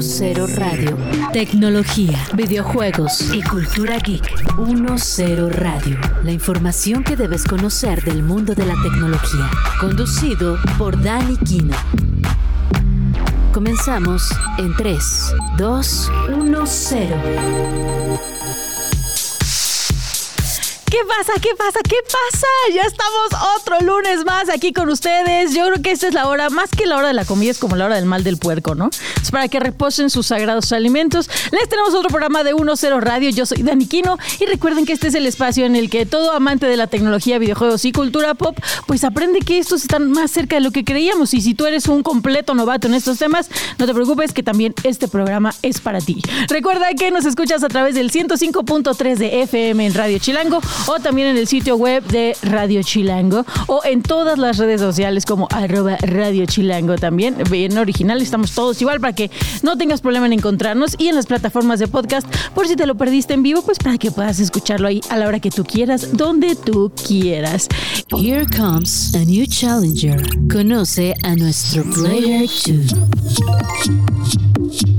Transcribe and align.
10 0.00 0.56
Radio. 0.56 0.96
Tecnología, 1.30 2.18
videojuegos 2.34 3.34
y 3.34 3.42
cultura 3.42 3.98
geek. 3.98 4.22
10 4.56 5.54
Radio. 5.54 5.98
La 6.24 6.32
información 6.32 7.04
que 7.04 7.16
debes 7.16 7.44
conocer 7.44 8.02
del 8.02 8.22
mundo 8.22 8.54
de 8.54 8.64
la 8.64 8.74
tecnología. 8.82 9.50
Conducido 9.78 10.56
por 10.78 10.98
Dani 11.02 11.36
Kino. 11.36 11.76
Comenzamos 13.52 14.22
en 14.56 14.74
3, 14.74 15.34
2, 15.58 16.10
1, 16.30 16.62
0. 16.64 18.29
¿Qué 21.00 21.06
pasa? 21.06 21.32
¿Qué 21.40 21.54
pasa? 21.56 21.80
¿Qué 21.82 21.96
pasa? 22.04 22.46
Ya 22.74 22.82
estamos 22.82 23.58
otro 23.58 23.80
lunes 23.80 24.22
más 24.26 24.50
aquí 24.50 24.74
con 24.74 24.90
ustedes. 24.90 25.54
Yo 25.54 25.64
creo 25.64 25.82
que 25.82 25.92
esta 25.92 26.08
es 26.08 26.12
la 26.12 26.28
hora, 26.28 26.50
más 26.50 26.68
que 26.68 26.84
la 26.84 26.98
hora 26.98 27.08
de 27.08 27.14
la 27.14 27.24
comida, 27.24 27.50
es 27.50 27.58
como 27.58 27.74
la 27.74 27.86
hora 27.86 27.94
del 27.94 28.04
mal 28.04 28.22
del 28.22 28.36
puerco, 28.36 28.74
¿no? 28.74 28.90
Es 29.22 29.30
para 29.30 29.48
que 29.48 29.60
reposen 29.60 30.10
sus 30.10 30.26
sagrados 30.26 30.72
alimentos. 30.72 31.30
Les 31.52 31.70
tenemos 31.70 31.94
otro 31.94 32.10
programa 32.10 32.44
de 32.44 32.54
1-0 32.54 33.00
Radio. 33.00 33.30
Yo 33.30 33.46
soy 33.46 33.62
Dani 33.62 33.86
Quino 33.86 34.18
y 34.40 34.44
recuerden 34.44 34.84
que 34.84 34.92
este 34.92 35.08
es 35.08 35.14
el 35.14 35.24
espacio 35.24 35.64
en 35.64 35.74
el 35.74 35.88
que 35.88 36.04
todo 36.04 36.32
amante 36.32 36.66
de 36.66 36.76
la 36.76 36.86
tecnología, 36.86 37.38
videojuegos 37.38 37.86
y 37.86 37.92
cultura 37.92 38.34
pop, 38.34 38.58
pues 38.86 39.02
aprende 39.02 39.40
que 39.40 39.58
estos 39.58 39.80
están 39.80 40.12
más 40.12 40.30
cerca 40.30 40.56
de 40.56 40.60
lo 40.60 40.70
que 40.70 40.84
creíamos. 40.84 41.32
Y 41.32 41.40
si 41.40 41.54
tú 41.54 41.64
eres 41.64 41.88
un 41.88 42.02
completo 42.02 42.54
novato 42.54 42.88
en 42.88 42.94
estos 42.94 43.16
temas, 43.16 43.48
no 43.78 43.86
te 43.86 43.94
preocupes 43.94 44.34
que 44.34 44.42
también 44.42 44.74
este 44.84 45.08
programa 45.08 45.54
es 45.62 45.80
para 45.80 46.02
ti. 46.02 46.20
Recuerda 46.48 46.92
que 46.92 47.10
nos 47.10 47.24
escuchas 47.24 47.64
a 47.64 47.68
través 47.68 47.94
del 47.94 48.12
105.3 48.12 49.16
de 49.16 49.42
FM 49.44 49.86
en 49.86 49.94
Radio 49.94 50.18
Chilango 50.18 50.60
o 50.90 50.98
también 50.98 51.28
en 51.28 51.36
el 51.36 51.46
sitio 51.46 51.76
web 51.76 52.02
de 52.04 52.36
Radio 52.42 52.82
Chilango 52.82 53.46
o 53.68 53.80
en 53.84 54.02
todas 54.02 54.38
las 54.38 54.58
redes 54.58 54.80
sociales 54.80 55.24
como 55.24 55.46
arroba 55.50 55.96
Radio 56.00 56.46
Chilango 56.46 56.96
también. 56.96 57.36
Bien 57.48 57.78
original, 57.78 58.20
estamos 58.20 58.50
todos 58.52 58.82
igual 58.82 59.00
para 59.00 59.12
que 59.12 59.30
no 59.62 59.78
tengas 59.78 60.00
problema 60.00 60.26
en 60.26 60.32
encontrarnos 60.32 60.96
y 60.98 61.06
en 61.06 61.14
las 61.14 61.26
plataformas 61.26 61.78
de 61.78 61.86
podcast 61.86 62.26
por 62.54 62.66
si 62.66 62.74
te 62.74 62.86
lo 62.86 62.96
perdiste 62.96 63.34
en 63.34 63.44
vivo, 63.44 63.62
pues 63.62 63.78
para 63.78 63.98
que 63.98 64.10
puedas 64.10 64.40
escucharlo 64.40 64.88
ahí 64.88 65.00
a 65.10 65.16
la 65.16 65.28
hora 65.28 65.38
que 65.38 65.50
tú 65.50 65.62
quieras, 65.62 66.16
donde 66.16 66.56
tú 66.56 66.90
quieras. 67.06 67.68
Here 68.16 68.44
comes 68.46 69.14
a 69.14 69.24
new 69.24 69.46
challenger. 69.46 70.20
Conoce 70.50 71.14
a 71.22 71.36
nuestro 71.36 71.84
Player 71.84 72.48
2. 72.48 74.89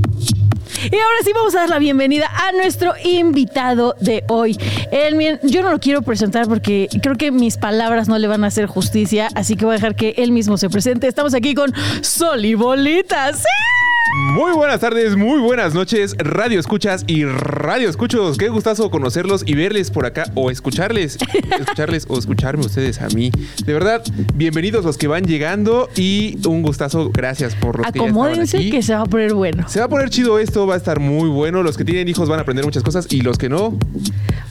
Y 0.89 0.95
ahora 0.95 1.17
sí 1.23 1.31
vamos 1.33 1.53
a 1.55 1.59
dar 1.59 1.69
la 1.69 1.79
bienvenida 1.79 2.27
a 2.27 2.51
nuestro 2.53 2.93
invitado 3.03 3.95
de 3.99 4.23
hoy. 4.27 4.57
Él, 4.91 5.39
yo 5.43 5.61
no 5.61 5.71
lo 5.71 5.79
quiero 5.79 6.01
presentar 6.01 6.47
porque 6.47 6.87
creo 7.01 7.15
que 7.17 7.31
mis 7.31 7.57
palabras 7.57 8.07
no 8.07 8.17
le 8.17 8.27
van 8.27 8.43
a 8.43 8.47
hacer 8.47 8.65
justicia, 8.65 9.29
así 9.35 9.55
que 9.55 9.65
voy 9.65 9.73
a 9.73 9.75
dejar 9.75 9.95
que 9.95 10.15
él 10.17 10.31
mismo 10.31 10.57
se 10.57 10.69
presente. 10.69 11.07
Estamos 11.07 11.33
aquí 11.33 11.53
con 11.53 11.71
Sol 12.01 12.45
y 12.45 12.55
Bolitas. 12.55 13.39
¡Sí! 13.39 13.80
Muy 14.13 14.51
buenas 14.51 14.81
tardes, 14.81 15.15
muy 15.15 15.39
buenas 15.39 15.73
noches, 15.73 16.17
radio 16.17 16.59
escuchas 16.59 17.05
y 17.07 17.23
radio 17.23 17.89
escuchos. 17.89 18.37
Qué 18.37 18.49
gustazo 18.49 18.91
conocerlos 18.91 19.43
y 19.45 19.55
verles 19.55 19.89
por 19.89 20.05
acá 20.05 20.25
o 20.35 20.51
escucharles, 20.51 21.17
escucharles 21.57 22.05
o 22.09 22.19
escucharme 22.19 22.65
ustedes 22.65 23.01
a 23.01 23.07
mí. 23.07 23.31
De 23.65 23.73
verdad, 23.73 24.03
bienvenidos 24.33 24.83
los 24.83 24.97
que 24.97 25.07
van 25.07 25.23
llegando 25.23 25.89
y 25.95 26.37
un 26.45 26.61
gustazo, 26.61 27.09
gracias 27.13 27.55
por 27.55 27.77
los 27.77 27.87
Acomódense 27.87 28.57
que, 28.57 28.65
ya 28.65 28.71
que 28.71 28.81
se 28.81 28.93
va 28.93 29.01
a 29.01 29.05
poner 29.05 29.33
bueno. 29.33 29.69
Se 29.69 29.79
va 29.79 29.85
a 29.85 29.89
poner 29.89 30.09
chido 30.09 30.39
esto, 30.39 30.67
va 30.67 30.73
a 30.73 30.77
estar 30.77 30.99
muy 30.99 31.29
bueno. 31.29 31.63
Los 31.63 31.77
que 31.77 31.85
tienen 31.85 32.09
hijos 32.09 32.27
van 32.27 32.39
a 32.39 32.41
aprender 32.41 32.65
muchas 32.65 32.83
cosas 32.83 33.07
y 33.11 33.21
los 33.21 33.37
que 33.37 33.47
no, 33.47 33.77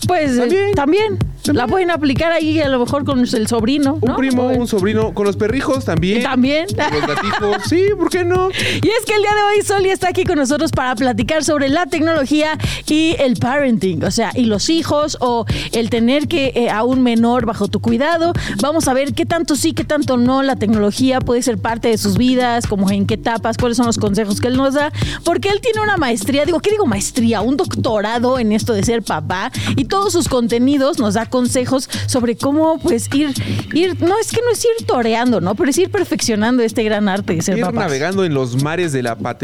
pues 0.06 0.36
eh, 0.38 0.72
también, 0.74 1.18
la 1.52 1.66
pueden 1.66 1.90
aplicar 1.90 2.32
ahí 2.32 2.60
a 2.60 2.68
lo 2.68 2.78
mejor 2.80 3.04
con 3.04 3.20
el 3.20 3.46
sobrino. 3.46 3.98
Un 4.00 4.16
primo, 4.16 4.48
un 4.48 4.66
sobrino, 4.66 5.14
con 5.14 5.26
los 5.26 5.36
perrijos 5.36 5.84
también. 5.84 6.22
También. 6.22 6.66
Con 6.66 7.00
los 7.00 7.06
gatijos, 7.06 7.56
sí, 7.68 7.84
¿por 7.96 8.10
qué 8.10 8.24
no? 8.24 8.50
Y 8.50 8.88
es 8.88 9.04
que 9.06 9.14
el 9.14 9.22
día 9.22 9.34
de 9.34 9.42
hoy 9.42 9.49
Soli 9.64 9.90
está 9.90 10.08
aquí 10.08 10.24
con 10.24 10.36
nosotros 10.36 10.72
para 10.72 10.94
platicar 10.94 11.44
sobre 11.44 11.68
la 11.68 11.86
tecnología 11.86 12.56
y 12.86 13.14
el 13.18 13.36
parenting, 13.36 14.04
o 14.04 14.10
sea, 14.10 14.30
y 14.34 14.46
los 14.46 14.70
hijos 14.70 15.18
o 15.20 15.44
el 15.72 15.90
tener 15.90 16.28
que 16.28 16.52
eh, 16.54 16.70
a 16.70 16.84
un 16.84 17.02
menor 17.02 17.44
bajo 17.44 17.68
tu 17.68 17.80
cuidado. 17.80 18.32
Vamos 18.62 18.88
a 18.88 18.94
ver 18.94 19.12
qué 19.12 19.26
tanto 19.26 19.56
sí, 19.56 19.72
qué 19.72 19.84
tanto 19.84 20.16
no 20.16 20.42
la 20.42 20.56
tecnología 20.56 21.20
puede 21.20 21.42
ser 21.42 21.58
parte 21.58 21.88
de 21.88 21.98
sus 21.98 22.16
vidas, 22.16 22.66
como 22.66 22.90
en 22.90 23.06
qué 23.06 23.14
etapas, 23.14 23.58
cuáles 23.58 23.76
son 23.76 23.86
los 23.86 23.98
consejos 23.98 24.40
que 24.40 24.48
él 24.48 24.56
nos 24.56 24.74
da, 24.74 24.92
porque 25.24 25.48
él 25.48 25.60
tiene 25.60 25.80
una 25.80 25.96
maestría, 25.96 26.44
digo, 26.44 26.60
¿qué 26.60 26.70
digo 26.70 26.86
maestría? 26.86 27.40
Un 27.42 27.56
doctorado 27.56 28.38
en 28.38 28.52
esto 28.52 28.72
de 28.72 28.82
ser 28.82 29.02
papá 29.02 29.52
y 29.76 29.84
todos 29.84 30.12
sus 30.12 30.28
contenidos 30.28 30.98
nos 30.98 31.14
da 31.14 31.26
consejos 31.26 31.88
sobre 32.06 32.36
cómo 32.36 32.78
pues 32.78 33.08
ir, 33.14 33.32
ir, 33.74 34.00
no 34.00 34.18
es 34.18 34.30
que 34.30 34.40
no 34.44 34.52
es 34.52 34.64
ir 34.64 34.86
toreando, 34.86 35.40
¿no? 35.40 35.54
Pero 35.54 35.70
es 35.70 35.78
ir 35.78 35.90
perfeccionando 35.90 36.62
este 36.62 36.82
gran 36.82 37.08
arte 37.08 37.34
de 37.34 37.42
ser 37.42 37.58
ir 37.58 37.72
navegando 37.72 38.24
en 38.24 38.34
los 38.34 38.62
mares 38.62 38.92
de 38.92 39.02
la 39.02 39.16
paternidad, 39.16 39.39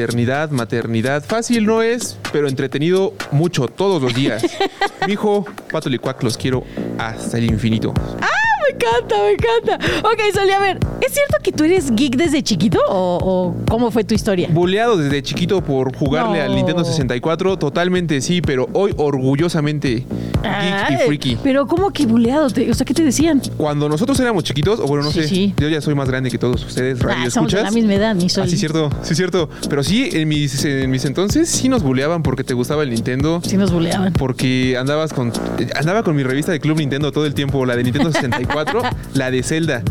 maternidad. 0.50 1.24
Fácil 1.24 1.66
no 1.66 1.82
es, 1.82 2.18
pero 2.32 2.48
entretenido 2.48 3.14
mucho, 3.30 3.68
todos 3.68 4.02
los 4.02 4.14
días. 4.14 4.44
Mi 5.06 5.14
hijo, 5.14 5.44
Pato 5.70 5.88
Licuac, 5.88 6.22
los 6.22 6.36
quiero 6.36 6.64
hasta 6.98 7.38
el 7.38 7.44
infinito. 7.44 7.94
¡Ah! 8.20 8.46
me 8.66 8.74
encanta, 8.74 9.16
me 9.22 9.30
encanta. 9.32 10.08
Ok, 10.08 10.20
Soli, 10.34 10.52
a 10.52 10.58
ver, 10.58 10.78
¿es 11.00 11.12
cierto 11.12 11.38
que 11.42 11.52
tú 11.52 11.64
eres 11.64 11.90
geek 11.94 12.16
desde 12.16 12.42
chiquito 12.42 12.80
o, 12.88 13.54
cómo 13.68 13.90
fue 13.90 14.04
tu 14.04 14.14
historia? 14.14 14.48
Buleado 14.50 14.96
desde 14.96 15.22
chiquito 15.22 15.62
por 15.62 15.96
jugarle 15.96 16.40
al 16.40 16.54
Nintendo 16.54 16.84
64, 16.84 17.58
totalmente 17.58 18.20
sí, 18.20 18.40
pero 18.40 18.68
hoy 18.72 18.92
orgullosamente 18.96 20.04
geek 20.46 20.90
y 20.90 21.06
freaky. 21.06 21.38
Pero 21.42 21.66
¿cómo 21.66 21.90
que 21.90 22.06
buleado? 22.06 22.46
o 22.46 22.50
sea, 22.50 22.86
¿qué 22.86 22.94
te 22.94 23.04
decían? 23.04 23.40
Cuando 23.56 23.88
nosotros 23.88 24.18
éramos 24.20 24.44
chiquitos, 24.44 24.80
o 24.80 24.86
bueno, 24.86 25.04
no 25.04 25.10
sé, 25.10 25.54
yo 25.56 25.68
ya 25.68 25.80
soy 25.80 25.94
más 25.94 26.08
grande 26.08 26.30
que 26.30 26.38
todos 26.38 26.64
ustedes, 26.64 27.00
radio 27.00 27.24
ah, 27.26 27.30
somos 27.30 27.52
de 27.52 27.62
la 27.62 27.70
misma 27.70 27.94
edad, 27.94 28.14
ni 28.14 28.28
soy. 28.28 28.44
Ah, 28.44 28.48
sí, 28.48 28.56
cierto, 28.56 28.90
sí, 29.02 29.14
cierto. 29.14 29.48
Pero 29.68 29.82
sí, 29.82 30.08
en 30.12 30.28
mis, 30.28 30.64
en 30.64 30.90
mis 30.90 31.04
entonces 31.04 31.48
sí 31.48 31.68
nos 31.68 31.82
buleaban 31.82 32.22
porque 32.22 32.44
te 32.44 32.54
gustaba 32.54 32.82
el 32.82 32.90
Nintendo. 32.90 33.40
Sí 33.44 33.56
nos 33.56 33.72
buleaban. 33.72 34.12
Porque 34.12 34.76
andabas 34.78 35.12
con, 35.12 35.32
andaba 35.74 36.02
con 36.02 36.16
mi 36.16 36.22
revista 36.22 36.52
de 36.52 36.60
Club 36.60 36.78
Nintendo 36.78 37.12
todo 37.12 37.26
el 37.26 37.34
tiempo, 37.34 37.64
la 37.66 37.76
de 37.76 37.84
Nintendo 37.84 38.12
64 38.12 38.82
la 39.14 39.30
de 39.30 39.42
Zelda. 39.42 39.82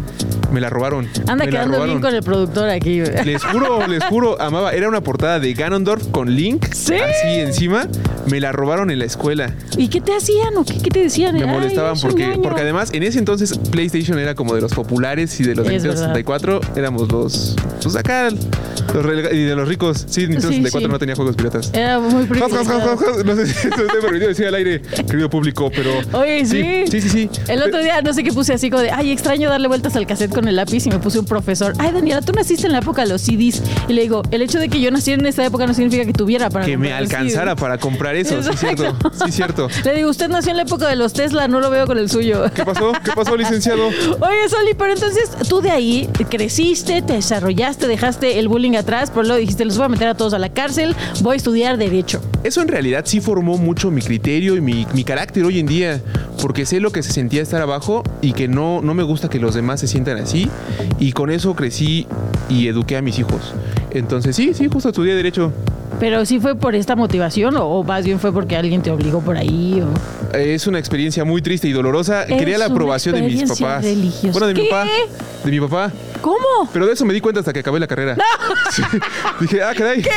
Me 0.56 0.62
la 0.62 0.70
robaron. 0.70 1.10
Anda 1.28 1.48
quedando 1.48 1.84
bien 1.84 2.00
con 2.00 2.16
el 2.16 2.24
productor 2.24 2.70
aquí. 2.70 3.02
Les 3.02 3.44
juro, 3.44 3.86
les 3.88 4.02
juro, 4.06 4.42
amaba. 4.42 4.72
Era 4.72 4.88
una 4.88 5.02
portada 5.02 5.38
de 5.38 5.54
Ganondorf 5.54 6.08
con 6.12 6.34
Link. 6.34 6.74
¿Sí? 6.74 6.94
Así 6.94 7.42
encima. 7.42 7.90
Me 8.32 8.40
la 8.40 8.54
robaron 8.54 8.90
en 8.90 9.00
la 9.00 9.06
escuela. 9.06 9.54
¿Y 9.78 9.90
qué 9.90 10.00
te 10.00 10.16
hacían 10.16 10.56
o 10.56 10.64
qué, 10.64 10.90
te 10.90 11.02
decían? 11.02 11.36
Me 11.36 11.46
molestaban 11.46 12.00
porque, 12.00 12.40
porque 12.42 12.62
además 12.62 12.92
en 12.94 13.04
ese 13.04 13.20
entonces 13.20 13.58
PlayStation 13.58 14.18
era 14.18 14.34
como 14.34 14.56
de 14.56 14.62
los 14.62 14.74
populares 14.74 15.38
y 15.42 15.44
de 15.44 15.56
los 15.56 15.68
de 15.68 15.78
64 15.78 16.62
éramos 16.78 17.12
los. 17.12 17.56
Pues 17.84 17.98
acá. 17.98 18.30
y 18.30 19.44
de 19.44 19.56
los 19.58 19.68
ricos. 19.68 20.06
Sí, 20.08 20.22
Nintendo 20.22 20.48
64 20.48 20.90
no 20.90 21.00
tenía 21.00 21.16
juegos 21.16 21.36
piratas. 21.36 21.70
Era 21.74 22.00
muy 22.00 22.26
No 22.28 23.36
sé 23.36 23.48
si 23.48 23.68
permitido 24.02 24.30
decir 24.30 24.48
al 24.48 24.56
aire, 24.56 24.82
querido 24.82 25.30
público, 25.30 25.70
pero. 25.76 25.92
Oye, 26.14 26.46
sí. 26.46 26.86
Sí, 26.90 27.02
sí, 27.02 27.10
sí. 27.10 27.30
El 27.50 27.62
otro 27.62 27.80
día 27.80 28.02
no 28.02 28.14
sé 28.14 28.24
qué 28.24 28.32
puse 28.32 28.54
así 28.54 28.70
como 28.70 28.82
de, 28.82 28.92
ay, 28.92 29.12
extraño 29.12 29.50
darle 29.50 29.68
vueltas 29.68 29.96
al 29.98 30.08
cassette 30.08 30.34
con 30.34 30.45
el 30.48 30.56
lápiz 30.56 30.86
y 30.86 30.90
me 30.90 31.00
puse 31.00 31.20
un 31.20 31.26
profesor. 31.26 31.74
Ay, 31.78 31.92
Daniela, 31.92 32.22
tú 32.22 32.32
naciste 32.34 32.66
en 32.68 32.74
la 32.74 32.80
época 32.80 33.04
de 33.04 33.10
los 33.10 33.22
CDs. 33.22 33.62
Y 33.88 33.94
le 33.94 34.02
digo, 34.04 34.24
el 34.32 34.42
hecho 34.42 34.60
de 34.60 34.70
que 34.70 34.80
yo 34.82 34.92
naciera 34.92 35.20
en 35.20 35.26
esa 35.28 35.46
época 35.46 35.68
no 35.68 35.74
significa 35.74 36.06
que 36.06 36.14
tuviera 36.14 36.50
para 36.50 36.66
Que 36.66 36.78
me 36.78 36.94
alcanzara 36.94 37.56
para 37.56 37.78
comprar 37.78 38.16
eso, 38.16 38.42
sí, 38.42 38.50
cierto. 38.58 38.96
Sí, 39.26 39.32
cierto. 39.32 39.68
Le 39.84 39.96
digo, 39.96 40.10
usted 40.10 40.30
nació 40.30 40.52
en 40.52 40.58
la 40.58 40.64
época 40.64 40.88
de 40.88 40.96
los 40.96 41.14
Tesla, 41.14 41.48
no 41.48 41.60
lo 41.60 41.70
veo 41.70 41.88
con 41.88 41.98
el 41.98 42.10
suyo. 42.10 42.46
¿Qué 42.54 42.66
pasó? 42.66 42.92
¿Qué 43.04 43.12
pasó, 43.16 43.36
licenciado? 43.36 43.88
Oye, 43.88 44.50
Soli, 44.50 44.74
pero 44.78 44.94
entonces 44.94 45.30
tú 45.48 45.62
de 45.62 45.72
ahí 45.72 46.10
creciste, 46.30 47.02
te 47.02 47.14
desarrollaste, 47.14 47.88
dejaste 47.88 48.40
el 48.40 48.48
bullying 48.48 48.76
atrás, 48.76 49.10
pero 49.10 49.24
luego 49.24 49.40
dijiste, 49.40 49.66
los 49.66 49.78
voy 49.78 49.86
a 49.86 49.90
meter 49.90 50.08
a 50.08 50.16
todos 50.16 50.34
a 50.34 50.40
la 50.40 50.50
cárcel, 50.50 50.96
voy 51.22 51.34
a 51.34 51.38
estudiar 51.38 51.78
Derecho. 51.78 52.22
Eso 52.44 52.62
en 52.62 52.68
realidad 52.68 53.04
sí 53.06 53.22
formó 53.22 53.58
mucho 53.58 53.92
mi 53.92 54.02
criterio 54.02 54.56
y 54.56 54.62
mi, 54.62 54.86
mi 54.94 55.04
carácter 55.04 55.44
hoy 55.44 55.60
en 55.60 55.66
día, 55.66 56.02
porque 56.46 56.68
sé 56.68 56.80
lo 56.80 56.92
que 56.92 57.02
se 57.02 57.12
sentía 57.12 57.42
estar 57.42 57.60
abajo 57.60 58.04
y 58.22 58.34
que 58.34 58.48
no, 58.48 58.80
no 58.84 58.94
me 58.94 59.02
gusta 59.02 59.32
que 59.32 59.40
los 59.40 59.56
demás 59.56 59.80
se 59.80 59.88
sientan 59.88 60.20
así. 60.20 60.48
Y 61.00 61.12
con 61.12 61.32
eso 61.32 61.56
crecí 61.56 62.06
y 62.50 62.68
eduqué 62.68 62.98
a 62.98 63.02
mis 63.02 63.18
hijos. 63.18 63.56
Entonces, 63.90 64.36
sí, 64.36 64.54
sí, 64.54 64.68
justo 64.72 64.90
estudié 64.90 65.16
Derecho. 65.16 65.52
Pero 66.00 66.24
sí 66.24 66.40
fue 66.40 66.54
por 66.54 66.76
esta 66.76 66.96
motivación 66.96 67.56
o, 67.58 67.84
más 67.84 68.06
bien 68.06 68.20
fue 68.20 68.32
porque 68.32 68.56
alguien 68.56 68.84
te 68.84 68.92
obligó 68.92 69.22
por 69.22 69.38
ahí. 69.38 69.82
O... 69.82 70.38
Es 70.38 70.68
una 70.68 70.78
experiencia 70.78 71.26
muy 71.26 71.42
triste 71.42 71.68
y 71.68 71.72
dolorosa. 71.72 72.28
Quería 72.28 72.60
la 72.60 72.66
aprobación 72.66 73.16
de 73.16 73.24
mis 73.24 73.42
papás. 73.50 73.84
Bueno, 74.32 74.46
de 74.46 74.54
mi 74.54 74.68
papá. 74.70 74.88
De 75.44 75.50
mi 75.50 75.60
papá. 75.60 75.92
¿Cómo? 76.26 76.68
Pero 76.74 76.88
de 76.88 76.94
eso 76.94 77.06
me 77.06 77.14
di 77.14 77.22
cuenta 77.22 77.42
hasta 77.42 77.54
que 77.54 77.60
acabé 77.60 77.80
la 77.80 77.86
carrera. 77.86 78.18
Dije, 79.40 79.62
ah, 79.62 79.76
caray. 79.78 80.02
¿Qué? 80.02 80.10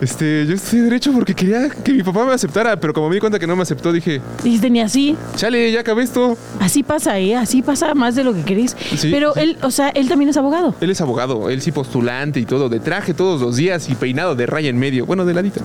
Este, 0.00 0.46
yo 0.46 0.54
estoy 0.54 0.80
derecho 0.80 1.12
porque 1.12 1.34
quería 1.34 1.68
que 1.68 1.92
mi 1.92 2.02
papá 2.02 2.24
me 2.24 2.32
aceptara, 2.32 2.80
pero 2.80 2.94
como 2.94 3.10
me 3.10 3.16
di 3.16 3.20
cuenta 3.20 3.38
que 3.38 3.46
no 3.46 3.54
me 3.54 3.60
aceptó, 3.60 3.92
dije. 3.92 4.22
Dijiste 4.42 4.70
ni 4.70 4.80
así. 4.80 5.14
Chale, 5.36 5.70
ya 5.70 5.80
acabé 5.80 6.02
esto. 6.02 6.38
Así 6.60 6.82
pasa, 6.82 7.18
¿eh? 7.18 7.36
Así 7.36 7.60
pasa 7.60 7.94
más 7.94 8.14
de 8.14 8.24
lo 8.24 8.32
que 8.32 8.42
querés. 8.42 8.74
pero 9.02 9.34
él, 9.36 9.58
o 9.60 9.70
sea, 9.70 9.90
él 9.90 10.08
también 10.08 10.30
es 10.30 10.38
abogado. 10.38 10.74
Él 10.80 10.88
es 10.88 11.02
abogado, 11.02 11.50
él 11.50 11.60
sí 11.60 11.72
postulante 11.72 12.40
y 12.40 12.46
todo, 12.46 12.70
de 12.70 12.80
traje 12.80 13.12
todos 13.12 13.42
los 13.42 13.56
días 13.56 13.90
y 13.90 13.94
peinado 13.96 14.34
de 14.34 14.46
raya 14.46 14.70
en 14.70 14.78
medio. 14.78 15.04
Bueno, 15.04 15.26
de 15.26 15.34
ladito. 15.34 15.60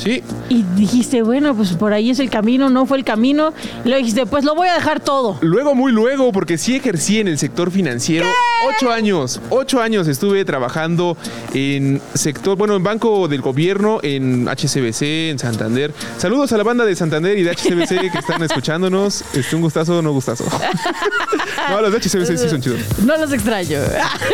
Sí. 0.00 0.22
Y 0.48 0.62
dijiste, 0.76 1.22
bueno, 1.22 1.54
pues 1.54 1.74
por 1.74 1.92
ahí 1.92 2.10
es 2.10 2.18
el 2.20 2.30
camino, 2.30 2.70
no 2.70 2.86
fue 2.86 2.96
el 2.96 3.04
camino. 3.04 3.52
Y 3.84 3.88
luego 3.88 3.98
dijiste, 3.98 4.24
pues 4.24 4.44
lo 4.44 4.54
voy 4.54 4.68
a 4.68 4.74
dejar 4.74 5.00
todo. 5.00 5.36
Luego, 5.42 5.74
muy 5.74 5.92
luego, 5.92 6.32
porque 6.32 6.56
sí 6.56 6.76
ejercí 6.76 7.20
en 7.20 7.28
el 7.28 7.38
sector 7.38 7.70
financiero. 7.70 8.26
Ocho 8.66 8.90
años, 8.90 9.40
ocho 9.50 9.80
años 9.80 10.08
estuve 10.08 10.44
trabajando 10.44 11.16
en 11.54 12.00
sector, 12.14 12.56
bueno, 12.56 12.76
en 12.76 12.82
Banco 12.82 13.28
del 13.28 13.40
Gobierno, 13.40 14.00
en 14.02 14.48
HCBC, 14.48 15.30
en 15.30 15.38
Santander. 15.38 15.92
Saludos 16.18 16.52
a 16.52 16.56
la 16.56 16.62
banda 16.62 16.84
de 16.84 16.94
Santander 16.96 17.38
y 17.38 17.42
de 17.42 17.50
HCBC 17.50 18.12
que 18.12 18.18
están 18.18 18.42
escuchándonos. 18.42 19.22
Este, 19.34 19.56
un 19.56 19.62
gustazo, 19.62 20.00
no 20.02 20.12
gustazo. 20.12 20.44
no, 21.70 21.80
los 21.80 21.92
de 21.92 21.98
HCBC 21.98 22.38
sí 22.38 22.48
son 22.48 22.60
chidos. 22.60 22.80
No 23.04 23.16
los 23.16 23.32
extraño. 23.32 23.78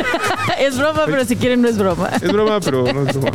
es 0.59 0.77
broma, 0.77 1.03
pero 1.07 1.25
si 1.25 1.37
quieren 1.37 1.63
no 1.63 1.69
es 1.69 1.79
broma. 1.79 2.11
Es 2.21 2.33
broma, 2.33 2.61
pero 2.61 2.93
no 2.93 3.09
es 3.09 3.17
broma. 3.17 3.31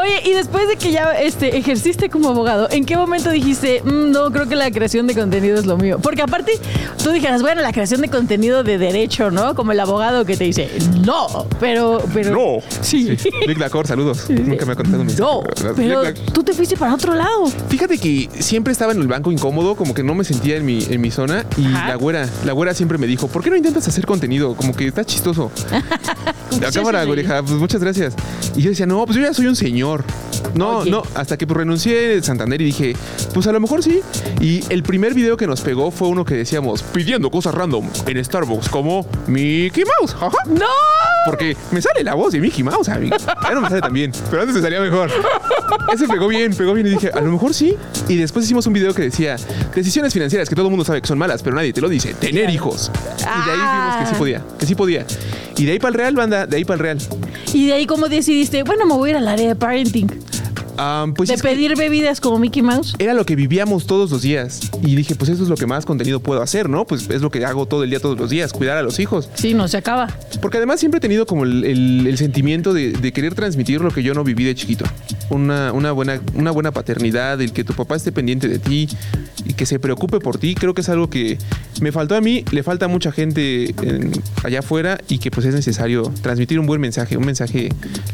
Oye, 0.00 0.28
y 0.30 0.32
después 0.34 0.68
de 0.68 0.76
que 0.76 0.92
ya 0.92 1.12
este, 1.12 1.56
ejerciste 1.56 2.10
como 2.10 2.28
abogado, 2.30 2.68
¿en 2.70 2.84
qué 2.84 2.96
momento 2.96 3.30
dijiste, 3.30 3.80
"Mm, 3.84 4.10
no, 4.12 4.30
creo 4.30 4.46
que 4.48 4.54
la 4.56 4.70
creación 4.70 5.06
de 5.06 5.14
contenido 5.14 5.58
es 5.58 5.64
lo 5.66 5.76
mío? 5.78 5.98
Porque 6.02 6.22
aparte, 6.22 6.52
tú 7.02 7.10
dijeras, 7.12 7.40
bueno, 7.42 7.62
la 7.62 7.72
creación 7.72 8.00
de 8.02 8.08
contenido 8.08 8.62
de 8.62 8.76
derecho, 8.78 9.30
¿no? 9.30 9.54
Como 9.54 9.72
el 9.72 9.80
abogado 9.80 10.24
que 10.24 10.36
te 10.36 10.44
dice, 10.44 10.68
no, 11.04 11.26
pero... 11.60 12.02
pero 12.12 12.30
No. 12.32 12.62
Sí. 12.82 13.16
Lick 13.46 13.58
Lacor, 13.58 13.86
saludos. 13.86 14.28
Nunca 14.28 14.66
me 14.66 14.72
ha 14.72 14.76
contado 14.76 15.02
mi 15.04 15.12
No, 15.14 15.42
pero 15.74 16.02
tú 16.32 16.42
te 16.44 16.52
fuiste 16.52 16.76
para 16.76 16.94
otro 16.94 17.14
lado. 17.14 17.46
Fíjate 17.68 17.96
que 17.98 18.28
siempre 18.40 18.72
estaba 18.72 18.92
en 18.92 19.00
el 19.00 19.08
banco 19.08 19.32
incómodo, 19.32 19.76
como 19.76 19.94
que 19.94 20.02
no 20.02 20.14
me 20.14 20.24
sentía 20.24 20.56
en 20.56 20.66
mi, 20.66 20.84
en 20.90 21.00
mi 21.00 21.10
zona. 21.10 21.44
Y 21.56 21.64
Ajá. 21.66 21.88
la 21.88 21.94
güera, 21.96 22.28
la 22.44 22.52
güera 22.52 22.74
siempre 22.74 22.98
me 22.98 23.06
dijo, 23.06 23.28
¿por 23.28 23.42
qué 23.42 23.50
no 23.50 23.56
intentas 23.56 23.88
hacer 23.88 24.04
contenido? 24.04 24.54
Como 24.56 24.74
que 24.74 24.86
está 24.88 25.04
chistoso. 25.04 25.50
la 26.60 26.70
Sí, 26.70 26.78
cámara, 26.78 26.98
sí, 27.00 27.04
sí. 27.04 27.06
güereja, 27.06 27.42
pues 27.42 27.58
muchas 27.58 27.80
gracias. 27.80 28.14
Y 28.56 28.62
yo 28.62 28.70
decía, 28.70 28.86
no, 28.86 29.04
pues 29.06 29.16
yo 29.18 29.22
ya 29.24 29.32
soy 29.34 29.46
un 29.46 29.56
señor. 29.56 29.85
No, 30.54 30.78
Oye. 30.78 30.90
no, 30.90 31.02
hasta 31.14 31.36
que 31.36 31.46
pues, 31.46 31.58
renuncié 31.58 32.08
de 32.08 32.22
Santander 32.22 32.60
y 32.60 32.66
dije, 32.66 32.96
pues 33.34 33.46
a 33.46 33.52
lo 33.52 33.60
mejor 33.60 33.82
sí. 33.82 34.00
Y 34.40 34.62
el 34.72 34.82
primer 34.82 35.14
video 35.14 35.36
que 35.36 35.46
nos 35.46 35.60
pegó 35.60 35.90
fue 35.90 36.08
uno 36.08 36.24
que 36.24 36.34
decíamos, 36.34 36.82
pidiendo 36.82 37.30
cosas 37.30 37.54
random 37.54 37.88
en 38.06 38.24
Starbucks, 38.24 38.68
como 38.68 39.06
Mickey 39.26 39.84
Mouse. 40.00 40.14
Ajá. 40.14 40.36
¡No! 40.46 41.15
Porque 41.26 41.56
me 41.72 41.82
sale 41.82 42.02
la 42.04 42.14
voz 42.14 42.32
de 42.32 42.40
Mickey 42.40 42.62
Mouse, 42.62 42.88
a 42.88 42.98
mí. 42.98 43.10
Ya 43.10 43.50
no 43.50 43.60
me 43.60 43.68
sale 43.68 43.80
tan 43.80 43.92
bien, 43.92 44.12
pero 44.30 44.42
antes 44.42 44.54
me 44.56 44.62
salía 44.62 44.80
mejor. 44.80 45.10
Ese 45.92 46.08
pegó 46.08 46.28
bien, 46.28 46.54
pegó 46.54 46.72
bien 46.72 46.86
y 46.86 46.90
dije, 46.90 47.10
a 47.12 47.20
lo 47.20 47.32
mejor 47.32 47.52
sí. 47.52 47.76
Y 48.08 48.16
después 48.16 48.44
hicimos 48.44 48.66
un 48.66 48.72
video 48.72 48.94
que 48.94 49.02
decía, 49.02 49.36
decisiones 49.74 50.12
financieras 50.12 50.48
que 50.48 50.54
todo 50.54 50.66
el 50.66 50.70
mundo 50.70 50.84
sabe 50.84 51.00
que 51.00 51.08
son 51.08 51.18
malas, 51.18 51.42
pero 51.42 51.56
nadie 51.56 51.72
te 51.72 51.80
lo 51.80 51.88
dice, 51.88 52.14
tener 52.14 52.48
hijos. 52.50 52.90
Y 53.18 53.22
de 53.22 53.52
ahí 53.52 53.58
vimos 53.58 53.96
que 53.96 54.06
sí 54.06 54.14
podía, 54.18 54.42
que 54.58 54.66
sí 54.66 54.74
podía. 54.74 55.06
Y 55.56 55.64
de 55.64 55.72
ahí 55.72 55.78
para 55.78 55.88
el 55.90 55.94
real, 55.94 56.14
banda, 56.14 56.46
de 56.46 56.56
ahí 56.56 56.64
para 56.64 56.74
el 56.74 56.80
real. 56.80 56.98
Y 57.52 57.66
de 57.66 57.72
ahí 57.72 57.86
como 57.86 58.08
decidiste, 58.08 58.62
bueno, 58.62 58.86
me 58.86 58.94
voy 58.94 59.10
a 59.10 59.12
ir 59.12 59.16
al 59.16 59.28
área 59.28 59.48
de 59.48 59.56
parenting. 59.56 60.08
Pues 61.16 61.28
de 61.28 61.36
que 61.36 61.42
pedir 61.42 61.76
bebidas 61.76 62.20
como 62.20 62.38
Mickey 62.38 62.62
Mouse. 62.62 62.94
era 62.98 63.14
lo 63.14 63.24
que 63.26 63.36
vivíamos 63.36 63.86
todos 63.86 64.10
los 64.10 64.22
días. 64.22 64.60
Y 64.82 64.94
dije, 64.94 65.14
pues 65.14 65.30
eso 65.30 65.42
es 65.42 65.48
lo 65.48 65.56
que 65.56 65.66
más 65.66 65.86
contenido 65.86 66.20
puedo 66.20 66.42
hacer, 66.42 66.68
¿no? 66.68 66.86
Pues 66.86 67.08
es 67.10 67.22
lo 67.22 67.30
que 67.30 67.44
hago 67.44 67.66
todo 67.66 67.84
el 67.84 67.90
día, 67.90 68.00
todos 68.00 68.18
los 68.18 68.30
días, 68.30 68.52
cuidar 68.52 68.76
a 68.76 68.82
los 68.82 68.98
hijos. 68.98 69.28
Sí, 69.34 69.54
no 69.54 69.68
se 69.68 69.76
acaba. 69.76 70.08
Porque 70.42 70.58
además 70.58 70.80
siempre 70.80 70.98
he 70.98 71.00
tenido 71.00 71.26
como 71.26 71.44
el, 71.44 71.64
el- 71.64 72.06
el 72.06 72.18
sentimiento 72.18 72.72
de, 72.72 72.92
de 72.92 73.12
querer 73.12 73.34
transmitir 73.34 73.80
lo 73.80 73.90
que 73.90 74.02
yo 74.02 74.14
no 74.14 74.24
viví 74.24 74.44
de 74.44 74.54
chiquito. 74.54 74.84
Una, 75.30 75.72
una, 75.72 75.92
buena, 75.92 76.20
una 76.34 76.50
buena 76.50 76.72
paternidad, 76.72 77.40
el 77.40 77.52
que 77.52 77.64
tu 77.64 77.72
papá 77.74 77.96
esté 77.96 78.12
pendiente 78.12 78.48
de 78.48 78.58
ti 78.58 78.88
y 79.44 79.54
que 79.54 79.66
se 79.66 79.78
preocupe 79.78 80.20
por 80.20 80.38
ti. 80.38 80.54
Creo 80.54 80.74
que 80.74 80.80
es 80.82 80.88
algo 80.88 81.08
que 81.10 81.38
me 81.80 81.92
faltó 81.92 82.14
a 82.16 82.20
mí, 82.20 82.44
le 82.52 82.62
falta 82.62 82.84
a 82.86 82.88
mucha 82.88 83.12
gente 83.12 83.70
en- 83.82 84.12
allá 84.44 84.60
afuera 84.60 84.98
y 85.08 85.18
que 85.18 85.30
pues 85.30 85.46
es 85.46 85.54
necesario 85.54 86.12
transmitir 86.22 86.58
un 86.60 86.66
buen 86.66 86.80
mensaje, 86.80 87.16
un 87.16 87.24
mensaje 87.26 87.70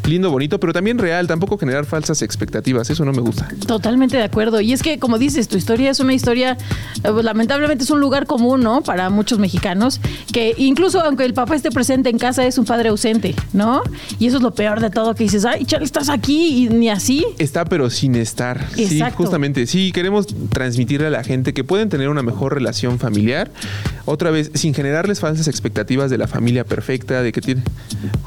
lindo, 0.06 0.30
bonito, 0.30 0.58
pero 0.60 0.72
también 0.72 0.98
real, 0.98 1.26
tampoco 1.26 1.58
generar 1.58 1.84
falsas 1.86 2.22
expectativas. 2.22 2.51
Eso 2.60 3.04
no 3.04 3.12
me 3.12 3.20
gusta. 3.20 3.48
Totalmente 3.66 4.16
de 4.16 4.24
acuerdo. 4.24 4.60
Y 4.60 4.72
es 4.72 4.82
que, 4.82 4.98
como 4.98 5.18
dices, 5.18 5.48
tu 5.48 5.56
historia 5.56 5.90
es 5.90 6.00
una 6.00 6.14
historia, 6.14 6.56
eh, 7.02 7.10
pues, 7.10 7.24
lamentablemente 7.24 7.84
es 7.84 7.90
un 7.90 8.00
lugar 8.00 8.26
común, 8.26 8.62
¿no? 8.62 8.82
Para 8.82 9.10
muchos 9.10 9.38
mexicanos, 9.38 10.00
que 10.32 10.54
incluso 10.58 11.00
aunque 11.00 11.24
el 11.24 11.34
papá 11.34 11.54
esté 11.54 11.70
presente 11.70 12.10
en 12.10 12.18
casa, 12.18 12.46
es 12.46 12.58
un 12.58 12.64
padre 12.64 12.90
ausente, 12.90 13.34
¿no? 13.52 13.82
Y 14.18 14.26
eso 14.26 14.36
es 14.36 14.42
lo 14.42 14.52
peor 14.52 14.80
de 14.80 14.90
todo, 14.90 15.14
que 15.14 15.24
dices, 15.24 15.44
ay, 15.44 15.64
chale, 15.64 15.84
estás 15.84 16.08
aquí 16.08 16.64
y 16.64 16.68
ni 16.68 16.90
así. 16.90 17.24
Está 17.38 17.64
pero 17.64 17.90
sin 17.90 18.14
estar. 18.14 18.66
Sí, 18.74 19.00
justamente. 19.14 19.66
Sí, 19.66 19.92
queremos 19.92 20.26
transmitirle 20.50 21.06
a 21.06 21.10
la 21.10 21.24
gente 21.24 21.54
que 21.54 21.64
pueden 21.64 21.88
tener 21.88 22.08
una 22.08 22.22
mejor 22.22 22.54
relación 22.54 22.98
familiar. 22.98 23.50
Otra 24.04 24.30
vez, 24.30 24.50
sin 24.54 24.74
generarles 24.74 25.20
falsas 25.20 25.48
expectativas 25.48 26.10
de 26.10 26.18
la 26.18 26.26
familia 26.26 26.64
perfecta, 26.64 27.22
de 27.22 27.32
que 27.32 27.40
tiene. 27.40 27.62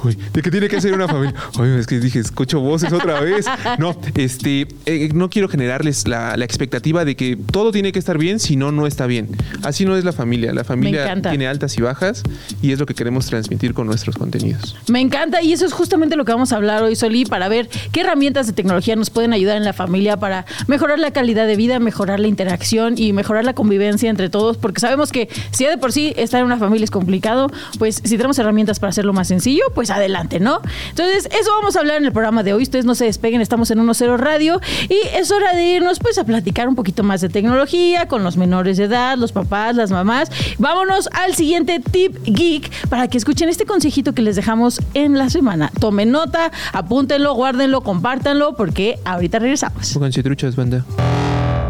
Uy, 0.04 0.18
de 0.34 0.42
que 0.42 0.52
tiene 0.52 0.68
que 0.68 0.80
ser 0.82 0.94
una 0.94 1.08
familia. 1.08 1.36
Ay, 1.60 1.76
es 1.80 1.88
que 1.88 2.00
dije, 2.00 2.20
escucho 2.20 2.60
voces 2.60 2.94
otra 2.94 3.20
vez. 3.20 3.46
No, 3.78 3.96
este, 4.16 4.68
eh, 4.86 5.10
no 5.14 5.30
quiero 5.30 5.48
generarles 5.48 6.08
la, 6.08 6.38
la 6.38 6.46
expectativa 6.46 7.06
de 7.06 7.16
que 7.16 7.38
todo 7.38 7.72
tiene 7.72 7.92
que 7.92 8.00
estar 8.00 8.18
bien, 8.18 8.40
si 8.40 8.56
no, 8.56 8.72
no 8.72 8.88
está 8.88 9.08
bien. 9.08 9.30
Así 9.64 9.86
no 9.86 9.98
es 9.98 10.04
la 10.04 10.14
familia. 10.14 10.54
La 10.54 10.64
familia 10.64 11.14
tiene 11.22 11.48
altas 11.48 11.78
y 11.78 11.82
bajas 11.82 12.24
y 12.62 12.72
es 12.72 12.80
lo 12.80 12.86
que 12.86 12.94
queremos 12.94 13.28
transmitir 13.28 13.74
con 13.74 13.88
nuestros 13.88 14.16
contenidos. 14.16 14.76
Me 14.88 15.02
encanta 15.02 15.42
y 15.42 15.54
eso 15.54 15.66
es 15.66 15.74
justamente 15.74 16.16
lo 16.16 16.26
que 16.26 16.32
vamos 16.32 16.54
a 16.54 16.56
hablar 16.56 16.84
hoy, 16.84 16.96
Soli, 16.96 17.26
para 17.26 17.48
ver 17.50 17.70
qué 17.92 18.02
herramientas 18.02 18.48
de 18.48 18.54
tecnología 18.54 18.96
nos 18.96 19.10
pueden 19.10 19.34
ayudar 19.34 19.58
en 19.58 19.64
la 19.64 19.74
familia 19.74 20.18
para 20.18 20.46
mejorar 20.68 21.00
la 21.00 21.12
calidad 21.12 21.48
de 21.48 21.56
vida, 21.56 21.80
mejorar 21.80 22.20
la 22.20 22.28
interacción 22.28 22.96
y 22.98 23.14
mejorar 23.14 23.46
la 23.46 23.54
convivencia 23.54 24.10
entre 24.10 24.30
todos, 24.30 24.58
porque 24.58 24.80
sabemos 24.82 25.12
que 25.12 25.30
si 25.52 25.64
ya 25.64 25.70
de 25.70 25.78
por 25.78 25.92
sí 25.92 26.14
estar 26.18 26.40
en 26.40 26.46
una 26.46 26.58
familia 26.58 26.86
es 26.86 26.92
complicado, 26.92 27.52
pues 27.78 28.02
si 28.04 28.18
tenemos 28.18 28.38
herramientas 28.40 28.80
para 28.80 28.90
hacerlo 28.90 29.14
más 29.14 29.28
sencillo, 29.28 29.64
pues 29.74 29.90
adelante, 29.90 30.40
¿no? 30.40 30.62
Entonces, 30.90 31.28
eso 31.38 31.52
vamos 31.60 31.76
a 31.76 31.80
hablar 31.80 31.98
en 31.98 32.06
el 32.06 32.12
programa 32.12 32.44
de 32.44 32.54
hoy. 32.54 32.64
Ustedes 32.64 32.86
no 32.86 32.96
se 32.96 33.06
despeguen, 33.06 33.42
estamos 33.42 33.72
en 33.72 33.80
1.0 34.06 34.18
Radio 34.18 34.62
y 34.90 34.98
es 35.16 35.32
hora 35.32 35.54
de 35.54 35.64
irnos 35.64 36.00
pues 36.00 36.18
a 36.18 36.24
platicar 36.24 36.68
un 36.68 36.76
poquito 36.76 37.04
más 37.04 37.22
de 37.22 37.30
tecnología 37.30 38.08
con 38.08 38.24
los 38.24 38.38
menores 38.38 38.78
de 38.78 38.86
edad, 38.86 39.18
los 39.18 39.32
papás, 39.32 39.76
las 39.76 39.92
mamás. 39.92 40.32
Vámonos 40.58 41.10
al 41.12 41.36
siguiente 41.36 41.80
tip 41.80 42.18
geek 42.24 42.88
para 42.88 43.08
que 43.08 43.18
escuchen 43.18 43.50
este 43.50 43.66
consejito 43.66 44.14
que 44.14 44.22
les 44.22 44.36
dejamos 44.36 44.82
en 44.94 45.18
la 45.18 45.30
semana. 45.30 45.72
Tomen 45.80 46.12
nota, 46.12 46.52
apúntenlo, 46.74 47.34
guárdenlo, 47.34 47.82
compártanlo 47.82 48.56
porque 48.56 49.00
ahorita 49.06 49.40
regresamos. 49.40 49.94
Pónganse 49.94 50.24
truchas, 50.24 50.56
banda. 50.56 50.86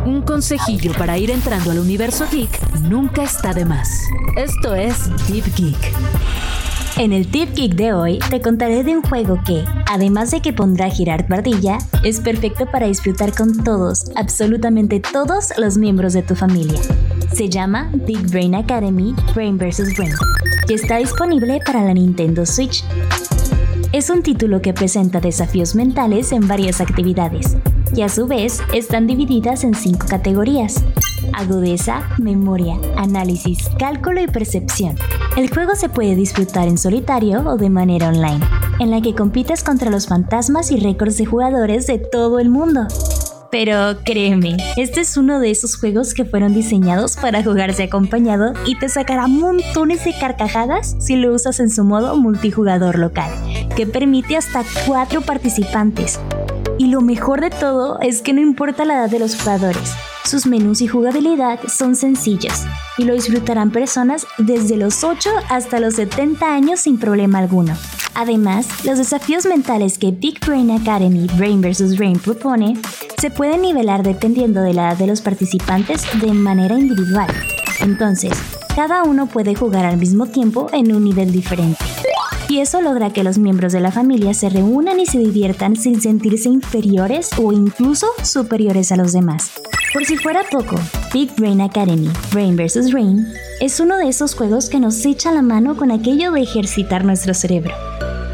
Un 0.05 0.21
consejillo 0.21 0.93
para 0.93 1.17
ir 1.17 1.31
entrando 1.31 1.71
al 1.71 1.79
universo 1.79 2.25
geek 2.31 2.79
nunca 2.81 3.23
está 3.23 3.53
de 3.53 3.65
más. 3.65 3.89
Esto 4.37 4.75
es 4.75 5.09
Deep 5.27 5.45
Geek. 5.55 5.93
En 6.97 7.11
el 7.11 7.27
Tip 7.27 7.53
Geek 7.55 7.75
de 7.75 7.91
hoy 7.91 8.19
te 8.29 8.39
contaré 8.39 8.81
de 8.85 8.95
un 8.95 9.01
juego 9.01 9.37
que, 9.45 9.65
además 9.91 10.31
de 10.31 10.41
que 10.41 10.53
pondrá 10.53 10.85
a 10.85 10.89
girar 10.89 11.27
tu 11.27 11.33
ardilla, 11.33 11.77
es 12.05 12.21
perfecto 12.21 12.67
para 12.71 12.87
disfrutar 12.87 13.35
con 13.35 13.65
todos, 13.65 14.05
absolutamente 14.15 15.01
todos 15.01 15.51
los 15.57 15.77
miembros 15.77 16.13
de 16.13 16.23
tu 16.23 16.35
familia. 16.35 16.79
Se 17.33 17.49
llama 17.49 17.91
Big 18.07 18.29
Brain 18.31 18.55
Academy 18.55 19.13
Brain 19.33 19.57
vs. 19.57 19.93
Brain 19.97 20.13
y 20.69 20.73
está 20.73 20.97
disponible 20.97 21.59
para 21.65 21.83
la 21.83 21.93
Nintendo 21.93 22.45
Switch. 22.45 22.85
Es 23.91 24.09
un 24.09 24.23
título 24.23 24.61
que 24.61 24.73
presenta 24.73 25.19
desafíos 25.19 25.75
mentales 25.75 26.31
en 26.31 26.47
varias 26.47 26.79
actividades, 26.79 27.57
y 27.93 28.03
a 28.03 28.09
su 28.09 28.25
vez 28.25 28.61
están 28.73 29.05
divididas 29.05 29.65
en 29.65 29.73
cinco 29.73 30.07
categorías. 30.07 30.81
Agudeza, 31.33 32.03
memoria, 32.17 32.77
análisis, 32.97 33.69
cálculo 33.77 34.21
y 34.21 34.27
percepción. 34.27 34.95
El 35.37 35.49
juego 35.49 35.75
se 35.75 35.89
puede 35.89 36.15
disfrutar 36.15 36.67
en 36.67 36.77
solitario 36.77 37.43
o 37.45 37.57
de 37.57 37.69
manera 37.69 38.09
online, 38.09 38.39
en 38.79 38.91
la 38.91 39.01
que 39.01 39.15
compites 39.15 39.63
contra 39.63 39.91
los 39.91 40.07
fantasmas 40.07 40.71
y 40.71 40.77
récords 40.77 41.17
de 41.17 41.25
jugadores 41.25 41.87
de 41.87 41.99
todo 41.99 42.39
el 42.39 42.49
mundo. 42.49 42.87
Pero 43.51 43.97
créeme, 44.03 44.57
este 44.75 44.99
es 44.99 45.15
uno 45.15 45.39
de 45.39 45.49
esos 45.49 45.77
juegos 45.77 46.13
que 46.13 46.25
fueron 46.25 46.53
diseñados 46.53 47.15
para 47.15 47.41
jugarse 47.41 47.83
acompañado 47.83 48.53
y 48.65 48.77
te 48.77 48.89
sacará 48.89 49.27
montones 49.27 50.03
de 50.03 50.13
carcajadas 50.19 50.97
si 50.99 51.15
lo 51.15 51.33
usas 51.33 51.61
en 51.61 51.69
su 51.69 51.85
modo 51.85 52.17
multijugador 52.17 52.99
local, 52.99 53.31
que 53.77 53.87
permite 53.87 54.35
hasta 54.35 54.63
cuatro 54.85 55.21
participantes. 55.21 56.19
Y 56.77 56.87
lo 56.87 56.99
mejor 56.99 57.39
de 57.39 57.49
todo 57.49 57.97
es 58.01 58.21
que 58.21 58.33
no 58.33 58.41
importa 58.41 58.83
la 58.83 58.95
edad 58.95 59.09
de 59.09 59.19
los 59.19 59.37
jugadores, 59.37 59.93
sus 60.25 60.45
menús 60.45 60.81
y 60.81 60.87
jugabilidad 60.87 61.59
son 61.67 61.95
sencillos 61.95 62.63
y 62.97 63.03
lo 63.03 63.13
disfrutarán 63.13 63.71
personas 63.71 64.25
desde 64.37 64.77
los 64.77 65.03
8 65.03 65.29
hasta 65.49 65.79
los 65.79 65.95
70 65.95 66.53
años 66.53 66.81
sin 66.81 66.97
problema 66.97 67.39
alguno. 67.39 67.75
Además, 68.15 68.67
los 68.85 68.97
desafíos 68.97 69.45
mentales 69.45 69.97
que 69.97 70.11
Big 70.11 70.39
Brain 70.45 70.71
Academy 70.71 71.27
Brain 71.35 71.61
vs. 71.61 71.97
Brain 71.97 72.17
propone 72.17 72.77
se 73.19 73.29
pueden 73.29 73.61
nivelar 73.61 74.03
dependiendo 74.03 74.61
de 74.61 74.73
la 74.73 74.89
edad 74.89 74.97
de 74.97 75.07
los 75.07 75.21
participantes 75.21 76.03
de 76.21 76.33
manera 76.33 76.77
individual. 76.77 77.27
Entonces, 77.81 78.31
cada 78.75 79.03
uno 79.03 79.27
puede 79.27 79.55
jugar 79.55 79.85
al 79.85 79.97
mismo 79.97 80.27
tiempo 80.27 80.67
en 80.71 80.93
un 80.93 81.03
nivel 81.03 81.31
diferente. 81.31 81.83
Y 82.55 82.61
eso 82.61 82.79
logra 82.79 83.09
que 83.09 83.25
los 83.25 83.37
miembros 83.37 83.73
de 83.73 83.81
la 83.81 83.91
familia 83.91 84.33
se 84.33 84.47
reúnan 84.47 84.97
y 85.01 85.05
se 85.05 85.19
diviertan 85.19 85.75
sin 85.75 85.99
sentirse 85.99 86.47
inferiores 86.47 87.31
o 87.37 87.51
incluso 87.51 88.07
superiores 88.23 88.93
a 88.93 88.95
los 88.95 89.11
demás. 89.11 89.51
Por 89.91 90.05
si 90.05 90.15
fuera 90.15 90.39
poco, 90.49 90.77
Big 91.13 91.35
Brain 91.35 91.59
Academy, 91.59 92.09
Brain 92.31 92.55
vs. 92.55 92.93
Brain, 92.93 93.27
es 93.59 93.81
uno 93.81 93.97
de 93.97 94.07
esos 94.07 94.35
juegos 94.35 94.69
que 94.69 94.79
nos 94.79 95.05
echa 95.05 95.33
la 95.33 95.41
mano 95.41 95.75
con 95.75 95.91
aquello 95.91 96.31
de 96.31 96.43
ejercitar 96.43 97.03
nuestro 97.03 97.33
cerebro, 97.33 97.75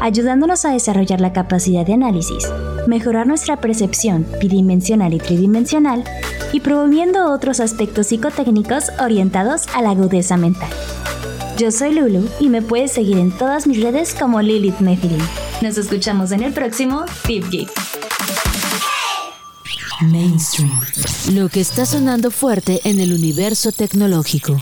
ayudándonos 0.00 0.64
a 0.66 0.70
desarrollar 0.70 1.20
la 1.20 1.32
capacidad 1.32 1.84
de 1.84 1.94
análisis, 1.94 2.48
mejorar 2.86 3.26
nuestra 3.26 3.56
percepción 3.56 4.24
bidimensional 4.40 5.14
y 5.14 5.18
tridimensional 5.18 6.04
y 6.52 6.60
promoviendo 6.60 7.28
otros 7.32 7.58
aspectos 7.58 8.06
psicotécnicos 8.06 8.84
orientados 9.00 9.66
a 9.74 9.82
la 9.82 9.90
agudeza 9.90 10.36
mental. 10.36 10.70
Yo 11.62 11.70
soy 11.70 11.94
Lulu 11.94 12.28
y 12.40 12.48
me 12.48 12.60
puedes 12.60 12.90
seguir 12.90 13.18
en 13.18 13.30
todas 13.30 13.68
mis 13.68 13.80
redes 13.80 14.16
como 14.18 14.42
Lilith 14.42 14.80
Nephilim. 14.80 15.20
Nos 15.60 15.78
escuchamos 15.78 16.32
en 16.32 16.42
el 16.42 16.52
próximo 16.52 17.04
Tip 17.24 17.48
Geek. 17.50 17.70
Mainstream. 20.00 20.72
Lo 21.30 21.48
que 21.48 21.60
está 21.60 21.86
sonando 21.86 22.32
fuerte 22.32 22.80
en 22.82 22.98
el 22.98 23.12
universo 23.12 23.70
tecnológico. 23.70 24.56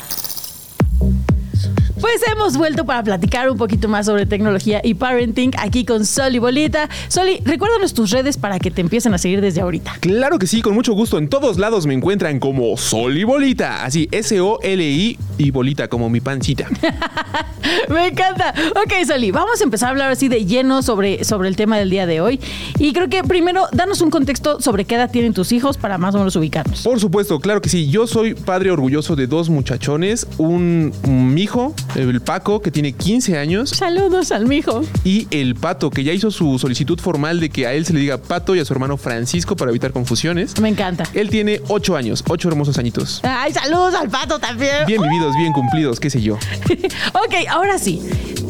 Pues 2.01 2.23
hemos 2.33 2.57
vuelto 2.57 2.87
para 2.87 3.03
platicar 3.03 3.51
un 3.51 3.59
poquito 3.59 3.87
más 3.87 4.07
sobre 4.07 4.25
tecnología 4.25 4.81
y 4.83 4.95
parenting 4.95 5.53
aquí 5.59 5.85
con 5.85 6.07
Sol 6.07 6.35
y 6.35 6.39
Bolita. 6.39 6.89
Soli, 7.09 7.43
recuérdanos 7.45 7.93
tus 7.93 8.11
redes 8.11 8.39
para 8.39 8.59
que 8.59 8.71
te 8.71 8.81
empiecen 8.81 9.13
a 9.13 9.19
seguir 9.19 9.43
desde 9.43 9.61
ahorita. 9.61 9.97
Claro 10.01 10.39
que 10.39 10.47
sí, 10.47 10.63
con 10.63 10.75
mucho 10.75 10.95
gusto. 10.95 11.19
En 11.19 11.29
todos 11.29 11.59
lados 11.59 11.87
me 11.87 11.93
encuentran 11.93 12.41
como 12.41 12.77
Sol 12.79 13.19
y 13.19 13.25
Bolita. 13.25 13.85
Así, 13.85 14.09
S-O-L-I 14.13 15.19
y 15.37 15.51
Bolita, 15.51 15.89
como 15.89 16.09
mi 16.09 16.21
pancita. 16.21 16.69
Me 17.89 18.09
encanta. 18.09 18.55
Ok, 18.71 19.05
Soli, 19.07 19.31
vamos 19.31 19.61
a 19.61 19.65
empezar 19.65 19.89
a 19.89 19.91
hablar 19.91 20.11
así 20.11 20.29
de 20.29 20.47
lleno 20.47 20.83
sobre, 20.83 21.25
sobre 21.25 21.49
el 21.49 21.57
tema 21.57 21.77
del 21.79 21.91
día 21.91 22.07
de 22.07 22.21
hoy. 22.21 22.41
Y 22.79 22.93
creo 22.93 23.09
que 23.09 23.23
primero, 23.23 23.67
danos 23.73 24.01
un 24.01 24.11
contexto 24.11 24.61
sobre 24.61 24.85
qué 24.85 24.95
edad 24.95 25.11
tienen 25.11 25.35
tus 25.35 25.53
hijos 25.53 25.77
para 25.77 25.99
más 25.99 26.15
o 26.15 26.19
menos 26.19 26.37
ubicarnos. 26.37 26.83
Por 26.83 27.01
supuesto, 27.01 27.41
claro 27.41 27.61
que 27.61 27.69
sí. 27.69 27.91
Yo 27.91 28.07
soy 28.07 28.35
padre 28.35 28.71
orgulloso 28.71 29.17
de 29.17 29.27
dos 29.27 29.51
muchachones. 29.51 30.27
Un, 30.39 30.93
un 31.05 31.37
hijo, 31.37 31.75
el 31.95 32.21
Paco, 32.21 32.61
que 32.61 32.71
tiene 32.71 32.93
15 32.93 33.39
años. 33.39 33.71
Saludos 33.71 34.33
al 34.33 34.47
mijo. 34.47 34.83
Y 35.05 35.27
el 35.31 35.55
Pato, 35.55 35.91
que 35.91 36.05
ya 36.05 36.13
hizo 36.13 36.31
su 36.31 36.59
solicitud 36.59 36.99
formal 36.99 37.41
de 37.41 37.51
que 37.51 37.67
a 37.67 37.73
él 37.73 37.85
se 37.87 37.93
le 37.93 38.01
diga 38.01 38.19
Pato 38.19 38.55
y 38.55 38.61
a 38.61 38.65
su 38.65 38.73
hermano 38.73 38.97
Francisco 38.97 39.57
para 39.57 39.71
evitar 39.71 39.93
confusiones. 39.93 40.61
Me 40.61 40.69
encanta. 40.69 41.05
Él 41.15 41.31
tiene 41.31 41.61
8 41.69 41.97
años, 41.97 42.25
8 42.29 42.49
hermosos 42.49 42.79
añitos. 42.79 43.21
Ay, 43.23 43.53
saludos 43.53 43.95
al 43.95 44.09
pato 44.09 44.39
también. 44.39 44.87
Bien 44.87 45.03
vividos, 45.03 45.35
bien 45.37 45.53
cumplidos, 45.53 46.01
qué 46.01 46.11
sé 46.11 46.21
yo. 46.21 46.35
ok, 47.15 47.35
ahora 47.49 47.79
sí. 47.79 48.01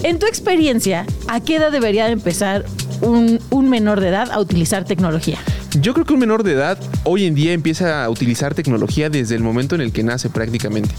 En 0.03 0.19
tu 0.19 0.27
experiencia, 0.27 1.07
¿a 1.29 1.41
qué 1.41 1.57
edad 1.57 1.73
debería 1.73 2.07
de 2.07 2.13
empezar 2.13 2.65
un, 3.01 3.41
un 3.51 3.71
menor 3.71 4.01
de 4.01 4.09
edad 4.09 4.31
a 4.31 4.41
utilizar 4.41 4.85
tecnología? 4.85 5.39
Yo 5.81 5.95
creo 5.95 6.05
que 6.05 6.13
un 6.15 6.21
menor 6.21 6.43
de 6.43 6.53
edad 6.53 6.79
hoy 7.05 7.27
en 7.27 7.35
día 7.35 7.53
empieza 7.53 8.05
a 8.05 8.11
utilizar 8.11 8.55
tecnología 8.55 9.09
desde 9.09 9.37
el 9.37 9.43
momento 9.43 9.75
en 9.75 9.81
el 9.81 9.93
que 9.93 10.03
nace 10.03 10.29
prácticamente. 10.29 10.95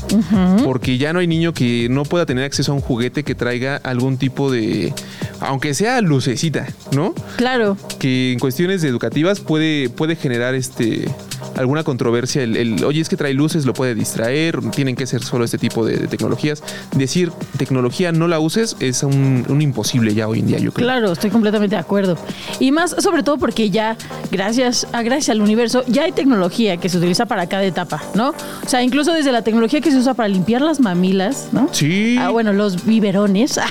Porque 0.63 0.97
ya 0.97 1.11
no 1.13 1.19
hay 1.19 1.27
niño 1.27 1.53
que 1.53 1.87
no 1.89 2.03
pueda 2.03 2.25
tener 2.25 2.45
acceso 2.45 2.71
a 2.71 2.75
un 2.75 2.81
juguete 2.81 3.23
que 3.23 3.35
traiga 3.35 3.77
algún 3.77 4.17
tipo 4.17 4.51
de, 4.51 4.93
aunque 5.41 5.73
sea 5.73 5.99
lucecita, 6.01 6.67
¿no? 6.95 7.13
Claro. 7.35 7.75
Que 7.99 8.33
en 8.33 8.39
cuestiones 8.39 8.83
educativas 8.83 9.39
puede, 9.39 9.89
puede 9.89 10.15
generar 10.15 10.55
este 10.55 11.09
alguna 11.57 11.83
controversia. 11.83 12.43
El, 12.43 12.55
el, 12.55 12.83
oye, 12.83 13.01
es 13.01 13.09
que 13.09 13.17
trae 13.17 13.33
luces, 13.33 13.65
lo 13.65 13.73
puede 13.73 13.95
distraer, 13.95 14.61
tienen 14.71 14.95
que 14.95 15.05
ser 15.05 15.23
solo 15.23 15.43
este 15.43 15.57
tipo 15.57 15.85
de, 15.85 15.97
de 15.97 16.07
tecnologías. 16.07 16.63
Decir 16.95 17.31
tecnología 17.57 18.11
no 18.11 18.27
la 18.27 18.39
uses 18.39 18.75
es 18.79 19.03
un, 19.03 19.45
un 19.49 19.61
imposible 19.61 20.13
ya 20.13 20.27
hoy 20.27 20.39
en 20.39 20.47
día, 20.47 20.59
yo 20.59 20.71
creo. 20.71 20.85
Claro, 20.85 21.11
estoy 21.11 21.29
completamente 21.29 21.75
de 21.75 21.81
acuerdo. 21.81 22.17
Y 22.59 22.71
más 22.71 22.95
sobre 22.99 23.23
todo 23.23 23.37
porque 23.37 23.69
ya, 23.69 23.97
gracias, 24.31 24.60
a, 24.63 25.01
gracias 25.03 25.29
al 25.29 25.41
universo, 25.41 25.83
ya 25.87 26.03
hay 26.03 26.11
tecnología 26.11 26.77
que 26.77 26.89
se 26.89 26.97
utiliza 26.97 27.25
para 27.25 27.47
cada 27.47 27.63
etapa, 27.63 28.01
¿no? 28.15 28.29
O 28.29 28.69
sea, 28.69 28.81
incluso 28.83 29.13
desde 29.13 29.31
la 29.31 29.41
tecnología 29.41 29.81
que 29.81 29.91
se 29.91 29.97
usa 29.97 30.13
para 30.13 30.27
limpiar 30.29 30.61
las 30.61 30.79
mamilas, 30.79 31.47
¿no? 31.51 31.69
Sí. 31.71 32.15
Ah, 32.19 32.29
bueno, 32.29 32.53
los 32.53 32.85
biberones. 32.85 33.59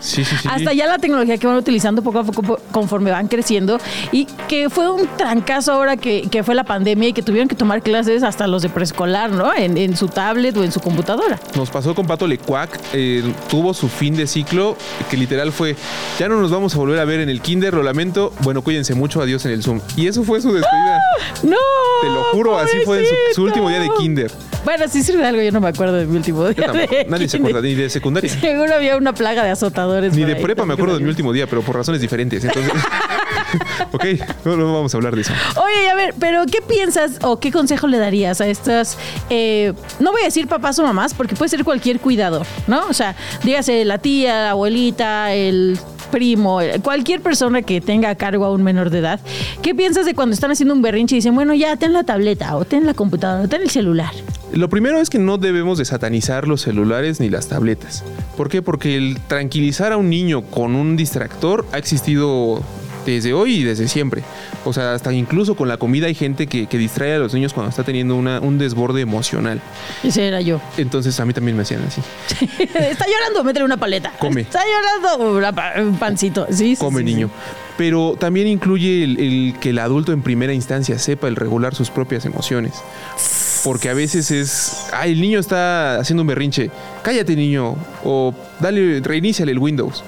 Sí, 0.00 0.24
sí, 0.24 0.36
sí. 0.42 0.48
Hasta 0.50 0.72
ya 0.74 0.86
la 0.86 0.98
tecnología 0.98 1.38
que 1.38 1.46
van 1.46 1.56
utilizando 1.56 2.02
poco 2.02 2.18
a 2.18 2.24
poco 2.24 2.42
po- 2.42 2.58
conforme 2.70 3.10
van 3.10 3.28
creciendo 3.28 3.78
y 4.12 4.26
que 4.48 4.68
fue 4.68 4.90
un 4.90 5.06
trancazo 5.16 5.72
ahora 5.72 5.96
que, 5.96 6.22
que 6.30 6.42
fue 6.42 6.54
la 6.54 6.64
pandemia 6.64 7.08
y 7.08 7.12
que 7.12 7.22
tuvieron 7.22 7.48
que 7.48 7.54
tomar 7.54 7.82
clases 7.82 8.22
hasta 8.22 8.46
los 8.46 8.62
de 8.62 8.68
preescolar, 8.68 9.30
¿no? 9.30 9.54
En, 9.54 9.76
en 9.78 9.96
su 9.96 10.08
tablet 10.08 10.56
o 10.56 10.64
en 10.64 10.72
su 10.72 10.80
computadora. 10.80 11.38
Nos 11.56 11.70
pasó 11.70 11.94
con 11.94 12.06
Pato 12.06 12.26
Lecuac, 12.26 12.78
eh, 12.92 13.22
tuvo 13.48 13.72
su 13.74 13.88
fin 13.88 14.16
de 14.16 14.26
ciclo, 14.26 14.76
que 15.10 15.16
literal 15.16 15.52
fue, 15.52 15.76
ya 16.18 16.28
no 16.28 16.40
nos 16.40 16.50
vamos 16.50 16.74
a 16.74 16.78
volver 16.78 16.98
a 16.98 17.04
ver 17.04 17.20
en 17.20 17.28
el 17.30 17.40
kinder, 17.40 17.72
lo 17.72 17.82
lamento, 17.82 18.32
bueno, 18.40 18.62
cuídense 18.62 18.94
mucho, 18.94 19.22
adiós 19.22 19.44
en 19.46 19.52
el 19.52 19.62
Zoom. 19.62 19.80
Y 19.96 20.08
eso 20.08 20.15
fue 20.24 20.40
su 20.40 20.52
despedida, 20.52 21.00
¡No! 21.42 21.56
te 22.02 22.08
lo 22.08 22.24
juro, 22.32 22.58
así 22.58 22.78
fue 22.84 23.00
en 23.00 23.06
su, 23.06 23.14
su 23.34 23.42
último 23.44 23.68
día 23.68 23.80
de 23.80 23.90
kinder. 23.98 24.30
Bueno, 24.66 24.84
sí 24.88 25.04
sirve 25.04 25.22
de 25.22 25.28
algo, 25.28 25.42
yo 25.42 25.52
no 25.52 25.60
me 25.60 25.68
acuerdo 25.68 25.94
de 25.94 26.06
mi 26.06 26.16
último 26.16 26.48
día. 26.48 26.72
de 26.72 27.06
nadie 27.08 27.28
se 27.28 27.36
acuerda, 27.36 27.60
ni 27.60 27.74
de 27.74 27.88
secundaria. 27.88 28.28
Seguro 28.28 28.74
había 28.74 28.96
una 28.96 29.14
plaga 29.14 29.44
de 29.44 29.50
azotadores. 29.50 30.12
Ni 30.12 30.24
de 30.24 30.34
ahí. 30.34 30.42
prepa 30.42 30.66
me 30.66 30.74
acuerdo 30.74 30.94
de 30.94 31.04
mi 31.04 31.08
último 31.08 31.32
día, 31.32 31.46
pero 31.46 31.62
por 31.62 31.76
razones 31.76 32.00
diferentes. 32.00 32.42
Entonces, 32.42 32.72
ok, 33.92 34.04
no, 34.44 34.56
no 34.56 34.74
vamos 34.74 34.92
a 34.92 34.96
hablar 34.96 35.14
de 35.14 35.20
eso. 35.22 35.32
Oye, 35.54 35.88
a 35.88 35.94
ver, 35.94 36.14
pero 36.18 36.46
¿qué 36.46 36.60
piensas 36.62 37.20
o 37.22 37.38
qué 37.38 37.52
consejo 37.52 37.86
le 37.86 37.98
darías 37.98 38.40
a 38.40 38.48
estas, 38.48 38.98
eh, 39.30 39.72
no 40.00 40.10
voy 40.10 40.22
a 40.22 40.24
decir 40.24 40.48
papás 40.48 40.76
o 40.80 40.82
mamás, 40.82 41.14
porque 41.14 41.36
puede 41.36 41.48
ser 41.48 41.62
cualquier 41.62 42.00
cuidador, 42.00 42.44
¿no? 42.66 42.88
O 42.88 42.92
sea, 42.92 43.14
dígase 43.44 43.84
la 43.84 43.98
tía, 43.98 44.42
la 44.42 44.50
abuelita, 44.50 45.32
el 45.32 45.78
primo, 46.06 46.60
cualquier 46.82 47.20
persona 47.20 47.62
que 47.62 47.80
tenga 47.80 48.10
a 48.10 48.14
cargo 48.14 48.44
a 48.44 48.52
un 48.52 48.62
menor 48.62 48.90
de 48.90 48.98
edad. 48.98 49.20
¿Qué 49.62 49.74
piensas 49.74 50.06
de 50.06 50.14
cuando 50.14 50.34
están 50.34 50.50
haciendo 50.50 50.74
un 50.74 50.82
berrinche 50.82 51.14
y 51.14 51.18
dicen, 51.18 51.34
bueno, 51.34 51.54
ya 51.54 51.76
ten 51.76 51.92
la 51.92 52.04
tableta 52.04 52.56
o 52.56 52.64
ten 52.64 52.86
la 52.86 52.94
computadora 52.94 53.44
o 53.44 53.48
ten 53.48 53.62
el 53.62 53.70
celular? 53.70 54.12
Lo 54.52 54.68
primero 54.68 55.00
es 55.00 55.10
que 55.10 55.18
no 55.18 55.38
debemos 55.38 55.76
de 55.76 55.84
satanizar 55.84 56.46
los 56.46 56.62
celulares 56.62 57.20
ni 57.20 57.28
las 57.28 57.48
tabletas. 57.48 58.04
¿Por 58.36 58.48
qué? 58.48 58.62
Porque 58.62 58.96
el 58.96 59.18
tranquilizar 59.26 59.92
a 59.92 59.96
un 59.96 60.08
niño 60.08 60.42
con 60.42 60.74
un 60.74 60.96
distractor 60.96 61.66
ha 61.72 61.78
existido 61.78 62.62
desde 63.12 63.32
hoy 63.32 63.56
y 63.56 63.62
desde 63.64 63.88
siempre. 63.88 64.22
O 64.64 64.72
sea, 64.72 64.94
hasta 64.94 65.12
incluso 65.12 65.54
con 65.54 65.68
la 65.68 65.76
comida 65.76 66.06
hay 66.06 66.14
gente 66.14 66.46
que, 66.46 66.66
que 66.66 66.78
distrae 66.78 67.14
a 67.14 67.18
los 67.18 67.32
niños 67.34 67.52
cuando 67.52 67.70
está 67.70 67.82
teniendo 67.84 68.16
una- 68.16 68.40
un 68.40 68.58
desborde 68.58 69.00
emocional. 69.00 69.60
Ese 70.02 70.26
era 70.28 70.40
yo. 70.40 70.60
Entonces 70.76 71.18
a 71.20 71.24
mí 71.24 71.32
también 71.32 71.56
me 71.56 71.62
hacían 71.62 71.82
así. 71.84 72.00
Está 72.58 73.06
llorando, 73.06 73.44
métele 73.44 73.64
una 73.64 73.76
paleta. 73.76 74.12
Come. 74.18 74.42
Está 74.42 74.60
llorando, 74.64 75.88
un 75.88 75.96
pancito. 75.98 76.46
Sí, 76.50 76.74
sí, 76.74 76.76
Come 76.76 77.00
sí, 77.00 77.04
niño. 77.04 77.30
Pero 77.78 78.16
también 78.18 78.46
incluye 78.46 79.04
el, 79.04 79.18
el 79.20 79.54
que 79.60 79.70
el 79.70 79.78
adulto 79.78 80.12
en 80.12 80.22
primera 80.22 80.52
instancia 80.54 80.98
sepa 80.98 81.28
el 81.28 81.36
regular 81.36 81.74
sus 81.74 81.90
propias 81.90 82.24
emociones. 82.24 82.72
Porque 83.66 83.90
a 83.90 83.94
veces 83.94 84.30
es, 84.30 84.86
ay, 84.92 85.10
el 85.10 85.20
niño 85.20 85.40
está 85.40 85.96
haciendo 85.98 86.22
un 86.22 86.28
berrinche, 86.28 86.70
cállate 87.02 87.34
niño, 87.34 87.74
o 88.04 88.32
dale, 88.60 89.00
reiníciale 89.00 89.50
el 89.50 89.58
Windows, 89.58 90.04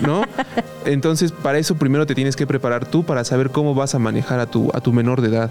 ¿no? 0.00 0.22
Entonces, 0.86 1.30
para 1.30 1.58
eso 1.58 1.74
primero 1.74 2.06
te 2.06 2.14
tienes 2.14 2.36
que 2.36 2.46
preparar 2.46 2.86
tú 2.86 3.04
para 3.04 3.22
saber 3.24 3.50
cómo 3.50 3.74
vas 3.74 3.94
a 3.94 3.98
manejar 3.98 4.40
a 4.40 4.46
tu, 4.46 4.70
a 4.72 4.80
tu 4.80 4.94
menor 4.94 5.20
de 5.20 5.28
edad, 5.28 5.50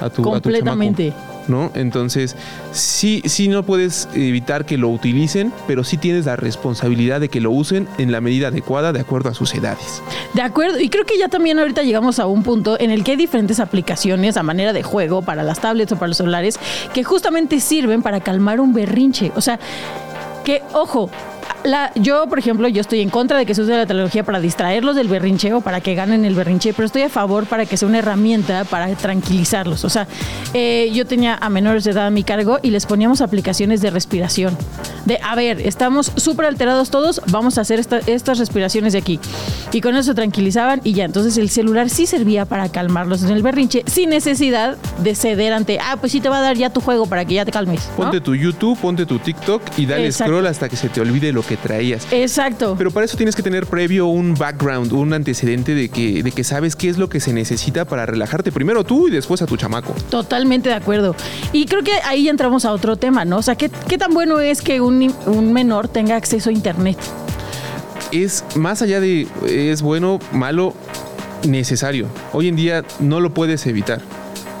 a 0.00 0.10
tu, 0.10 0.22
a 0.22 0.24
tu 0.24 0.30
Completamente. 0.30 1.10
chamaco, 1.10 1.44
¿no? 1.48 1.70
Entonces, 1.74 2.36
sí, 2.72 3.22
sí 3.26 3.48
no 3.48 3.62
puedes 3.64 4.08
evitar 4.14 4.66
que 4.66 4.78
lo 4.78 4.88
utilicen, 4.88 5.52
pero 5.66 5.84
sí 5.84 5.96
tienes 5.96 6.26
la 6.26 6.36
responsabilidad 6.36 7.20
de 7.20 7.28
que 7.28 7.40
lo 7.40 7.50
usen 7.50 7.88
en 7.98 8.12
la 8.12 8.20
medida 8.20 8.48
adecuada 8.48 8.92
de 8.92 9.00
acuerdo 9.00 9.30
a 9.30 9.34
sus 9.34 9.54
edades. 9.54 10.02
De 10.34 10.42
acuerdo, 10.42 10.80
y 10.80 10.88
creo 10.88 11.04
que 11.04 11.18
ya 11.18 11.28
también 11.28 11.58
ahorita 11.58 11.82
llegamos 11.82 12.18
a 12.18 12.26
un 12.26 12.42
punto 12.42 12.78
en 12.78 12.90
el 12.90 13.04
que 13.04 13.12
hay 13.12 13.16
diferentes 13.16 13.60
aplicaciones 13.60 14.36
a 14.36 14.42
manera 14.42 14.72
de 14.72 14.82
juego 14.82 15.22
para 15.22 15.42
las 15.42 15.60
tablets 15.60 15.92
o 15.92 15.96
para 15.96 16.08
los 16.08 16.16
celulares 16.16 16.58
que 16.94 17.04
justamente 17.04 17.60
sirven 17.60 18.02
para 18.02 18.20
calmar 18.20 18.60
un 18.60 18.72
berrinche. 18.72 19.32
O 19.36 19.40
sea, 19.40 19.58
que, 20.44 20.62
ojo, 20.72 21.10
la, 21.64 21.92
yo, 21.94 22.26
por 22.28 22.38
ejemplo, 22.38 22.68
yo 22.68 22.80
estoy 22.80 23.00
en 23.00 23.10
contra 23.10 23.36
de 23.38 23.46
que 23.46 23.54
se 23.54 23.62
use 23.62 23.72
la 23.76 23.86
tecnología 23.86 24.24
para 24.24 24.40
distraerlos 24.40 24.96
del 24.96 25.08
berrinche 25.08 25.52
o 25.52 25.60
para 25.60 25.80
que 25.80 25.94
ganen 25.94 26.24
el 26.24 26.34
berrinche, 26.34 26.72
pero 26.72 26.86
estoy 26.86 27.02
a 27.02 27.08
favor 27.08 27.46
para 27.46 27.66
que 27.66 27.76
sea 27.76 27.88
una 27.88 27.98
herramienta 27.98 28.64
para 28.64 28.88
tranquilizarlos. 28.94 29.84
O 29.84 29.90
sea, 29.90 30.06
eh, 30.54 30.90
yo 30.92 31.06
tenía 31.06 31.36
a 31.36 31.48
menores 31.50 31.84
de 31.84 31.90
edad 31.92 32.06
a 32.06 32.10
mi 32.10 32.24
cargo 32.24 32.58
y 32.62 32.70
les 32.70 32.86
poníamos 32.86 33.20
aplicaciones 33.20 33.80
de 33.80 33.90
respiración. 33.90 34.56
De, 35.04 35.18
a 35.22 35.34
ver, 35.34 35.60
estamos 35.60 36.12
súper 36.16 36.46
alterados 36.46 36.90
todos, 36.90 37.20
vamos 37.28 37.58
a 37.58 37.62
hacer 37.62 37.78
esta- 37.80 37.98
estas 38.06 38.38
respiraciones 38.38 38.92
de 38.92 38.98
aquí. 38.98 39.18
Y 39.72 39.80
con 39.80 39.94
eso 39.94 40.04
se 40.10 40.14
tranquilizaban 40.14 40.80
y 40.84 40.92
ya. 40.94 41.04
Entonces 41.04 41.36
el 41.38 41.48
celular 41.50 41.90
sí 41.90 42.06
servía 42.06 42.44
para 42.44 42.68
calmarlos 42.70 43.22
en 43.22 43.30
el 43.30 43.42
berrinche 43.42 43.82
sin 43.86 44.10
necesidad 44.10 44.76
de 45.02 45.14
ceder 45.14 45.52
ante, 45.52 45.78
ah, 45.80 45.96
pues 46.00 46.12
sí 46.12 46.20
te 46.20 46.28
va 46.28 46.38
a 46.38 46.40
dar 46.42 46.56
ya 46.56 46.70
tu 46.70 46.80
juego 46.80 47.06
para 47.06 47.24
que 47.24 47.34
ya 47.34 47.44
te 47.44 47.52
calmes. 47.52 47.88
¿no? 47.90 47.96
Ponte 48.04 48.20
tu 48.20 48.34
YouTube, 48.34 48.78
ponte 48.78 49.06
tu 49.06 49.18
TikTok 49.18 49.62
y 49.76 49.86
dale 49.86 50.06
Exacto. 50.06 50.32
scroll 50.32 50.46
hasta 50.46 50.68
que 50.68 50.76
se 50.76 50.88
te 50.88 51.00
olvide 51.00 51.32
lo 51.32 51.39
que 51.42 51.56
traías. 51.56 52.06
Exacto. 52.10 52.74
Pero 52.76 52.90
para 52.90 53.06
eso 53.06 53.16
tienes 53.16 53.36
que 53.36 53.42
tener 53.42 53.66
previo 53.66 54.06
un 54.06 54.34
background, 54.34 54.92
un 54.92 55.12
antecedente 55.12 55.74
de 55.74 55.88
que, 55.88 56.22
de 56.22 56.32
que 56.32 56.44
sabes 56.44 56.76
qué 56.76 56.88
es 56.88 56.98
lo 56.98 57.08
que 57.08 57.20
se 57.20 57.32
necesita 57.32 57.84
para 57.84 58.06
relajarte 58.06 58.52
primero 58.52 58.84
tú 58.84 59.08
y 59.08 59.10
después 59.10 59.42
a 59.42 59.46
tu 59.46 59.56
chamaco. 59.56 59.94
Totalmente 60.10 60.68
de 60.68 60.74
acuerdo. 60.74 61.14
Y 61.52 61.66
creo 61.66 61.82
que 61.82 61.92
ahí 62.04 62.24
ya 62.24 62.30
entramos 62.30 62.64
a 62.64 62.72
otro 62.72 62.96
tema, 62.96 63.24
¿no? 63.24 63.38
O 63.38 63.42
sea, 63.42 63.56
¿qué, 63.56 63.70
qué 63.88 63.98
tan 63.98 64.12
bueno 64.12 64.40
es 64.40 64.62
que 64.62 64.80
un, 64.80 65.12
un 65.26 65.52
menor 65.52 65.88
tenga 65.88 66.16
acceso 66.16 66.50
a 66.50 66.52
Internet? 66.52 66.98
Es 68.12 68.44
más 68.56 68.82
allá 68.82 69.00
de 69.00 69.28
es 69.46 69.82
bueno, 69.82 70.18
malo, 70.32 70.74
necesario. 71.46 72.08
Hoy 72.32 72.48
en 72.48 72.56
día 72.56 72.84
no 72.98 73.20
lo 73.20 73.32
puedes 73.32 73.66
evitar. 73.66 74.00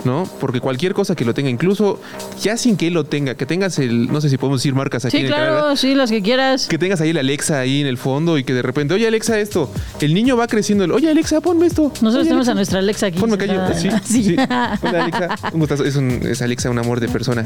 ¿No? 0.04 0.24
Porque 0.40 0.60
cualquier 0.60 0.94
cosa 0.94 1.14
que 1.14 1.24
lo 1.24 1.34
tenga, 1.34 1.50
incluso 1.50 2.00
ya 2.42 2.56
sin 2.56 2.76
que 2.76 2.86
él 2.88 2.94
lo 2.94 3.04
tenga, 3.04 3.34
que 3.34 3.46
tengas 3.46 3.78
el, 3.78 4.06
no 4.12 4.20
sé 4.20 4.28
si 4.30 4.36
podemos 4.38 4.60
decir 4.60 4.74
marcas 4.74 5.04
aquí 5.04 5.12
Sí, 5.16 5.20
en 5.20 5.26
el 5.26 5.32
canal, 5.32 5.48
claro, 5.58 5.76
sí, 5.76 5.94
las 5.94 6.10
que 6.10 6.22
quieras. 6.22 6.66
que 6.66 6.78
tengas 6.78 7.00
ahí 7.00 7.10
el 7.10 7.18
Alexa 7.18 7.58
ahí 7.60 7.80
en 7.80 7.86
el 7.86 7.98
fondo 7.98 8.38
y 8.38 8.44
que 8.44 8.54
de 8.54 8.62
repente, 8.62 8.94
oye 8.94 9.06
Alexa 9.06 9.38
esto, 9.38 9.70
el 10.00 10.14
niño 10.14 10.36
va 10.36 10.46
creciendo, 10.46 10.84
el, 10.84 10.92
oye 10.92 11.10
Alexa, 11.10 11.40
ponme 11.40 11.66
esto. 11.66 11.84
Nosotros 12.00 12.14
Oye, 12.14 12.24
tenemos 12.24 12.48
Alexa, 12.48 12.52
a 12.52 12.54
nuestra 12.54 12.78
Alexa 12.80 13.06
aquí. 13.06 13.18
Ponme 13.20 13.36
callo. 13.38 13.60
Sí, 14.04 14.24
sí. 14.24 14.36
Hola, 14.36 15.04
Alexa. 15.04 15.36
Un 15.52 15.60
gustazo. 15.60 15.84
Es, 15.84 15.96
un- 15.96 16.20
es 16.24 16.42
Alexa 16.42 16.70
un 16.70 16.78
amor 16.78 17.00
de 17.00 17.08
persona. 17.08 17.44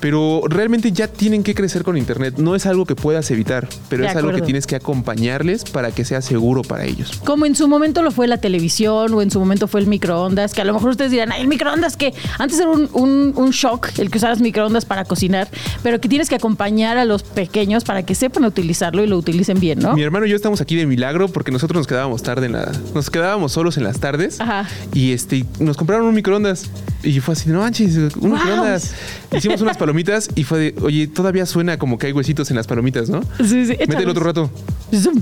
Pero 0.00 0.42
realmente 0.48 0.92
ya 0.92 1.08
tienen 1.08 1.42
que 1.42 1.54
crecer 1.54 1.82
con 1.84 1.96
Internet. 1.96 2.34
No 2.38 2.54
es 2.54 2.66
algo 2.66 2.86
que 2.86 2.96
puedas 2.96 3.30
evitar, 3.30 3.68
pero 3.88 4.02
De 4.04 4.08
es 4.08 4.16
algo 4.16 4.32
que 4.32 4.42
tienes 4.42 4.66
que 4.66 4.76
acompañarles 4.76 5.64
para 5.64 5.90
que 5.92 6.04
sea 6.04 6.20
seguro 6.22 6.62
para 6.62 6.84
ellos. 6.84 7.20
Como 7.24 7.46
en 7.46 7.54
su 7.54 7.68
momento 7.68 8.02
lo 8.02 8.10
fue 8.10 8.26
la 8.28 8.38
televisión 8.38 9.12
o 9.14 9.22
en 9.22 9.30
su 9.30 9.38
momento 9.38 9.68
fue 9.68 9.80
el 9.80 9.86
microondas, 9.86 10.54
que 10.54 10.60
a 10.60 10.64
lo 10.64 10.72
mejor 10.74 10.90
ustedes 10.90 11.10
dirán, 11.10 11.32
ay, 11.32 11.42
el 11.42 11.48
microondas 11.48 11.89
que 11.96 12.14
antes 12.38 12.58
era 12.60 12.68
un, 12.70 12.88
un- 12.92 13.32
un 13.36 13.50
shock 13.50 13.88
el 13.98 14.10
que 14.10 14.18
usaras 14.18 14.40
microondas 14.40 14.84
para 14.84 15.04
cocinar, 15.04 15.48
pero 15.82 16.00
que 16.00 16.08
tienes 16.08 16.28
que 16.28 16.34
acompañar 16.36 16.96
a 16.98 17.04
los 17.04 17.22
pequeños 17.22 17.84
para 17.84 18.02
que 18.04 18.14
sepan 18.14 18.44
utilizarlo 18.44 19.02
y 19.04 19.06
lo 19.06 19.16
utilicen 19.18 19.60
bien, 19.60 19.78
¿no? 19.80 19.94
Mi 19.94 20.02
hermano 20.02 20.26
y 20.26 20.30
yo 20.30 20.36
estamos 20.36 20.60
aquí 20.60 20.76
de 20.76 20.86
milagro 20.86 21.28
porque 21.28 21.50
nosotros 21.50 21.78
nos 21.80 21.86
quedábamos 21.86 22.22
tarde 22.22 22.46
en 22.46 22.52
la. 22.52 22.72
Nos 22.94 23.10
quedábamos 23.10 23.52
solos 23.52 23.76
en 23.76 23.84
las 23.84 24.00
tardes. 24.00 24.40
Ajá. 24.40 24.66
Y 24.92 25.12
este 25.12 25.44
nos 25.58 25.76
compraron 25.76 26.06
un 26.06 26.14
microondas. 26.14 26.70
Y 27.02 27.18
fue 27.20 27.32
así, 27.32 27.48
no 27.48 27.60
manches, 27.60 27.96
un 27.96 28.10
Wow. 28.30 28.32
microondas. 28.38 28.94
Hicimos 29.34 29.60
unas 29.62 29.76
palomitas 29.78 30.28
y 30.34 30.44
fue 30.44 30.58
de, 30.58 30.74
oye, 30.82 31.06
todavía 31.06 31.46
suena 31.46 31.78
como 31.78 31.96
que 31.98 32.06
hay 32.08 32.12
huesitos 32.12 32.50
en 32.50 32.56
las 32.56 32.66
palomitas, 32.66 33.08
¿no? 33.08 33.22
Sí, 33.38 33.64
sí, 33.66 33.76
Mételo 33.88 34.10
otro 34.10 34.24
rato. 34.24 34.50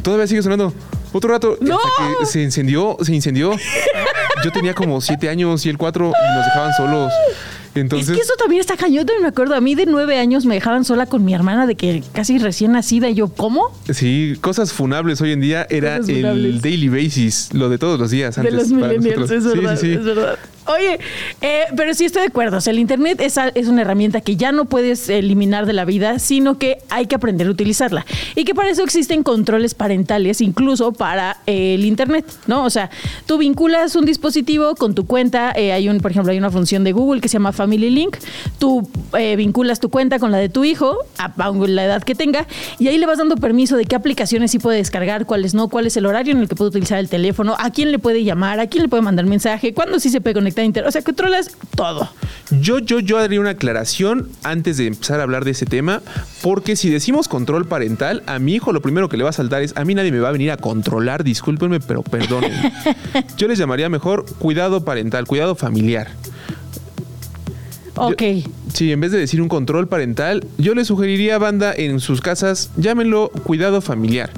Todavía 0.03 0.27
sigue 0.27 0.43
sonando. 0.43 0.73
Otro 1.12 1.31
rato. 1.31 1.57
¡No! 1.61 1.77
Hasta 1.79 2.19
que 2.21 2.27
se 2.27 2.43
incendió, 2.43 2.97
se 3.03 3.15
incendió. 3.15 3.53
Yo 4.45 4.53
tenía 4.53 4.75
como 4.75 5.00
siete 5.00 5.29
años 5.29 5.65
y 5.67 5.69
el 5.69 5.79
cuatro 5.79 6.09
y 6.09 6.37
nos 6.37 6.45
dejaban 6.47 6.73
solos. 6.77 7.12
Entonces, 7.75 8.09
es 8.09 8.15
que 8.17 8.23
eso 8.23 8.35
también 8.38 8.61
está 8.61 8.77
cañón, 8.77 9.07
me 9.21 9.29
acuerdo. 9.29 9.55
A 9.55 9.61
mí 9.61 9.75
de 9.75 9.87
nueve 9.87 10.19
años 10.19 10.45
me 10.47 10.55
dejaban 10.55 10.85
sola 10.85 11.07
con 11.07 11.25
mi 11.25 11.35
hermana 11.35 11.67
de 11.67 11.77
que 11.77 12.03
casi 12.12 12.38
recién 12.38 12.73
nacida. 12.73 13.09
Y 13.09 13.15
yo, 13.15 13.29
¿cómo? 13.29 13.67
sí, 13.91 14.37
cosas 14.41 14.73
funables 14.73 15.21
hoy 15.21 15.33
en 15.33 15.41
día 15.41 15.67
era 15.71 15.97
el 15.97 16.61
daily 16.61 16.88
basis, 16.88 17.50
lo 17.53 17.69
de 17.69 17.79
todos 17.79 17.99
los 18.00 18.11
días. 18.11 18.35
de 18.37 18.41
Antes 18.41 18.55
los 18.55 18.81
para 18.81 18.93
millennials, 18.93 19.31
es 19.31 19.45
Sí, 19.45 19.49
verdad, 19.59 19.77
sí, 19.77 19.87
sí. 19.87 19.93
es 19.93 20.05
verdad. 20.05 20.38
Oye, 20.69 20.99
eh, 21.41 21.63
pero 21.77 21.95
sí 21.95 22.05
estoy 22.05 22.23
de 22.23 22.29
acuerdo. 22.29 22.59
O 22.59 22.61
sea, 22.61 22.73
el 22.73 22.79
Internet 22.79 23.21
es, 23.21 23.39
es 23.55 23.69
una 23.69 23.83
herramienta 23.83 24.21
que 24.21 24.37
ya 24.37 24.53
no 24.53 24.67
puedes 24.67 25.09
eliminar 25.09 25.65
de 25.65 25.73
la 25.73 25.85
vida, 25.87 26.19
sino 26.19 26.59
que 26.59 26.79
hay 26.91 27.07
que 27.07 27.15
aprender 27.15 27.47
a 27.47 27.51
utilizarla. 27.51 28.05
Y 28.35 28.45
que 28.45 28.55
para 28.55 28.69
eso 28.69 28.85
existen 28.85 29.23
controles 29.23 29.75
parentales, 29.75 30.43
incluso 30.43 30.93
para 30.93 31.39
eh, 31.47 31.75
el 31.75 31.87
Internet, 31.87 32.27
¿no? 32.47 32.65
O 32.65 32.71
sea, 32.71 32.91
tú 33.25 33.39
vinculas 33.39 33.97
un 33.97 34.05
dispositivo 34.05 34.75
con 34.75 34.95
tu 34.95 35.07
cuenta. 35.07 35.53
eh, 35.57 35.73
hay 35.73 35.89
un, 35.89 36.01
por 36.01 36.11
ejemplo, 36.11 36.33
hay 36.33 36.39
una 36.39 36.51
función 36.51 36.85
de 36.85 36.93
Google 36.93 37.21
que 37.23 37.29
se 37.29 37.35
llama 37.35 37.53
Family 37.53 37.89
Link. 37.89 38.19
Tú 38.59 38.89
vinculas 39.37 39.81
tu 39.81 39.89
cuenta 39.89 40.19
con 40.19 40.31
la 40.31 40.39
de 40.39 40.51
tu 40.51 40.65
hijo, 40.65 40.99
a, 41.17 41.33
a 41.43 41.51
la 41.51 41.85
edad 41.85 42.03
que 42.03 42.15
tenga, 42.15 42.47
y 42.79 42.89
ahí 42.89 42.99
le 42.99 43.07
vas 43.07 43.19
dando 43.19 43.37
permiso 43.37 43.77
de 43.77 43.87
qué 43.87 43.97
aplicaciones 43.97 44.51
sí 44.51 44.59
puede 44.59 44.77
descargar, 44.77 45.25
cuáles 45.25 45.55
no, 45.55 45.69
cuál 45.69 45.87
es 45.87 45.97
el 45.97 46.05
horario 46.07 46.33
en 46.33 46.41
el 46.41 46.49
que 46.49 46.55
puede 46.55 46.69
utilizar 46.69 46.99
el 46.99 47.09
teléfono, 47.09 47.57
a 47.59 47.71
quién 47.71 47.91
le 47.91 47.99
puede 47.99 48.23
llamar, 48.23 48.61
a 48.61 48.67
quién 48.67 48.83
le 48.83 48.89
puede 48.89 49.03
mandar 49.03 49.25
mensaje, 49.27 49.73
cuándo 49.73 49.99
sí 49.99 50.11
se 50.11 50.21
puede 50.21 50.35
conectar 50.35 50.58
O 50.59 50.91
sea, 50.91 51.03
controlas 51.03 51.57
todo. 51.77 52.09
Yo, 52.50 52.81
yo, 52.81 52.99
yo 52.99 53.19
haría 53.19 53.41
una 53.41 53.50
aclaración 53.50 54.29
antes 54.43 54.77
de 54.77 54.88
empezar 54.88 55.21
a 55.21 55.23
hablar 55.23 55.45
de 55.45 55.53
ese 55.53 55.67
tema, 55.67 56.03
porque 56.43 56.75
si 56.75 56.91
decimos 56.91 57.29
control 57.29 57.67
parental, 57.67 58.25
a 58.27 58.41
mi 58.41 58.55
hijo 58.55 58.73
lo 58.73 58.83
primero 58.83 59.09
que 59.09 59.17
le 59.17 59.23
va 59.23 59.31
a 59.31 59.33
saltar 59.33 59.62
es, 59.62 59.77
a 59.77 59.85
mí 59.85 59.95
nadie 59.95 60.11
me 60.11 60.19
va 60.19 60.31
a 60.31 60.33
venir 60.33 60.50
a 60.50 60.57
controlar, 60.57 61.23
discúlpenme, 61.23 61.79
pero 61.79 62.03
perdónenme. 62.03 62.73
Yo 63.37 63.47
les 63.47 63.59
llamaría 63.59 63.88
mejor 63.88 64.25
cuidado 64.38 64.85
parental, 64.85 65.27
cuidado 65.27 65.55
familiar. 65.55 66.09
Ok. 68.00 68.23
Sí, 68.73 68.93
en 68.93 69.00
vez 69.00 69.12
de 69.12 69.19
decir 69.19 69.40
un 69.43 69.49
control 69.49 69.88
parental, 69.88 70.47
yo 70.59 70.75
les 70.75 70.87
sugeriría 70.87 71.37
a 71.37 71.38
banda 71.38 71.73
en 71.76 72.00
sus 72.00 72.21
casas, 72.21 72.71
llámenlo 72.76 73.31
cuidado 73.45 73.81
familiar, 73.81 74.31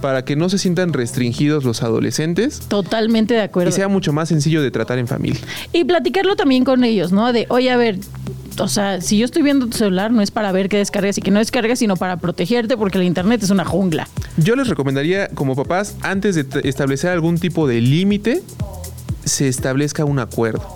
para 0.00 0.24
que 0.24 0.36
no 0.36 0.48
se 0.48 0.58
sientan 0.58 0.92
restringidos 0.92 1.64
los 1.64 1.82
adolescentes 1.82 2.60
Totalmente 2.68 3.34
de 3.34 3.42
acuerdo. 3.42 3.70
y 3.70 3.72
sea 3.72 3.88
mucho 3.88 4.12
más 4.12 4.28
sencillo 4.28 4.62
de 4.62 4.70
tratar 4.70 4.98
en 4.98 5.08
familia. 5.08 5.40
Y 5.72 5.84
platicarlo 5.84 6.36
también 6.36 6.64
con 6.64 6.84
ellos, 6.84 7.12
¿no? 7.12 7.32
De, 7.32 7.46
oye, 7.48 7.70
a 7.70 7.76
ver, 7.76 7.98
o 8.58 8.68
sea, 8.68 9.00
si 9.00 9.18
yo 9.18 9.24
estoy 9.24 9.42
viendo 9.42 9.66
tu 9.66 9.76
celular, 9.76 10.10
no 10.12 10.22
es 10.22 10.30
para 10.30 10.52
ver 10.52 10.68
qué 10.68 10.76
descargas 10.78 11.18
y 11.18 11.22
que 11.22 11.30
no 11.30 11.38
descargas, 11.38 11.78
sino 11.78 11.96
para 11.96 12.16
protegerte, 12.18 12.76
porque 12.76 12.98
el 12.98 13.04
internet 13.04 13.42
es 13.42 13.50
una 13.50 13.64
jungla. 13.64 14.08
Yo 14.36 14.56
les 14.56 14.68
recomendaría, 14.68 15.28
como 15.28 15.56
papás, 15.56 15.96
antes 16.02 16.34
de 16.36 16.46
establecer 16.68 17.10
algún 17.10 17.38
tipo 17.38 17.66
de 17.66 17.80
límite, 17.80 18.42
se 19.24 19.48
establezca 19.48 20.04
un 20.04 20.18
acuerdo. 20.18 20.66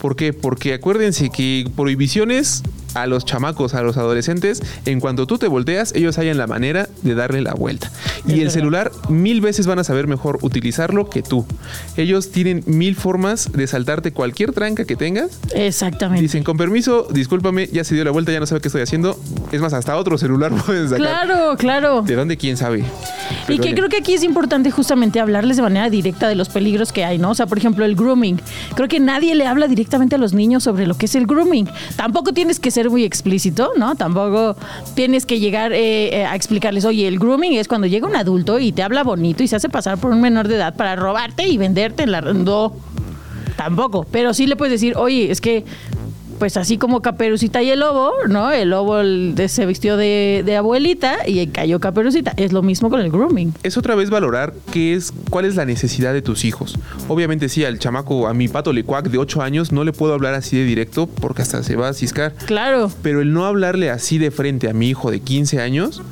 ¿Por 0.00 0.16
qué? 0.16 0.32
Porque 0.32 0.74
acuérdense 0.74 1.30
que 1.30 1.68
prohibiciones 1.76 2.62
a 2.94 3.06
los 3.06 3.24
chamacos, 3.24 3.74
a 3.74 3.82
los 3.82 3.96
adolescentes, 3.96 4.62
en 4.86 5.00
cuanto 5.00 5.26
tú 5.26 5.38
te 5.38 5.48
volteas, 5.48 5.94
ellos 5.94 6.18
hallan 6.18 6.38
la 6.38 6.46
manera 6.46 6.88
de 7.02 7.14
darle 7.14 7.40
la 7.40 7.54
vuelta. 7.54 7.90
Y 8.26 8.40
el 8.40 8.50
celular 8.50 8.90
mil 9.08 9.40
veces 9.40 9.66
van 9.66 9.78
a 9.78 9.84
saber 9.84 10.06
mejor 10.06 10.38
utilizarlo 10.42 11.08
que 11.08 11.22
tú. 11.22 11.46
Ellos 11.96 12.30
tienen 12.30 12.62
mil 12.66 12.96
formas 12.96 13.52
de 13.52 13.66
saltarte 13.66 14.12
cualquier 14.12 14.52
tranca 14.52 14.84
que 14.84 14.96
tengas. 14.96 15.38
Exactamente. 15.54 16.22
Dicen, 16.22 16.44
con 16.44 16.56
permiso, 16.56 17.06
discúlpame, 17.10 17.68
ya 17.68 17.84
se 17.84 17.94
dio 17.94 18.04
la 18.04 18.10
vuelta, 18.10 18.32
ya 18.32 18.40
no 18.40 18.46
sabe 18.46 18.60
qué 18.60 18.68
estoy 18.68 18.82
haciendo. 18.82 19.18
Es 19.52 19.60
más, 19.60 19.72
hasta 19.72 19.96
otro 19.96 20.18
celular 20.18 20.52
pueden 20.66 20.88
sacar. 20.88 20.98
Claro, 20.98 21.56
claro. 21.56 22.02
¿De 22.02 22.14
dónde? 22.14 22.36
¿Quién 22.36 22.56
sabe? 22.56 22.84
Y 23.48 23.58
que 23.58 23.74
creo 23.74 23.88
que 23.88 23.98
aquí 23.98 24.14
es 24.14 24.22
importante 24.22 24.70
justamente 24.70 25.20
hablarles 25.20 25.56
de 25.56 25.62
manera 25.62 25.88
directa 25.88 26.28
de 26.28 26.34
los 26.34 26.48
peligros 26.48 26.92
que 26.92 27.04
hay, 27.04 27.18
¿no? 27.18 27.30
O 27.30 27.34
sea, 27.34 27.46
por 27.46 27.58
ejemplo, 27.58 27.84
el 27.84 27.96
grooming. 27.96 28.40
Creo 28.74 28.88
que 28.88 29.00
nadie 29.00 29.34
le 29.34 29.46
habla 29.46 29.68
directamente 29.68 30.16
a 30.16 30.18
los 30.18 30.34
niños 30.34 30.62
sobre 30.62 30.86
lo 30.86 30.96
que 30.96 31.06
es 31.06 31.14
el 31.14 31.26
grooming. 31.26 31.68
Tampoco 31.96 32.32
tienes 32.32 32.60
que 32.60 32.70
ser 32.78 32.90
muy 32.90 33.02
explícito, 33.02 33.72
¿no? 33.76 33.96
Tampoco 33.96 34.56
tienes 34.94 35.26
que 35.26 35.40
llegar 35.40 35.72
eh, 35.72 36.20
eh, 36.20 36.24
a 36.24 36.36
explicarles, 36.36 36.84
oye, 36.84 37.08
el 37.08 37.18
grooming 37.18 37.54
es 37.54 37.66
cuando 37.66 37.88
llega 37.88 38.06
un 38.06 38.14
adulto 38.14 38.60
y 38.60 38.70
te 38.70 38.84
habla 38.84 39.02
bonito 39.02 39.42
y 39.42 39.48
se 39.48 39.56
hace 39.56 39.68
pasar 39.68 39.98
por 39.98 40.12
un 40.12 40.20
menor 40.20 40.46
de 40.46 40.54
edad 40.54 40.76
para 40.76 40.94
robarte 40.94 41.48
y 41.48 41.56
venderte 41.56 42.04
en 42.04 42.12
la... 42.12 42.20
No, 42.20 42.76
tampoco. 43.56 44.06
Pero 44.12 44.32
sí 44.32 44.46
le 44.46 44.54
puedes 44.54 44.70
decir, 44.70 44.96
oye, 44.96 45.28
es 45.28 45.40
que 45.40 45.64
pues 46.38 46.56
así 46.56 46.78
como 46.78 47.02
Caperucita 47.02 47.62
y 47.62 47.70
el 47.70 47.80
lobo, 47.80 48.12
¿no? 48.28 48.50
El 48.50 48.70
lobo 48.70 48.98
se 49.48 49.66
vistió 49.66 49.96
de, 49.96 50.42
de 50.44 50.56
abuelita 50.56 51.18
y 51.26 51.46
cayó 51.48 51.80
Caperucita. 51.80 52.32
Es 52.36 52.52
lo 52.52 52.62
mismo 52.62 52.90
con 52.90 53.00
el 53.00 53.10
grooming. 53.10 53.54
es 53.62 53.76
otra 53.76 53.94
vez 53.94 54.10
valorar 54.10 54.54
qué 54.72 54.94
es, 54.94 55.12
cuál 55.30 55.44
es 55.44 55.56
la 55.56 55.64
necesidad 55.64 56.12
de 56.12 56.22
tus 56.22 56.44
hijos. 56.44 56.78
Obviamente 57.08 57.48
sí, 57.48 57.64
al 57.64 57.78
chamaco, 57.78 58.28
a 58.28 58.34
mi 58.34 58.48
pato 58.48 58.72
lecuac 58.72 59.08
de 59.08 59.18
8 59.18 59.42
años, 59.42 59.72
no 59.72 59.84
le 59.84 59.92
puedo 59.92 60.14
hablar 60.14 60.34
así 60.34 60.56
de 60.56 60.64
directo 60.64 61.06
porque 61.06 61.42
hasta 61.42 61.62
se 61.62 61.76
va 61.76 61.88
a 61.88 61.92
ciscar. 61.92 62.34
Claro. 62.46 62.90
Pero 63.02 63.20
el 63.20 63.32
no 63.32 63.44
hablarle 63.44 63.90
así 63.90 64.18
de 64.18 64.30
frente 64.30 64.68
a 64.68 64.72
mi 64.72 64.88
hijo 64.88 65.10
de 65.10 65.20
15 65.20 65.60
años 65.60 66.02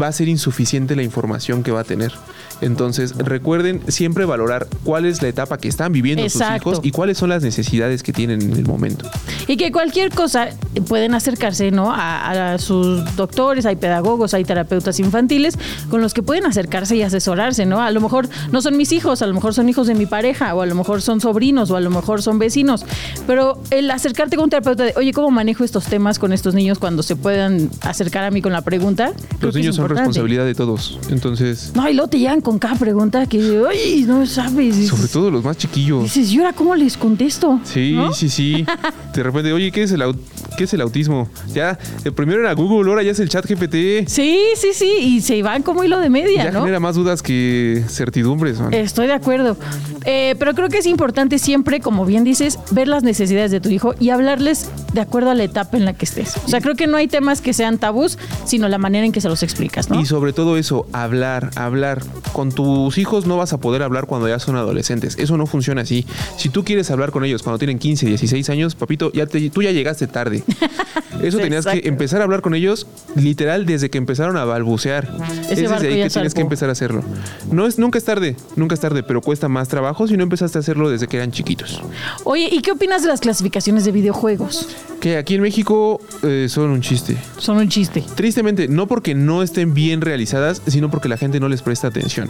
va 0.00 0.08
a 0.08 0.12
ser 0.12 0.28
insuficiente 0.28 0.96
la 0.96 1.02
información 1.02 1.62
que 1.62 1.72
va 1.72 1.80
a 1.80 1.84
tener. 1.84 2.12
Entonces, 2.60 3.16
recuerden 3.16 3.80
siempre 3.88 4.24
valorar 4.24 4.66
cuál 4.84 5.06
es 5.06 5.22
la 5.22 5.28
etapa 5.28 5.58
que 5.58 5.68
están 5.68 5.92
viviendo 5.92 6.22
Exacto. 6.22 6.70
sus 6.70 6.72
hijos 6.74 6.80
y 6.86 6.90
cuáles 6.90 7.18
son 7.18 7.30
las 7.30 7.42
necesidades 7.42 8.02
que 8.02 8.12
tienen 8.12 8.42
en 8.42 8.52
el 8.52 8.66
momento. 8.66 9.08
Y 9.46 9.56
que 9.56 9.72
cualquier 9.72 10.10
cosa 10.10 10.50
pueden 10.86 11.14
acercarse, 11.14 11.70
¿no? 11.70 11.90
A, 11.92 12.52
a 12.54 12.58
sus 12.58 13.04
doctores, 13.16 13.66
hay 13.66 13.76
pedagogos, 13.76 14.34
hay 14.34 14.44
terapeutas 14.44 15.00
infantiles 15.00 15.58
con 15.90 16.00
los 16.00 16.14
que 16.14 16.22
pueden 16.22 16.46
acercarse 16.46 16.96
y 16.96 17.02
asesorarse, 17.02 17.66
¿no? 17.66 17.80
A 17.82 17.90
lo 17.90 18.00
mejor 18.00 18.28
no 18.52 18.62
son 18.62 18.76
mis 18.76 18.92
hijos, 18.92 19.22
a 19.22 19.26
lo 19.26 19.34
mejor 19.34 19.54
son 19.54 19.68
hijos 19.68 19.86
de 19.86 19.94
mi 19.94 20.06
pareja, 20.06 20.54
o 20.54 20.62
a 20.62 20.66
lo 20.66 20.74
mejor 20.74 21.02
son 21.02 21.20
sobrinos, 21.20 21.70
o 21.70 21.76
a 21.76 21.80
lo 21.80 21.90
mejor 21.90 22.22
son 22.22 22.38
vecinos. 22.38 22.84
Pero 23.26 23.60
el 23.70 23.90
acercarte 23.90 24.36
con 24.36 24.44
un 24.44 24.50
terapeuta 24.50 24.84
de, 24.84 24.94
oye, 24.96 25.12
¿cómo 25.12 25.30
manejo 25.30 25.64
estos 25.64 25.84
temas 25.86 26.18
con 26.18 26.32
estos 26.32 26.54
niños 26.54 26.78
cuando 26.78 27.02
se 27.02 27.16
puedan 27.16 27.70
acercar 27.82 28.24
a 28.24 28.30
mí 28.30 28.40
con 28.42 28.52
la 28.52 28.62
pregunta? 28.62 29.12
Los 29.40 29.54
niños 29.54 29.76
son 29.76 29.88
responsabilidad 29.88 30.44
de 30.44 30.54
todos. 30.54 30.98
Entonces, 31.10 31.72
No, 31.74 31.88
y 31.88 31.94
luego 31.94 32.08
te 32.10 32.18
llegan 32.18 32.40
con 32.40 32.58
cada 32.58 32.76
pregunta 32.76 33.26
que, 33.26 33.62
ay, 33.68 34.04
no 34.06 34.24
sabes. 34.26 34.88
Sobre 34.88 35.08
todo 35.08 35.30
los 35.30 35.42
más 35.44 35.56
chiquillos. 35.56 36.04
Dices, 36.04 36.30
¿y 36.32 36.38
ahora 36.38 36.52
cómo 36.52 36.74
les 36.76 36.96
contesto? 36.96 37.60
Sí, 37.64 37.92
¿No? 37.94 38.12
sí, 38.12 38.28
sí. 38.28 38.64
De 39.14 39.22
repente, 39.22 39.52
oye, 39.52 39.70
¿qué 39.72 39.82
es 39.82 39.92
el, 39.92 40.02
au- 40.02 40.16
qué 40.60 40.64
es 40.64 40.74
el 40.74 40.82
autismo? 40.82 41.26
Ya, 41.54 41.78
el 42.04 42.12
primero 42.12 42.40
era 42.40 42.52
Google, 42.52 42.90
ahora 42.90 43.02
ya 43.02 43.12
es 43.12 43.18
el 43.18 43.30
chat 43.30 43.46
GPT. 43.46 44.06
Sí, 44.06 44.38
sí, 44.56 44.68
sí, 44.74 44.92
y 45.00 45.20
se 45.22 45.42
van 45.42 45.62
como 45.62 45.82
hilo 45.84 45.98
de 46.00 46.10
media, 46.10 46.44
Ya 46.44 46.50
¿no? 46.50 46.60
genera 46.60 46.78
más 46.80 46.96
dudas 46.96 47.22
que 47.22 47.82
certidumbres, 47.88 48.60
man. 48.60 48.74
Estoy 48.74 49.06
de 49.06 49.14
acuerdo. 49.14 49.56
Eh, 50.04 50.34
pero 50.38 50.52
creo 50.54 50.68
que 50.68 50.76
es 50.78 50.86
importante 50.86 51.38
siempre, 51.38 51.80
como 51.80 52.04
bien 52.04 52.24
dices, 52.24 52.58
ver 52.72 52.88
las 52.88 53.02
necesidades 53.04 53.50
de 53.50 53.60
tu 53.60 53.70
hijo 53.70 53.94
y 53.98 54.10
hablarles 54.10 54.68
de 54.92 55.00
acuerdo 55.00 55.30
a 55.30 55.34
la 55.34 55.44
etapa 55.44 55.78
en 55.78 55.86
la 55.86 55.94
que 55.94 56.04
estés. 56.04 56.36
O 56.44 56.48
sea, 56.48 56.60
creo 56.60 56.74
que 56.74 56.86
no 56.86 56.98
hay 56.98 57.08
temas 57.08 57.40
que 57.40 57.54
sean 57.54 57.78
tabús, 57.78 58.18
sino 58.44 58.68
la 58.68 58.76
manera 58.76 59.06
en 59.06 59.12
que 59.12 59.22
se 59.22 59.30
los 59.30 59.42
explicas, 59.42 59.88
¿no? 59.88 59.98
Y 59.98 60.04
sobre 60.04 60.34
todo 60.34 60.58
eso, 60.58 60.86
hablar, 60.92 61.50
hablar. 61.56 62.02
Con 62.34 62.52
tus 62.52 62.98
hijos 62.98 63.26
no 63.26 63.38
vas 63.38 63.52
a 63.54 63.58
poder 63.58 63.82
hablar 63.82 64.06
cuando 64.06 64.28
ya 64.28 64.38
son 64.38 64.56
adolescentes. 64.56 65.16
Eso 65.18 65.36
no 65.38 65.46
funciona 65.46 65.80
así. 65.82 66.04
Si 66.36 66.48
tú 66.50 66.64
quieres 66.64 66.90
hablar 66.90 67.10
con 67.12 67.24
ellos 67.24 67.42
cuando 67.42 67.58
tienen 67.58 67.78
15, 67.78 68.06
16 68.06 68.50
años, 68.50 68.74
papito, 68.74 69.10
ya 69.12 69.26
te- 69.26 69.48
tú 69.50 69.62
ya 69.62 69.70
llegaste 69.72 70.06
tarde. 70.06 70.42
Eso 71.22 71.36
Sí, 71.36 71.42
tenías 71.42 71.66
que 71.66 71.82
empezar 71.84 72.20
a 72.20 72.24
hablar 72.24 72.40
con 72.40 72.54
ellos 72.54 72.86
literal 73.14 73.66
desde 73.66 73.90
que 73.90 73.98
empezaron 73.98 74.36
a 74.36 74.44
balbucear. 74.44 75.08
Ese 75.50 75.64
es 75.64 75.70
desde 75.70 75.88
ahí 75.88 76.02
que 76.02 76.10
tienes 76.10 76.34
que 76.34 76.40
empezar 76.40 76.68
a 76.68 76.72
hacerlo. 76.72 77.02
No 77.50 77.66
es 77.66 77.78
nunca 77.78 77.98
es 77.98 78.04
tarde, 78.04 78.36
nunca 78.56 78.74
es 78.74 78.80
tarde, 78.80 79.02
pero 79.02 79.20
cuesta 79.20 79.48
más 79.48 79.68
trabajo 79.68 80.06
si 80.06 80.16
no 80.16 80.22
empezaste 80.22 80.58
a 80.58 80.60
hacerlo 80.60 80.90
desde 80.90 81.08
que 81.08 81.16
eran 81.16 81.30
chiquitos. 81.30 81.80
Oye, 82.24 82.48
¿y 82.50 82.60
qué 82.62 82.72
opinas 82.72 83.02
de 83.02 83.08
las 83.08 83.20
clasificaciones 83.20 83.84
de 83.84 83.92
videojuegos? 83.92 84.68
Que 85.00 85.16
aquí 85.16 85.34
en 85.34 85.42
México 85.42 86.00
eh, 86.22 86.46
son 86.48 86.70
un 86.70 86.80
chiste. 86.80 87.16
Son 87.38 87.56
un 87.56 87.68
chiste. 87.68 88.04
Tristemente, 88.14 88.68
no 88.68 88.86
porque 88.86 89.14
no 89.14 89.42
estén 89.42 89.74
bien 89.74 90.00
realizadas, 90.00 90.62
sino 90.66 90.90
porque 90.90 91.08
la 91.08 91.16
gente 91.16 91.40
no 91.40 91.48
les 91.48 91.62
presta 91.62 91.88
atención. 91.88 92.28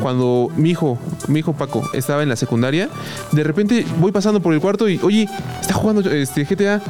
Cuando 0.00 0.50
mi 0.56 0.70
hijo, 0.70 0.98
mi 1.28 1.40
hijo 1.40 1.52
Paco, 1.52 1.88
estaba 1.92 2.22
en 2.22 2.28
la 2.28 2.36
secundaria, 2.36 2.88
de 3.32 3.44
repente 3.44 3.84
voy 3.98 4.12
pasando 4.12 4.40
por 4.40 4.54
el 4.54 4.60
cuarto 4.60 4.88
y, 4.88 4.98
oye, 5.02 5.28
está 5.60 5.74
jugando 5.74 6.08
este 6.10 6.44
GTA. 6.44 6.80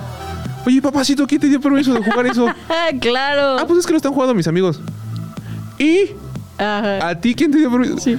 Oye, 0.66 0.81
papacito, 0.81 1.27
¿quién 1.27 1.40
te 1.40 1.48
dio 1.48 1.61
permiso 1.61 1.92
de 1.94 2.03
jugar 2.03 2.27
eso? 2.27 2.46
Ah, 2.68 2.88
claro. 3.01 3.59
Ah, 3.59 3.64
pues 3.66 3.81
es 3.81 3.87
que 3.87 3.92
lo 3.92 3.96
están 3.96 4.12
jugando 4.12 4.35
mis 4.35 4.46
amigos. 4.46 4.81
¿Y 5.79 6.11
Ajá. 6.59 7.09
a 7.09 7.20
ti 7.20 7.35
quién 7.35 7.51
te 7.51 7.59
dio 7.59 7.70
permiso? 7.70 7.98
Sí. 7.98 8.16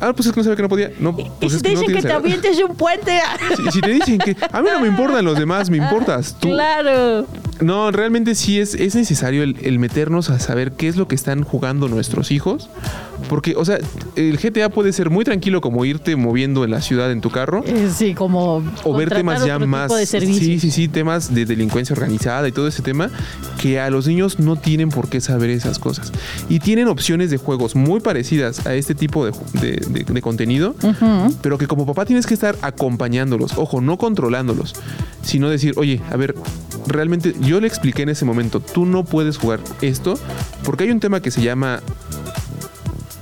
Ah, 0.00 0.12
pues 0.12 0.26
es 0.26 0.32
que 0.32 0.38
no 0.40 0.44
sabía 0.44 0.56
que 0.56 0.62
no 0.62 0.68
podía. 0.68 0.92
No, 1.00 1.10
y 1.18 1.24
pues 1.40 1.52
si 1.52 1.56
es 1.56 1.62
te 1.62 1.70
que 1.70 1.74
no 1.74 1.80
dicen 1.80 1.96
que 1.96 2.02
te 2.02 2.12
avientes 2.12 2.56
de 2.56 2.64
un 2.64 2.76
puente. 2.76 3.20
Si, 3.56 3.72
si 3.72 3.80
te 3.80 3.90
dicen 3.90 4.18
que 4.18 4.36
a 4.52 4.62
mí 4.62 4.68
no 4.72 4.80
me 4.80 4.86
importan 4.88 5.24
los 5.24 5.36
demás, 5.38 5.70
me 5.70 5.78
importas 5.78 6.36
tú. 6.38 6.50
Claro. 6.50 7.26
No, 7.60 7.90
realmente 7.90 8.36
sí 8.36 8.60
es, 8.60 8.74
es 8.74 8.94
necesario 8.94 9.42
el, 9.42 9.56
el 9.62 9.80
meternos 9.80 10.30
a 10.30 10.38
saber 10.38 10.72
qué 10.72 10.86
es 10.86 10.96
lo 10.96 11.08
que 11.08 11.16
están 11.16 11.42
jugando 11.42 11.88
nuestros 11.88 12.30
hijos. 12.30 12.70
Porque, 13.28 13.54
o 13.56 13.64
sea, 13.64 13.78
el 14.16 14.38
GTA 14.38 14.68
puede 14.70 14.92
ser 14.92 15.10
muy 15.10 15.24
tranquilo 15.24 15.60
como 15.60 15.84
irte 15.84 16.16
moviendo 16.16 16.64
en 16.64 16.70
la 16.70 16.80
ciudad 16.80 17.10
en 17.12 17.20
tu 17.20 17.30
carro. 17.30 17.62
Eh, 17.66 17.90
Sí, 17.94 18.14
como. 18.14 18.62
O 18.84 18.94
ver 18.96 19.08
temas 19.10 19.44
ya 19.44 19.58
más. 19.58 19.90
de 19.94 20.06
sí, 20.06 20.58
sí, 20.60 20.70
sí, 20.70 20.88
temas 20.88 21.34
de 21.34 21.44
delincuencia 21.44 21.94
organizada 21.94 22.46
y 22.48 22.52
todo 22.52 22.68
ese 22.68 22.82
tema. 22.82 23.10
Que 23.60 23.80
a 23.80 23.90
los 23.90 24.06
niños 24.06 24.38
no 24.38 24.56
tienen 24.56 24.88
por 24.90 25.08
qué 25.08 25.20
saber 25.20 25.50
esas 25.50 25.78
cosas. 25.78 26.12
Y 26.48 26.60
tienen 26.60 26.86
opciones 26.88 27.30
de 27.30 27.36
juegos 27.38 27.74
muy 27.74 28.00
parecidas 28.00 28.66
a 28.66 28.74
este 28.74 28.94
tipo 28.94 29.26
de, 29.26 29.32
de- 29.60 29.84
de- 29.88 30.04
de 30.04 30.22
contenido. 30.22 30.74
Pero 31.42 31.58
que 31.58 31.66
como 31.66 31.86
papá 31.86 32.04
tienes 32.06 32.26
que 32.26 32.34
estar 32.34 32.56
acompañándolos, 32.62 33.52
ojo, 33.56 33.80
no 33.80 33.98
controlándolos, 33.98 34.74
sino 35.22 35.48
decir, 35.50 35.74
oye, 35.76 36.00
a 36.10 36.16
ver, 36.16 36.34
realmente 36.86 37.34
yo 37.40 37.60
le 37.60 37.66
expliqué 37.66 38.02
en 38.02 38.08
ese 38.10 38.24
momento, 38.24 38.60
tú 38.60 38.86
no 38.86 39.04
puedes 39.04 39.36
jugar 39.38 39.60
esto, 39.82 40.18
porque 40.64 40.84
hay 40.84 40.90
un 40.90 41.00
tema 41.00 41.20
que 41.20 41.30
se 41.30 41.42
llama... 41.42 41.80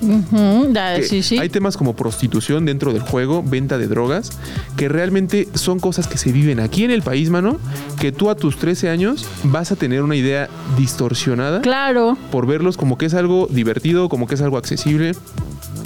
Ujú, 0.00 0.72
da- 0.72 0.96
que 0.96 1.02
sí, 1.04 1.22
sí. 1.22 1.38
Hay 1.38 1.48
temas 1.48 1.76
como 1.76 1.96
prostitución 1.96 2.64
dentro 2.66 2.92
del 2.92 3.02
juego, 3.02 3.42
venta 3.42 3.78
de 3.78 3.86
drogas, 3.88 4.30
que 4.76 4.88
realmente 4.88 5.48
son 5.54 5.80
cosas 5.80 6.06
que 6.06 6.18
se 6.18 6.32
viven 6.32 6.60
aquí 6.60 6.84
en 6.84 6.90
el 6.90 7.02
país, 7.02 7.30
mano, 7.30 7.58
que 8.00 8.12
tú 8.12 8.28
a 8.30 8.34
tus 8.34 8.56
13 8.58 8.90
años 8.90 9.24
vas 9.44 9.72
a 9.72 9.76
tener 9.76 10.02
una 10.02 10.16
idea 10.16 10.48
distorsionada 10.78 11.60
Claro. 11.62 12.16
por 12.30 12.46
verlos 12.46 12.76
como 12.76 12.98
que 12.98 13.06
es 13.06 13.14
algo 13.14 13.46
divertido, 13.50 14.08
como 14.08 14.26
que 14.26 14.34
es 14.34 14.42
algo 14.42 14.58
accesible, 14.58 15.12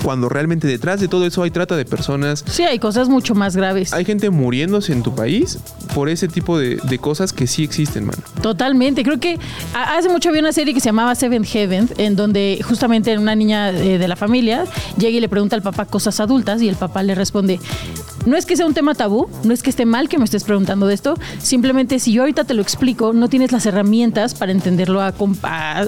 cuando 0.02 0.28
realmente 0.28 0.66
detrás 0.66 1.00
de 1.00 1.08
todo 1.08 1.26
eso 1.26 1.42
hay 1.42 1.50
trata 1.50 1.76
de 1.76 1.84
personas, 1.84 2.44
Sí, 2.48 2.62
hay 2.62 2.78
cosas 2.78 3.08
mucho 3.08 3.34
más 3.34 3.56
graves. 3.56 3.92
hay 3.92 4.04
gente 4.04 4.30
muriéndose 4.30 4.92
en 4.92 5.02
tu 5.02 5.14
país 5.14 5.58
por 5.94 6.08
ese 6.08 6.28
tipo 6.28 6.58
de, 6.58 6.76
de 6.76 6.98
cosas 6.98 7.32
que 7.32 7.46
sí 7.46 7.62
existen, 7.64 8.04
mano. 8.06 8.22
Totalmente. 8.42 9.02
Creo 9.02 9.18
que 9.20 9.38
hace 9.74 10.08
mucho 10.08 10.28
había 10.30 10.40
una 10.40 10.52
serie 10.52 10.72
que 10.74 10.80
se 10.80 10.86
llamaba 10.86 11.14
Seven 11.14 11.44
Heaven, 11.44 11.88
en 11.98 12.16
donde 12.16 12.60
justamente 12.66 13.16
una 13.18 13.34
niña 13.34 13.70
eh, 13.70 13.98
de 13.98 14.08
la 14.08 14.16
familia 14.16 14.64
llega 14.98 15.16
y 15.16 15.20
le 15.20 15.28
pregunta 15.28 15.56
al 15.56 15.62
papá 15.62 15.84
cosas 15.84 16.20
adultas 16.20 16.62
y 16.62 16.68
el 16.68 16.76
papá 16.76 17.02
le 17.02 17.14
responde. 17.14 17.60
No 18.26 18.36
es 18.36 18.44
que 18.44 18.56
sea 18.56 18.66
un 18.66 18.74
tema 18.74 18.94
tabú, 18.94 19.28
no 19.44 19.52
es 19.52 19.62
que 19.62 19.70
esté 19.70 19.86
mal 19.86 20.08
que 20.08 20.18
me 20.18 20.24
estés 20.24 20.44
preguntando 20.44 20.86
de 20.86 20.94
esto, 20.94 21.16
simplemente 21.38 21.98
si 21.98 22.12
yo 22.12 22.22
ahorita 22.22 22.44
te 22.44 22.54
lo 22.54 22.62
explico, 22.62 23.12
no 23.12 23.28
tienes 23.28 23.50
las 23.50 23.64
herramientas 23.66 24.34
para 24.34 24.52
entenderlo 24.52 25.00
a 25.00 25.14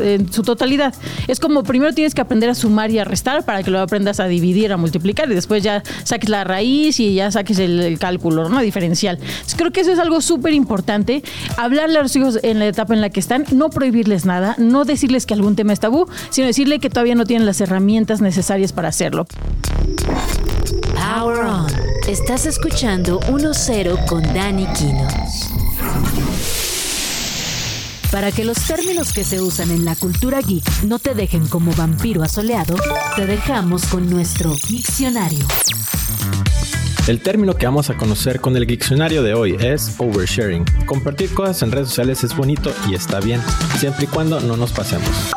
en 0.01 0.33
su 0.33 0.43
totalidad. 0.43 0.95
Es 1.29 1.41
como 1.41 1.63
primero 1.63 1.93
tienes 1.93 2.15
que 2.15 2.21
aprender 2.21 2.51
a 2.51 2.55
sumar 2.55 2.91
y 2.91 2.99
a 2.99 3.05
restar 3.05 3.45
para 3.45 3.63
que 3.63 3.71
luego 3.71 3.85
aprendas 3.85 4.21
a 4.21 4.27
dividir, 4.27 4.73
a 4.73 4.77
multiplicar 4.77 5.31
y 5.31 5.35
después 5.35 5.63
ya 5.63 5.83
saques 6.05 6.29
la 6.29 6.45
raíz 6.45 7.01
y 7.01 7.15
ya 7.15 7.31
saques 7.31 7.59
el, 7.59 7.99
cálculo, 7.99 8.49
¿no? 8.49 8.61
Diferencial. 8.61 9.19
Creo 9.57 9.71
que 9.71 9.81
eso 9.81 9.93
es 9.93 9.99
algo 9.99 10.21
súper 10.21 10.55
importante. 10.55 11.23
Hablarle 11.57 11.99
a 11.99 12.03
los 12.03 12.17
hijos 12.17 12.39
en 12.43 12.59
la 12.59 12.67
etapa 12.67 12.95
en 12.95 13.01
la 13.01 13.11
que 13.11 13.21
están, 13.21 13.45
no 13.53 13.71
prohibirles 13.71 14.25
nada, 14.25 14.55
no 14.59 14.85
decirles 14.85 15.27
que 15.27 15.35
algún 15.35 15.57
tema 15.57 15.73
es 15.73 15.81
tabú, 15.81 16.09
sino 16.31 16.47
decirle 16.47 16.79
que 16.79 16.91
todavía 16.91 17.15
no 17.15 17.25
tienen 17.25 17.47
las 17.47 17.61
herramientas 17.61 18.21
necesarias 18.21 18.73
para 18.73 18.89
hacerlo. 18.89 19.27
Power 20.95 21.41
On. 21.45 21.92
Estás 22.09 22.47
escuchando 22.47 23.21
1-0 23.21 24.07
con 24.07 24.23
Dani 24.35 24.67
Kino. 24.73 25.07
Para 28.11 28.33
que 28.33 28.45
los 28.45 28.59
términos 28.67 29.13
que 29.13 29.23
se 29.23 29.41
usan 29.41 29.71
en 29.71 29.85
la 29.85 29.95
cultura 29.95 30.41
geek 30.41 30.65
no 30.83 30.99
te 30.99 31.15
dejen 31.15 31.47
como 31.47 31.73
vampiro 31.73 32.25
asoleado, 32.25 32.75
te 33.15 33.25
dejamos 33.27 33.87
con 33.87 34.11
nuestro 34.11 34.53
diccionario. 34.69 35.47
El 37.07 37.21
término 37.21 37.55
que 37.55 37.67
vamos 37.67 37.89
a 37.89 37.97
conocer 37.97 38.41
con 38.41 38.57
el 38.57 38.67
diccionario 38.67 39.23
de 39.23 39.35
hoy 39.35 39.57
es 39.61 39.95
oversharing. 39.99 40.65
Compartir 40.87 41.33
cosas 41.33 41.63
en 41.63 41.71
redes 41.71 41.89
sociales 41.89 42.25
es 42.25 42.37
bonito 42.37 42.73
y 42.91 42.95
está 42.95 43.21
bien, 43.21 43.41
siempre 43.79 44.05
y 44.05 44.09
cuando 44.09 44.41
no 44.41 44.57
nos 44.57 44.73
pasemos. 44.73 45.33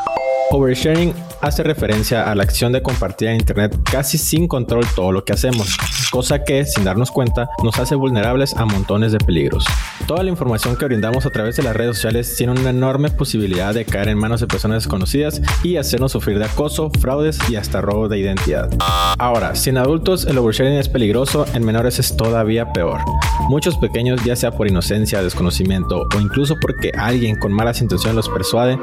Oversharing 0.50 1.12
hace 1.40 1.62
referencia 1.64 2.30
a 2.30 2.34
la 2.34 2.44
acción 2.44 2.72
de 2.72 2.80
compartir 2.80 3.28
en 3.28 3.36
Internet 3.36 3.76
casi 3.90 4.16
sin 4.16 4.46
control 4.46 4.84
todo 4.94 5.10
lo 5.10 5.24
que 5.24 5.32
hacemos, 5.32 5.76
cosa 6.10 6.44
que, 6.44 6.64
sin 6.64 6.84
darnos 6.84 7.10
cuenta, 7.10 7.48
nos 7.64 7.78
hace 7.78 7.96
vulnerables 7.96 8.54
a 8.56 8.64
montones 8.64 9.12
de 9.12 9.18
peligros. 9.18 9.64
Toda 10.06 10.22
la 10.22 10.30
información 10.30 10.76
que 10.76 10.84
brindamos 10.84 11.26
a 11.26 11.30
través 11.30 11.56
de 11.56 11.64
las 11.64 11.74
redes 11.74 11.96
sociales 11.96 12.34
tiene 12.36 12.52
una 12.52 12.70
enorme 12.70 13.10
posibilidad 13.10 13.74
de 13.74 13.84
caer 13.84 14.08
en 14.08 14.18
manos 14.18 14.40
de 14.40 14.46
personas 14.46 14.84
desconocidas 14.84 15.42
y 15.64 15.76
hacernos 15.76 16.12
sufrir 16.12 16.38
de 16.38 16.44
acoso, 16.44 16.90
fraudes 17.00 17.38
y 17.50 17.56
hasta 17.56 17.80
robo 17.80 18.08
de 18.08 18.18
identidad. 18.18 18.70
Ahora, 19.18 19.56
si 19.56 19.70
en 19.70 19.78
adultos 19.78 20.26
el 20.26 20.38
oversharing 20.38 20.78
es 20.78 20.88
peligroso, 20.88 21.44
en 21.54 21.64
menores 21.64 21.98
es 21.98 22.16
todavía 22.16 22.72
peor. 22.72 23.00
Muchos 23.48 23.76
pequeños, 23.78 24.22
ya 24.24 24.36
sea 24.36 24.52
por 24.52 24.68
inocencia, 24.68 25.22
desconocimiento 25.22 26.06
o 26.14 26.20
incluso 26.20 26.54
porque 26.60 26.92
alguien 26.96 27.38
con 27.38 27.52
malas 27.52 27.80
intenciones 27.80 28.14
los 28.14 28.28
persuade, 28.28 28.78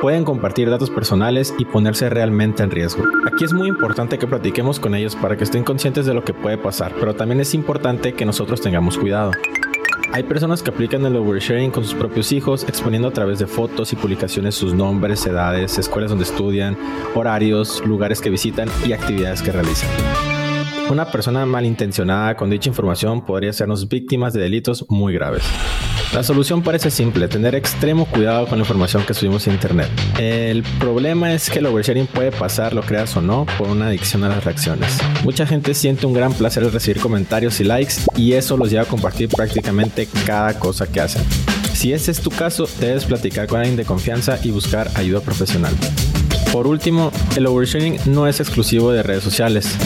pueden 0.00 0.24
compartir 0.24 0.70
datos 0.70 0.90
personales 0.90 1.54
y 1.58 1.64
ponerse 1.64 2.08
realmente 2.08 2.62
en 2.62 2.70
riesgo. 2.70 3.04
Aquí 3.26 3.44
es 3.44 3.52
muy 3.52 3.68
importante 3.68 4.18
que 4.18 4.26
platiquemos 4.26 4.78
con 4.80 4.94
ellos 4.94 5.16
para 5.16 5.36
que 5.36 5.44
estén 5.44 5.64
conscientes 5.64 6.06
de 6.06 6.14
lo 6.14 6.24
que 6.24 6.34
puede 6.34 6.58
pasar, 6.58 6.92
pero 6.98 7.14
también 7.14 7.40
es 7.40 7.54
importante 7.54 8.12
que 8.14 8.24
nosotros 8.24 8.60
tengamos 8.60 8.98
cuidado. 8.98 9.32
Hay 10.12 10.22
personas 10.22 10.62
que 10.62 10.70
aplican 10.70 11.04
el 11.04 11.16
oversharing 11.16 11.70
con 11.70 11.84
sus 11.84 11.94
propios 11.94 12.32
hijos, 12.32 12.64
exponiendo 12.68 13.08
a 13.08 13.12
través 13.12 13.38
de 13.38 13.46
fotos 13.46 13.92
y 13.92 13.96
publicaciones 13.96 14.54
sus 14.54 14.72
nombres, 14.72 15.26
edades, 15.26 15.78
escuelas 15.78 16.10
donde 16.10 16.24
estudian, 16.24 16.76
horarios, 17.14 17.84
lugares 17.84 18.20
que 18.20 18.30
visitan 18.30 18.68
y 18.86 18.92
actividades 18.92 19.42
que 19.42 19.52
realizan. 19.52 19.90
Una 20.88 21.10
persona 21.10 21.44
malintencionada 21.46 22.36
con 22.36 22.48
dicha 22.48 22.68
información 22.68 23.24
podría 23.24 23.50
hacernos 23.50 23.88
víctimas 23.88 24.32
de 24.32 24.40
delitos 24.40 24.86
muy 24.88 25.14
graves. 25.14 25.42
La 26.14 26.22
solución 26.22 26.62
parece 26.62 26.92
simple, 26.92 27.26
tener 27.26 27.56
extremo 27.56 28.06
cuidado 28.06 28.46
con 28.46 28.58
la 28.58 28.62
información 28.62 29.04
que 29.04 29.12
subimos 29.12 29.46
a 29.48 29.50
internet. 29.50 29.88
El 30.16 30.62
problema 30.78 31.32
es 31.32 31.50
que 31.50 31.58
el 31.58 31.66
oversharing 31.66 32.06
puede 32.06 32.30
pasar, 32.30 32.72
lo 32.72 32.82
creas 32.82 33.16
o 33.16 33.20
no, 33.20 33.46
por 33.58 33.68
una 33.68 33.88
adicción 33.88 34.22
a 34.22 34.28
las 34.28 34.44
reacciones. 34.44 34.98
Mucha 35.24 35.44
gente 35.44 35.74
siente 35.74 36.06
un 36.06 36.14
gran 36.14 36.32
placer 36.32 36.62
al 36.62 36.72
recibir 36.72 37.00
comentarios 37.00 37.58
y 37.58 37.64
likes 37.64 37.94
y 38.16 38.34
eso 38.34 38.56
los 38.56 38.70
lleva 38.70 38.84
a 38.84 38.86
compartir 38.86 39.28
prácticamente 39.28 40.08
cada 40.24 40.56
cosa 40.58 40.86
que 40.86 41.00
hacen. 41.00 41.24
Si 41.74 41.92
ese 41.92 42.12
es 42.12 42.20
tu 42.20 42.30
caso, 42.30 42.68
debes 42.78 43.04
platicar 43.04 43.48
con 43.48 43.58
alguien 43.58 43.76
de 43.76 43.84
confianza 43.84 44.38
y 44.44 44.52
buscar 44.52 44.88
ayuda 44.94 45.20
profesional. 45.20 45.74
Por 46.52 46.68
último, 46.68 47.10
el 47.36 47.46
oversharing 47.46 47.98
no 48.06 48.28
es 48.28 48.38
exclusivo 48.38 48.92
de 48.92 49.02
redes 49.02 49.24
sociales. 49.24 49.76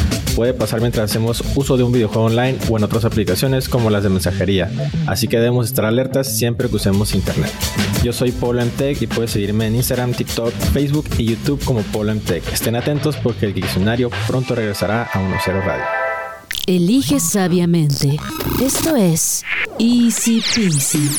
Puede 0.41 0.55
pasar 0.55 0.81
mientras 0.81 1.11
hacemos 1.11 1.45
uso 1.55 1.77
de 1.77 1.83
un 1.83 1.93
videojuego 1.93 2.25
online 2.25 2.57
o 2.71 2.79
en 2.79 2.83
otras 2.83 3.05
aplicaciones 3.05 3.69
como 3.69 3.91
las 3.91 4.05
de 4.05 4.09
mensajería, 4.09 4.71
así 5.07 5.29
que 5.29 5.37
debemos 5.37 5.67
estar 5.67 5.85
alertas 5.85 6.35
siempre 6.35 6.71
que 6.71 6.77
usemos 6.77 7.15
internet. 7.15 7.53
Yo 8.03 8.15
soy 8.15 8.33
Polo 8.33 8.65
MTech 8.65 9.03
y 9.03 9.07
puedes 9.07 9.33
seguirme 9.33 9.67
en 9.67 9.75
Instagram, 9.75 10.15
TikTok, 10.15 10.55
Facebook 10.73 11.05
y 11.19 11.27
YouTube 11.27 11.63
como 11.63 11.83
Polo 11.83 12.15
MTech. 12.15 12.51
Estén 12.55 12.75
atentos 12.75 13.19
porque 13.19 13.45
el 13.45 13.53
diccionario 13.53 14.09
pronto 14.27 14.55
regresará 14.55 15.11
a 15.13 15.19
10 15.19 15.47
Radio. 15.63 15.85
Elige 16.67 17.21
sabiamente. 17.21 18.17
Esto 18.65 18.97
es 18.97 19.45
Easy 19.79 20.43
Peasy. 20.55 21.11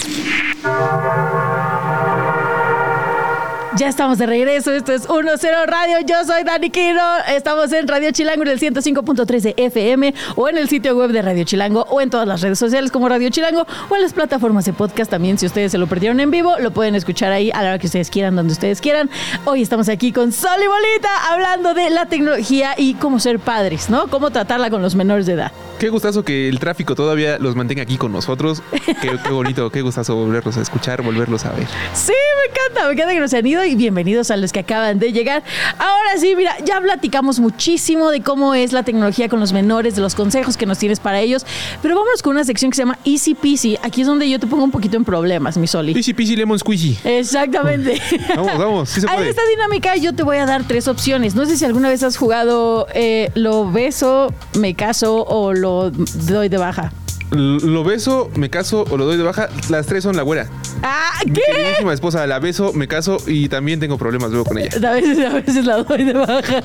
Ya 3.77 3.87
estamos 3.87 4.17
de 4.17 4.25
regreso, 4.25 4.73
esto 4.73 4.91
es 4.91 5.07
1-0 5.07 5.65
Radio, 5.65 5.99
yo 6.05 6.25
soy 6.25 6.43
Dani 6.43 6.69
Quino, 6.69 7.01
estamos 7.33 7.71
en 7.71 7.87
Radio 7.87 8.11
Chilango 8.11 8.41
en 8.41 8.49
el 8.49 8.59
105.3 8.59 9.39
de 9.39 9.53
FM 9.55 10.13
o 10.35 10.49
en 10.49 10.57
el 10.57 10.67
sitio 10.67 10.93
web 10.97 11.11
de 11.11 11.21
Radio 11.21 11.45
Chilango 11.45 11.85
o 11.89 12.01
en 12.01 12.09
todas 12.09 12.27
las 12.27 12.41
redes 12.41 12.59
sociales 12.59 12.91
como 12.91 13.07
Radio 13.07 13.29
Chilango 13.29 13.65
o 13.87 13.95
en 13.95 14.01
las 14.01 14.11
plataformas 14.11 14.65
de 14.65 14.73
podcast 14.73 15.09
también, 15.09 15.37
si 15.37 15.45
ustedes 15.45 15.71
se 15.71 15.77
lo 15.77 15.87
perdieron 15.87 16.19
en 16.19 16.31
vivo, 16.31 16.59
lo 16.59 16.71
pueden 16.71 16.95
escuchar 16.95 17.31
ahí 17.31 17.49
a 17.53 17.63
la 17.63 17.69
hora 17.69 17.79
que 17.79 17.87
ustedes 17.87 18.09
quieran, 18.09 18.35
donde 18.35 18.51
ustedes 18.51 18.81
quieran. 18.81 19.09
Hoy 19.45 19.61
estamos 19.61 19.87
aquí 19.87 20.11
con 20.11 20.33
Sol 20.33 20.61
y 20.61 20.67
Bolita 20.67 21.31
hablando 21.31 21.73
de 21.73 21.89
la 21.91 22.07
tecnología 22.07 22.73
y 22.77 22.95
cómo 22.95 23.21
ser 23.21 23.39
padres, 23.39 23.89
¿no? 23.89 24.07
Cómo 24.07 24.31
tratarla 24.31 24.69
con 24.69 24.81
los 24.81 24.95
menores 24.95 25.25
de 25.25 25.33
edad. 25.33 25.53
Qué 25.79 25.89
gustazo 25.89 26.23
que 26.23 26.49
el 26.49 26.59
tráfico 26.59 26.93
todavía 26.93 27.39
los 27.39 27.55
mantenga 27.55 27.81
aquí 27.83 27.97
con 27.97 28.11
nosotros, 28.11 28.61
qué, 29.01 29.31
bonito, 29.31 29.71
qué 29.71 29.81
gustazo 29.81 30.15
volverlos 30.15 30.57
a 30.57 30.61
escuchar, 30.61 31.01
volverlos 31.01 31.45
a 31.45 31.51
ver. 31.53 31.65
Sí, 31.93 32.11
me 32.11 32.51
encanta, 32.51 32.85
me 32.85 32.93
encanta 32.93 33.13
que 33.13 33.19
nos 33.19 33.33
han 33.33 33.47
ido 33.47 33.60
y 33.65 33.75
bienvenidos 33.75 34.31
a 34.31 34.37
los 34.37 34.51
que 34.51 34.59
acaban 34.59 34.97
de 34.97 35.11
llegar. 35.11 35.43
Ahora 35.77 36.17
sí, 36.17 36.35
mira, 36.35 36.55
ya 36.65 36.79
platicamos 36.81 37.39
muchísimo 37.39 38.09
de 38.09 38.21
cómo 38.21 38.55
es 38.55 38.73
la 38.73 38.83
tecnología 38.83 39.29
con 39.29 39.39
los 39.39 39.53
menores, 39.53 39.95
de 39.95 40.01
los 40.01 40.15
consejos 40.15 40.57
que 40.57 40.65
nos 40.65 40.77
tienes 40.77 40.99
para 40.99 41.19
ellos, 41.19 41.45
pero 41.81 41.95
vámonos 41.95 42.21
con 42.21 42.33
una 42.35 42.43
sección 42.43 42.71
que 42.71 42.75
se 42.75 42.81
llama 42.81 42.97
Easy 43.05 43.35
Peasy. 43.35 43.77
Aquí 43.83 44.01
es 44.01 44.07
donde 44.07 44.29
yo 44.29 44.39
te 44.39 44.47
pongo 44.47 44.63
un 44.63 44.71
poquito 44.71 44.97
en 44.97 45.05
problemas, 45.05 45.57
mi 45.57 45.67
Soli. 45.67 45.93
Easy 45.95 46.13
Peasy 46.13 46.35
Lemon 46.35 46.57
Squeezy. 46.57 46.97
Exactamente. 47.03 48.01
vamos, 48.35 48.57
vamos, 48.57 48.89
sí 48.89 49.01
se 49.01 49.07
puede. 49.07 49.21
En 49.21 49.27
esta 49.29 49.43
dinámica 49.49 49.95
yo 49.95 50.13
te 50.13 50.23
voy 50.23 50.37
a 50.37 50.45
dar 50.45 50.63
tres 50.67 50.87
opciones. 50.87 51.35
No 51.35 51.45
sé 51.45 51.57
si 51.57 51.65
alguna 51.65 51.89
vez 51.89 52.03
has 52.03 52.17
jugado 52.17 52.87
eh, 52.93 53.31
lo 53.35 53.71
beso, 53.71 54.33
me 54.57 54.73
caso 54.73 55.25
o 55.25 55.53
lo 55.53 55.91
doy 55.91 56.49
de 56.49 56.57
baja. 56.57 56.91
Lo 57.31 57.85
beso, 57.85 58.29
me 58.35 58.49
caso 58.49 58.85
o 58.89 58.97
lo 58.97 59.05
doy 59.05 59.17
de 59.17 59.23
baja. 59.23 59.49
Las 59.69 59.85
tres 59.85 60.03
son 60.03 60.17
la 60.17 60.23
güera. 60.23 60.49
Ah, 60.83 61.11
¿qué? 61.21 61.29
Mi 61.29 61.55
queridísima 61.55 61.93
esposa, 61.93 62.25
la 62.27 62.39
beso, 62.39 62.73
me 62.73 62.87
caso 62.87 63.17
y 63.27 63.49
también 63.49 63.79
tengo 63.79 63.97
problemas 63.97 64.31
luego 64.31 64.45
con 64.45 64.57
ella. 64.57 64.71
A 64.89 64.93
veces, 64.93 65.25
a 65.25 65.33
veces 65.33 65.65
la 65.65 65.83
doy 65.83 66.03
de 66.03 66.13
baja. 66.13 66.63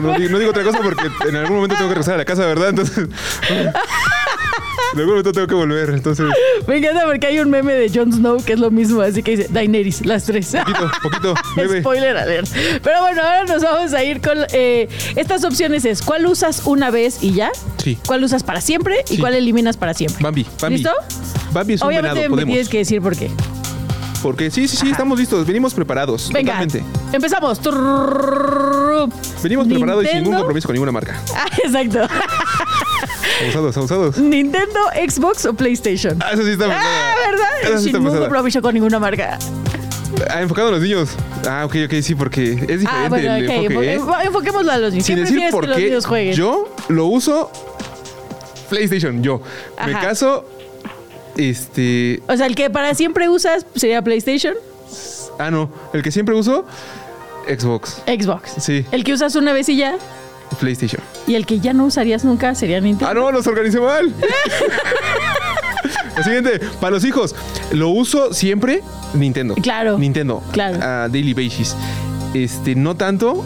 No, 0.00 0.18
digo, 0.18 0.50
otra 0.50 0.62
cosa 0.64 0.78
porque 0.82 1.08
en 1.28 1.36
algún 1.36 1.56
momento 1.56 1.76
tengo 1.76 1.88
que 1.88 1.94
regresar 1.94 2.14
a 2.14 2.18
la 2.18 2.24
casa, 2.24 2.46
¿verdad? 2.46 2.70
Entonces. 2.70 3.08
En 4.92 4.98
algún 4.98 5.12
momento 5.12 5.32
tengo 5.32 5.46
que 5.46 5.54
volver, 5.54 5.90
entonces. 5.90 6.26
Me 6.66 6.78
encanta 6.78 7.06
porque 7.06 7.28
hay 7.28 7.38
un 7.38 7.48
meme 7.48 7.74
de 7.74 7.88
Jon 7.88 8.12
Snow 8.12 8.42
que 8.44 8.54
es 8.54 8.58
lo 8.58 8.72
mismo, 8.72 9.00
así 9.02 9.22
que 9.22 9.36
dice 9.36 9.46
Daenerys, 9.48 10.04
las 10.04 10.24
tres. 10.24 10.52
Poquito, 10.52 10.90
poquito, 11.02 11.34
meme. 11.56 11.80
Spoiler 11.80 12.16
alert. 12.16 12.48
Pero 12.82 13.00
bueno, 13.02 13.22
ahora 13.22 13.44
nos 13.44 13.62
vamos 13.62 13.92
a 13.92 14.02
ir 14.02 14.20
con 14.20 14.38
eh, 14.52 14.88
estas 15.14 15.44
opciones 15.44 15.84
es 15.84 16.02
¿cuál 16.02 16.26
usas 16.26 16.62
una 16.64 16.90
vez 16.90 17.22
y 17.22 17.34
ya? 17.34 17.50
Sí. 17.76 17.98
¿Cuál 18.04 18.24
usas 18.24 18.42
para 18.42 18.60
siempre 18.60 19.04
y 19.10 19.18
cuál 19.18 19.34
eliminas 19.34 19.76
para 19.76 19.94
siempre? 19.94 20.22
Bambi, 20.22 20.44
Bambi. 20.60 20.78
¿Listo? 20.78 20.92
Bambi 21.52 21.74
es 21.74 21.82
un 21.82 21.88
venado, 21.88 22.16
me 22.30 22.44
tienes 22.44 22.68
que 22.68 22.78
decir 22.78 23.00
por 23.02 23.16
qué. 23.16 23.30
Porque 24.22 24.50
sí, 24.50 24.68
sí, 24.68 24.76
sí, 24.76 24.90
estamos 24.90 25.18
listos, 25.18 25.46
venimos 25.46 25.72
preparados. 25.72 26.30
Venga, 26.30 26.52
totalmente. 26.60 26.84
empezamos. 27.12 27.60
Venimos 29.42 29.66
preparados 29.66 30.04
y 30.04 30.08
sin 30.08 30.18
ningún 30.18 30.36
compromiso 30.36 30.68
con 30.68 30.74
ninguna 30.74 30.92
marca. 30.92 31.20
Ah, 31.34 31.46
exacto. 31.64 32.00
Abusados, 33.42 33.76
abusados. 33.78 34.18
Nintendo, 34.18 34.78
Xbox 34.94 35.46
o 35.46 35.54
PlayStation. 35.54 36.18
Ah, 36.22 36.32
eso 36.32 36.44
sí 36.44 36.50
está 36.50 36.66
pasada. 36.66 36.84
Ah, 36.84 37.14
¿verdad? 37.30 37.48
Eso 37.62 37.78
sin 37.78 37.86
está 37.86 37.98
ningún 37.98 38.04
pasada. 38.04 38.20
compromiso 38.26 38.62
con 38.62 38.74
ninguna 38.74 38.98
marca. 38.98 39.38
Ah, 40.28 40.42
enfocado 40.42 40.68
en 40.68 40.74
los 40.74 40.82
niños. 40.82 41.10
Ah, 41.48 41.64
ok, 41.64 41.76
ok, 41.86 41.94
sí, 42.02 42.14
porque 42.14 42.52
es 42.52 42.60
ah, 42.60 42.64
diferente 42.66 42.86
Ah, 42.90 43.08
bueno, 43.08 43.34
el 43.36 43.88
¿eh? 43.88 44.00
Enfoquémoslo 44.24 44.72
a 44.72 44.78
los 44.78 44.90
niños. 44.90 45.06
Sin 45.06 45.16
¿Qué 45.16 45.22
decir 45.22 45.50
por 45.50 45.74
qué, 45.74 46.34
yo 46.34 46.74
lo 46.88 47.06
uso 47.06 47.50
PlayStation, 48.68 49.22
yo. 49.22 49.40
Me 49.84 49.92
caso 49.92 50.44
este... 51.48 52.22
O 52.28 52.36
sea, 52.36 52.46
el 52.46 52.54
que 52.54 52.70
para 52.70 52.94
siempre 52.94 53.28
usas 53.28 53.66
sería 53.74 54.02
PlayStation, 54.02 54.54
Ah, 55.38 55.50
no, 55.50 55.70
el 55.94 56.02
que 56.02 56.10
siempre 56.10 56.34
uso, 56.34 56.66
Xbox. 57.48 58.02
Xbox. 58.06 58.52
Sí, 58.58 58.84
El 58.90 59.04
que 59.04 59.14
usas 59.14 59.34
una 59.36 59.52
vez 59.54 59.68
y 59.70 59.76
ya. 59.76 59.96
PlayStation. 60.58 61.00
Y 61.26 61.34
el 61.34 61.46
que 61.46 61.60
ya 61.60 61.72
no 61.72 61.86
usarías 61.86 62.24
nunca 62.24 62.54
sería 62.54 62.80
Nintendo. 62.80 63.10
Ah, 63.10 63.14
no, 63.14 63.32
los 63.32 63.46
organicé 63.46 63.80
mal. 63.80 64.12
Lo 66.16 66.22
siguiente, 66.22 66.60
para 66.80 66.90
los 66.90 67.04
hijos, 67.04 67.34
lo 67.72 67.88
uso 67.88 68.34
siempre 68.34 68.82
Nintendo. 69.14 69.54
Claro. 69.54 69.96
Nintendo. 69.98 70.42
Claro. 70.52 70.76
A 70.82 71.08
daily 71.08 71.32
basis. 71.32 71.74
Este, 72.34 72.74
no 72.74 72.94
tanto 72.94 73.42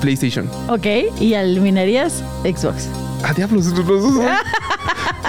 PlayStation. 0.00 0.48
Ok, 0.68 0.86
y 1.18 1.32
eliminarías 1.34 2.22
Xbox. 2.44 2.88
Ah, 3.24 3.32
diablos, 3.34 3.66
los 3.66 3.86
dos 3.86 4.14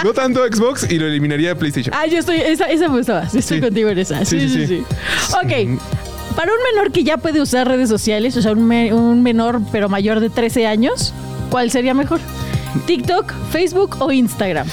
No 0.04 0.12
tanto 0.12 0.44
Xbox 0.46 0.90
y 0.90 0.98
lo 0.98 1.06
eliminaría 1.06 1.54
PlayStation. 1.56 1.94
Ah, 1.96 2.06
yo 2.06 2.18
estoy, 2.18 2.36
esa, 2.40 2.64
esa 2.66 2.88
me 2.88 2.98
gustaba. 2.98 3.28
Sí, 3.28 3.38
Estoy 3.38 3.58
Sí. 3.58 3.62
contigo 3.64 3.88
en 3.90 3.98
esa. 3.98 4.24
Sí, 4.24 4.40
Sí, 4.40 4.48
sí, 4.48 4.54
sí, 4.54 4.66
sí. 4.66 4.84
sí. 4.88 5.34
Ok. 5.34 5.80
Para 6.36 6.52
un 6.52 6.58
menor 6.74 6.92
que 6.92 7.02
ya 7.04 7.16
puede 7.18 7.40
usar 7.40 7.66
redes 7.68 7.88
sociales, 7.88 8.36
o 8.36 8.42
sea, 8.42 8.52
un, 8.52 8.64
me- 8.66 8.94
un 8.94 9.22
menor 9.22 9.60
pero 9.72 9.88
mayor 9.88 10.20
de 10.20 10.30
13 10.30 10.66
años, 10.66 11.12
¿cuál 11.50 11.70
sería 11.70 11.92
mejor? 11.92 12.20
¿TikTok, 12.86 13.32
Facebook 13.50 13.96
o 13.98 14.12
Instagram? 14.12 14.66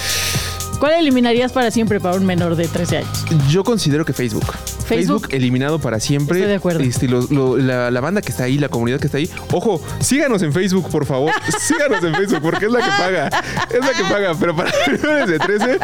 ¿Cuál 0.80 0.94
eliminarías 0.94 1.52
para 1.52 1.72
siempre 1.72 2.00
para 2.00 2.16
un 2.16 2.26
menor 2.26 2.56
de 2.56 2.68
13 2.68 2.98
años? 2.98 3.26
Yo 3.50 3.64
considero 3.64 4.06
que 4.06 4.14
Facebook. 4.14 4.46
Facebook. 4.88 5.28
eliminado 5.32 5.80
para 5.80 6.00
siempre. 6.00 6.40
Estoy 6.40 6.50
de 6.50 6.56
acuerdo. 6.56 6.80
Este, 6.82 7.08
lo- 7.08 7.28
lo- 7.30 7.58
la, 7.58 7.92
la 7.92 8.02
banda 8.02 8.22
que 8.22 8.32
está 8.32 8.44
ahí, 8.46 8.58
la 8.58 8.70
comunidad 8.70 9.00
que 9.00 9.08
está 9.08 9.18
ahí. 9.18 9.30
Ojo, 9.52 9.82
síganos 10.00 10.42
en 10.42 10.54
Facebook, 10.54 10.90
por 10.90 11.06
favor. 11.06 11.32
síganos 11.60 12.04
en 12.04 12.14
Facebook 12.16 12.42
porque 12.42 12.66
es 12.66 12.72
la 12.72 12.80
que 12.80 12.90
paga. 12.92 13.28
Es 13.70 13.80
la 13.80 13.94
que 13.94 14.04
paga. 14.12 14.34
Pero 14.40 14.56
para 14.56 14.72
menores 14.92 15.28
de 15.30 15.40
13, 15.40 15.80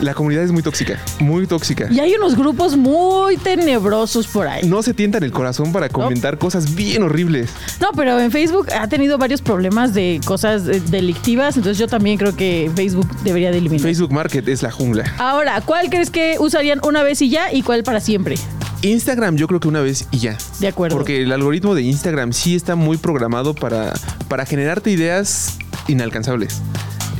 la 0.00 0.14
comunidad 0.14 0.44
es 0.44 0.52
muy 0.52 0.62
tóxica. 0.62 0.98
Muy 1.20 1.46
tóxica. 1.46 1.88
Y 1.90 2.00
hay 2.00 2.14
unos 2.14 2.36
grupos 2.36 2.76
muy 2.76 3.36
tenebrosos 3.36 4.26
por 4.26 4.46
ahí. 4.46 4.66
No 4.66 4.82
se 4.82 4.94
tientan 4.94 5.22
el 5.22 5.32
corazón 5.32 5.72
para 5.72 5.88
comentar 5.88 6.38
cosas 6.38 6.74
bien 6.74 7.02
horribles. 7.02 7.50
No, 7.80 7.88
pero 7.94 8.18
en 8.20 8.30
Facebook 8.30 8.68
ha 8.78 8.88
tenido 8.88 9.18
varios 9.18 9.42
problemas 9.42 9.94
de 9.94 10.20
cosas 10.24 10.62
eh, 10.68 10.80
delictivas, 10.88 11.56
entonces 11.56 11.78
yo 11.78 11.88
también 11.88 12.16
creo 12.18 12.34
que 12.36 12.70
Facebook 12.74 13.08
debería 13.22 13.50
de 13.50 13.58
eliminar. 13.58 13.82
Facebook 13.82 14.12
Market 14.12 14.46
es 14.48 14.62
la 14.62 14.70
jungla. 14.70 15.04
Ahora, 15.18 15.60
¿cuál 15.60 15.88
crees 15.90 16.10
que 16.10 16.36
usarían 16.38 16.80
una 16.84 17.02
vez 17.02 17.20
y 17.22 17.28
ya 17.30 17.52
y 17.52 17.62
cuál 17.62 17.82
para 17.82 18.00
siempre? 18.00 18.36
Instagram 18.82 19.36
yo 19.36 19.46
creo 19.46 19.60
que 19.60 19.68
una 19.68 19.80
vez 19.80 20.06
y 20.10 20.18
ya. 20.18 20.36
De 20.60 20.68
acuerdo. 20.68 20.96
Porque 20.96 21.22
el 21.22 21.32
algoritmo 21.32 21.74
de 21.74 21.82
Instagram 21.82 22.32
sí 22.32 22.54
está 22.54 22.76
muy 22.76 22.96
programado 22.96 23.54
para, 23.54 23.92
para 24.28 24.46
generarte 24.46 24.90
ideas 24.90 25.58
inalcanzables. 25.88 26.60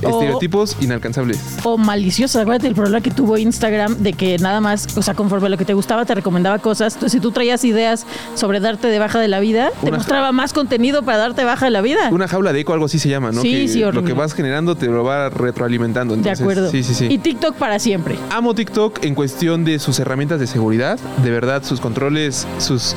O- 0.03 0.09
Estereotipos 0.11 0.77
inalcanzables. 0.81 1.39
o 1.65 1.79
maliciosa. 1.79 2.43
Acuérdate 2.43 2.67
el 2.69 2.75
problema 2.75 3.01
que 3.01 3.11
tuvo 3.11 3.39
Instagram 3.39 3.97
de 3.99 4.13
que 4.13 4.39
nada 4.39 4.61
más, 4.61 4.97
o 4.97 5.03
sea, 5.03 5.15
conforme 5.15 5.47
a 5.47 5.51
lo 5.51 5.57
que 5.57 5.65
te 5.65 5.75
gustaba, 5.75 6.05
te 6.05 6.15
recomendaba 6.15 6.59
cosas. 6.59 6.95
Entonces, 6.95 7.13
si 7.13 7.21
tú 7.21 7.31
traías 7.33 7.65
ideas 7.65 8.07
sobre 8.35 8.61
darte 8.61 8.89
de 8.89 8.99
baja 8.99 9.19
de 9.21 9.29
la 9.29 9.41
vida, 9.41 9.71
te 9.81 9.89
Una- 9.89 9.97
mostraba 9.99 10.33
más 10.33 10.53
contenido 10.53 11.03
para 11.03 11.19
darte 11.19 11.45
baja 11.45 11.65
de 11.67 11.71
la 11.71 11.81
vida. 11.81 12.09
Una 12.11 12.29
jaula 12.29 12.53
de 12.53 12.61
eco, 12.61 12.73
algo 12.73 12.87
así 12.87 12.99
se 12.99 13.09
llama, 13.09 13.33
¿no? 13.33 13.41
Sí, 13.43 13.53
que 13.53 13.69
sí, 13.69 13.81
Lo 13.81 13.89
horrible. 13.89 14.09
que 14.09 14.13
vas 14.19 14.35
generando 14.35 14.77
te 14.77 14.87
lo 14.87 15.03
va 15.05 15.31
retroalimentando. 15.31 16.17
de 16.17 16.31
acuerdo. 16.31 16.71
Sí, 16.71 16.83
sí, 16.83 16.95
sí. 16.95 17.07
Y 17.11 17.19
TikTok 17.19 17.57
para 17.57 17.79
siempre. 17.79 18.17
Amo 18.31 18.55
TikTok 18.55 19.05
en 19.05 19.15
cuestión 19.15 19.65
de 19.65 19.79
sus 19.79 19.99
herramientas 19.99 20.41
de 20.41 20.47
seguridad. 20.47 20.99
De 21.23 21.31
verdad, 21.31 21.63
sus 21.65 21.81
controles, 21.81 22.47
sus. 22.59 22.95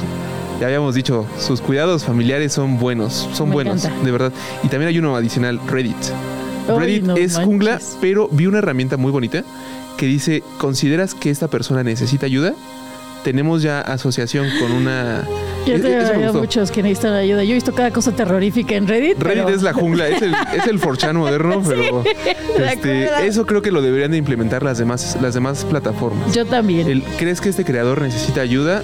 Ya 0.59 0.65
habíamos 0.67 0.93
dicho, 0.95 1.25
sus 1.39 1.61
cuidados 1.61 2.03
familiares 2.03 2.51
son 2.51 2.79
buenos. 2.79 3.29
Son 3.33 3.47
Me 3.47 3.53
buenos, 3.55 3.85
encanta. 3.85 4.03
de 4.05 4.11
verdad. 4.11 4.33
Y 4.63 4.67
también 4.67 4.89
hay 4.89 4.99
uno 4.99 5.15
adicional, 5.15 5.59
Reddit. 5.67 5.95
Reddit 6.77 7.03
no 7.03 7.15
es 7.15 7.33
manches. 7.33 7.45
jungla, 7.45 7.79
pero 8.01 8.27
vi 8.31 8.45
una 8.45 8.59
herramienta 8.59 8.97
muy 8.97 9.11
bonita 9.11 9.43
que 9.97 10.05
dice: 10.05 10.43
¿Consideras 10.57 11.15
que 11.15 11.29
esta 11.29 11.47
persona 11.47 11.83
necesita 11.83 12.25
ayuda? 12.25 12.53
Tenemos 13.23 13.61
ya 13.61 13.81
asociación 13.81 14.47
con 14.61 14.71
una. 14.71 15.27
Yo 15.67 15.75
Es- 15.75 15.81
te 15.81 15.97
eso 15.97 16.13
me 16.13 16.19
hay 16.19 16.23
gustó. 16.23 16.39
muchos 16.39 16.71
que 16.71 16.81
necesitan 16.81 17.13
ayuda. 17.15 17.43
Yo 17.43 17.51
he 17.51 17.55
visto 17.55 17.73
cada 17.75 17.91
cosa 17.91 18.13
terrorífica 18.13 18.75
en 18.75 18.87
Reddit. 18.87 19.19
Reddit 19.19 19.43
pero- 19.43 19.49
es 19.49 19.61
la 19.61 19.73
jungla, 19.73 20.07
es 20.07 20.21
el, 20.21 20.33
es 20.57 20.67
el 20.67 20.79
4chan 20.79 21.15
moderno, 21.15 21.61
pero 21.67 22.01
este, 22.65 23.07
acuerdo. 23.07 23.25
eso 23.25 23.45
creo 23.45 23.61
que 23.61 23.71
lo 23.71 23.81
deberían 23.81 24.11
de 24.11 24.17
implementar 24.17 24.63
las 24.63 24.77
demás, 24.77 25.17
las 25.21 25.33
demás 25.33 25.65
plataformas. 25.65 26.33
Yo 26.33 26.45
también. 26.45 26.87
El- 26.89 27.03
¿Crees 27.17 27.41
que 27.41 27.49
este 27.49 27.65
creador 27.65 28.01
necesita 28.01 28.39
ayuda? 28.39 28.83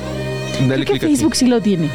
Dale 0.68 0.68
Creo 0.68 0.80
que 0.80 0.86
clic 0.86 1.04
aquí. 1.04 1.16
Facebook 1.16 1.36
sí 1.38 1.48
lo 1.48 1.62
tiene. 1.62 1.90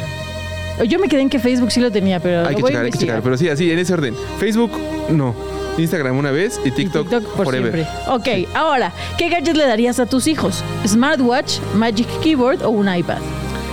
Yo 0.87 0.97
me 0.97 1.07
quedé 1.07 1.21
en 1.21 1.29
que 1.29 1.37
Facebook 1.37 1.71
sí 1.71 1.79
lo 1.79 1.91
tenía, 1.91 2.19
pero 2.19 2.39
Hay 2.39 2.53
lo 2.53 2.55
que 2.55 2.61
voy 2.63 2.71
checar, 2.71 2.85
hay 2.85 2.91
que 2.91 2.97
checar. 2.97 3.21
Pero 3.21 3.37
sí, 3.37 3.49
así, 3.49 3.69
en 3.69 3.77
ese 3.77 3.93
orden. 3.93 4.15
Facebook, 4.39 4.71
no. 5.11 5.35
Instagram 5.81 6.17
una 6.17 6.31
vez 6.31 6.59
y 6.63 6.69
Y 6.69 6.71
TikTok, 6.71 7.09
por 7.35 7.45
forever. 7.45 7.73
siempre. 7.73 8.11
Ok, 8.45 8.49
ahora, 8.55 8.91
¿qué 9.17 9.29
gadget 9.29 9.55
le 9.57 9.65
darías 9.65 9.99
a 9.99 10.05
tus 10.05 10.27
hijos? 10.27 10.63
¿Smartwatch, 10.87 11.59
Magic 11.75 12.07
Keyboard 12.21 12.63
o 12.63 12.69
un 12.69 12.93
iPad? 12.93 13.17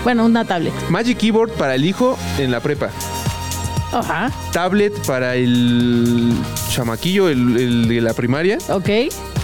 Bueno, 0.04 0.24
una 0.24 0.44
tablet. 0.44 0.72
Magic 0.90 1.18
Keyboard 1.18 1.50
para 1.52 1.74
el 1.74 1.84
hijo 1.84 2.18
en 2.38 2.50
la 2.50 2.60
prepa. 2.60 2.90
Ajá. 3.92 4.30
Tablet 4.52 4.94
para 5.06 5.34
el 5.36 6.32
chamaquillo, 6.70 7.28
el, 7.28 7.56
el 7.56 7.88
de 7.88 8.00
la 8.00 8.12
primaria, 8.12 8.58
Ok. 8.68 8.88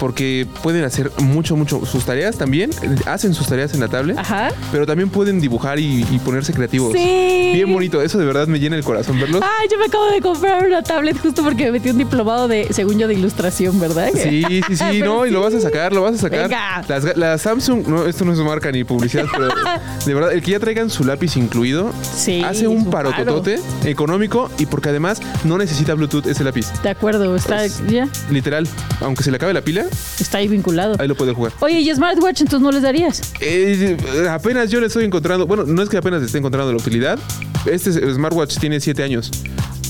Porque 0.00 0.46
pueden 0.62 0.84
hacer 0.84 1.10
mucho, 1.18 1.56
mucho 1.56 1.84
sus 1.86 2.04
tareas 2.04 2.36
también. 2.36 2.70
Hacen 3.06 3.34
sus 3.34 3.46
tareas 3.46 3.74
en 3.74 3.80
la 3.80 3.88
tablet, 3.88 4.18
Ajá. 4.18 4.50
pero 4.72 4.86
también 4.86 5.10
pueden 5.10 5.40
dibujar 5.40 5.78
y, 5.78 6.06
y 6.10 6.18
ponerse 6.18 6.52
creativos. 6.52 6.92
Sí. 6.92 7.50
Bien 7.54 7.72
bonito. 7.72 8.02
Eso 8.02 8.18
de 8.18 8.24
verdad 8.26 8.46
me 8.46 8.58
llena 8.58 8.76
el 8.76 8.84
corazón 8.84 9.18
verlos. 9.20 9.42
Ay, 9.42 9.68
yo 9.70 9.78
me 9.78 9.86
acabo 9.86 10.06
de 10.10 10.20
comprar 10.20 10.66
una 10.66 10.82
tablet 10.82 11.18
justo 11.18 11.42
porque 11.42 11.64
me 11.66 11.72
metí 11.72 11.90
un 11.90 11.98
diplomado 11.98 12.48
de, 12.48 12.68
según 12.72 12.98
yo, 12.98 13.08
de 13.08 13.14
ilustración, 13.14 13.78
¿verdad? 13.80 14.08
Sí, 14.14 14.44
sí, 14.66 14.76
sí, 14.76 15.00
no, 15.04 15.26
y 15.26 15.30
lo 15.30 15.40
vas 15.40 15.54
a 15.54 15.60
sacar, 15.60 15.92
lo 15.92 16.02
vas 16.02 16.14
a 16.14 16.18
sacar. 16.18 16.48
Venga. 16.48 16.84
Las, 17.16 17.42
Samsung, 17.42 17.86
no, 17.86 18.06
esto 18.06 18.24
no 18.24 18.32
es 18.32 18.38
marca 18.38 18.70
ni 18.72 18.84
publicidad, 18.84 19.26
pero 19.30 19.48
de 20.06 20.14
verdad, 20.14 20.32
el 20.32 20.42
que 20.42 20.52
ya 20.52 20.60
traigan 20.60 20.90
su 20.90 21.04
lápiz 21.04 21.36
incluido, 21.36 21.92
Sí, 22.02 22.42
hace 22.42 22.66
un 22.68 22.90
parototote 22.90 23.58
económico 23.84 24.50
y 24.58 24.66
porque 24.66 24.88
además 24.88 25.20
no 25.44 25.58
necesita 25.58 25.94
Bluetooth 25.94 26.26
ese 26.26 26.44
lápiz. 26.44 26.66
De 26.82 26.90
acuerdo, 26.90 27.34
está, 27.36 27.56
Pues, 27.56 27.82
ya, 27.88 28.08
Literal, 28.30 28.66
aunque 29.00 29.22
se 29.22 29.30
le 29.30 29.36
acabe 29.36 29.52
la 29.52 29.62
pila, 29.62 29.83
está 30.20 30.38
ahí 30.38 30.48
vinculado. 30.48 30.96
ahí 30.98 31.08
lo 31.08 31.14
puede 31.14 31.32
jugar. 31.32 31.52
Oye, 31.60 31.80
¿y 31.80 31.94
smartwatch 31.94 32.42
entonces 32.42 32.60
no 32.60 32.72
les 32.72 32.82
darías? 32.82 33.20
Eh, 33.40 33.96
apenas 34.30 34.70
yo 34.70 34.80
le 34.80 34.86
estoy 34.86 35.04
encontrando, 35.04 35.46
bueno, 35.46 35.64
no 35.64 35.82
es 35.82 35.88
que 35.88 35.96
apenas 35.96 36.20
le 36.20 36.26
esté 36.26 36.38
encontrando 36.38 36.72
la 36.72 36.78
utilidad. 36.78 37.18
Este 37.66 37.92
smartwatch 37.92 38.58
tiene 38.58 38.80
7 38.80 39.02
años. 39.02 39.30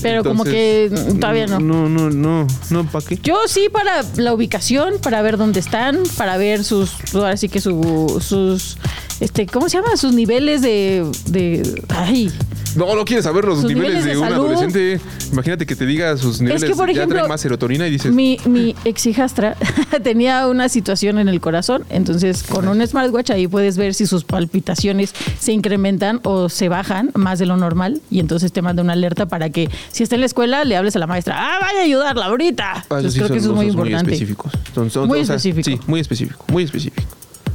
Pero 0.01 0.23
como 0.23 0.43
que 0.43 0.91
mm, 0.91 1.19
todavía 1.19 1.47
no. 1.47 1.59
No, 1.59 1.89
no, 1.89 2.09
no, 2.09 2.47
no, 2.69 2.91
¿para 2.91 3.05
qué? 3.05 3.17
Yo 3.23 3.37
sí 3.47 3.69
para 3.71 4.03
la 4.17 4.33
ubicación, 4.33 4.95
para 5.01 5.21
ver 5.21 5.37
dónde 5.37 5.59
están, 5.59 6.03
para 6.17 6.37
ver 6.37 6.63
sus, 6.63 6.91
ahora 7.13 7.37
sí 7.37 7.49
que 7.49 7.59
su, 7.59 8.21
sus, 8.23 8.77
este, 9.19 9.47
¿cómo 9.47 9.67
se 9.69 9.77
llama? 9.77 9.97
Sus 9.97 10.13
niveles 10.13 10.61
de, 10.61 11.09
de, 11.27 11.83
ay, 11.89 12.31
No, 12.75 12.93
no 12.95 13.05
quieres 13.05 13.23
saber 13.25 13.45
los 13.45 13.59
Sus 13.61 13.69
niveles, 13.69 14.03
niveles 14.03 14.05
de 14.05 14.11
de 14.11 14.17
un 14.17 14.27
salud. 14.29 14.45
adolescente. 14.45 14.99
Imagínate 15.31 15.65
que 15.65 15.75
te 15.75 15.85
diga 15.85 16.15
sus 16.17 16.41
niveles. 16.41 16.63
que, 16.63 16.75
por 16.75 16.87
ya 16.87 16.93
ejemplo, 16.93 17.15
traen 17.17 17.29
más 17.29 17.41
serotonina 17.41 17.87
y 17.87 17.91
dices. 17.91 18.11
mi, 18.13 18.37
mi 18.45 18.75
ex 18.85 19.05
hijastra 19.05 19.55
tenía 20.03 20.47
una 20.47 20.67
situación 20.69 21.17
en 21.19 21.27
el 21.29 21.39
corazón, 21.41 21.83
entonces 21.89 22.43
con 22.43 22.67
un 22.67 22.85
smartwatch 22.85 23.31
ahí 23.31 23.47
puedes 23.47 23.77
ver 23.77 23.93
si 23.93 24.05
sus 24.05 24.23
palpitaciones 24.23 25.13
se 25.39 25.51
incrementan 25.53 26.19
o 26.23 26.49
se 26.49 26.69
bajan 26.69 27.11
más 27.15 27.39
de 27.39 27.45
lo 27.45 27.57
normal 27.57 28.01
y 28.11 28.19
entonces 28.19 28.51
te 28.51 28.61
manda 28.61 28.83
una 28.83 28.93
alerta 28.93 29.25
para 29.27 29.49
que 29.49 29.69
si 29.91 30.03
está 30.03 30.15
en 30.15 30.21
la 30.21 30.27
escuela 30.27 30.63
le 30.65 30.75
hables 30.75 30.95
a 30.95 30.99
la 30.99 31.07
maestra, 31.07 31.35
ah, 31.37 31.59
vaya 31.61 31.79
a 31.79 31.83
ayudarla 31.83 32.25
ahorita. 32.25 32.71
Ah, 32.75 32.81
Entonces 32.83 33.13
sí 33.13 33.19
creo 33.19 33.31
que 33.31 33.37
eso 33.37 33.49
es 33.51 33.55
muy 33.55 33.67
importante. 33.67 34.11
específicos. 34.11 34.51
Son- 34.73 34.89
son- 34.89 35.07
Muy 35.07 35.21
o 35.21 35.25
sea, 35.25 35.35
específico. 35.35 35.69
Sí, 35.69 35.79
muy 35.89 35.99
específico, 36.01 36.45
muy 36.49 36.63
específico. 36.63 37.03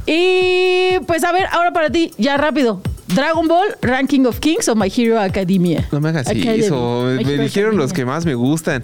Y 0.07 0.99
pues 1.05 1.23
a 1.23 1.31
ver, 1.31 1.45
ahora 1.51 1.71
para 1.71 1.89
ti, 1.89 2.11
ya 2.17 2.37
rápido. 2.37 2.81
Dragon 3.13 3.47
Ball, 3.47 3.75
Ranking 3.81 4.25
of 4.25 4.39
Kings 4.39 4.69
o 4.69 4.75
My 4.75 4.91
Hero 4.95 5.19
Academia. 5.19 5.87
No 5.91 5.99
me 5.99 6.09
hagas 6.09 6.27
Academy. 6.27 6.63
eso. 6.63 7.07
My 7.17 7.25
Me 7.25 7.37
dijeron 7.37 7.77
los 7.77 7.91
que 7.91 8.05
más 8.05 8.25
me 8.25 8.35
gustan. 8.35 8.83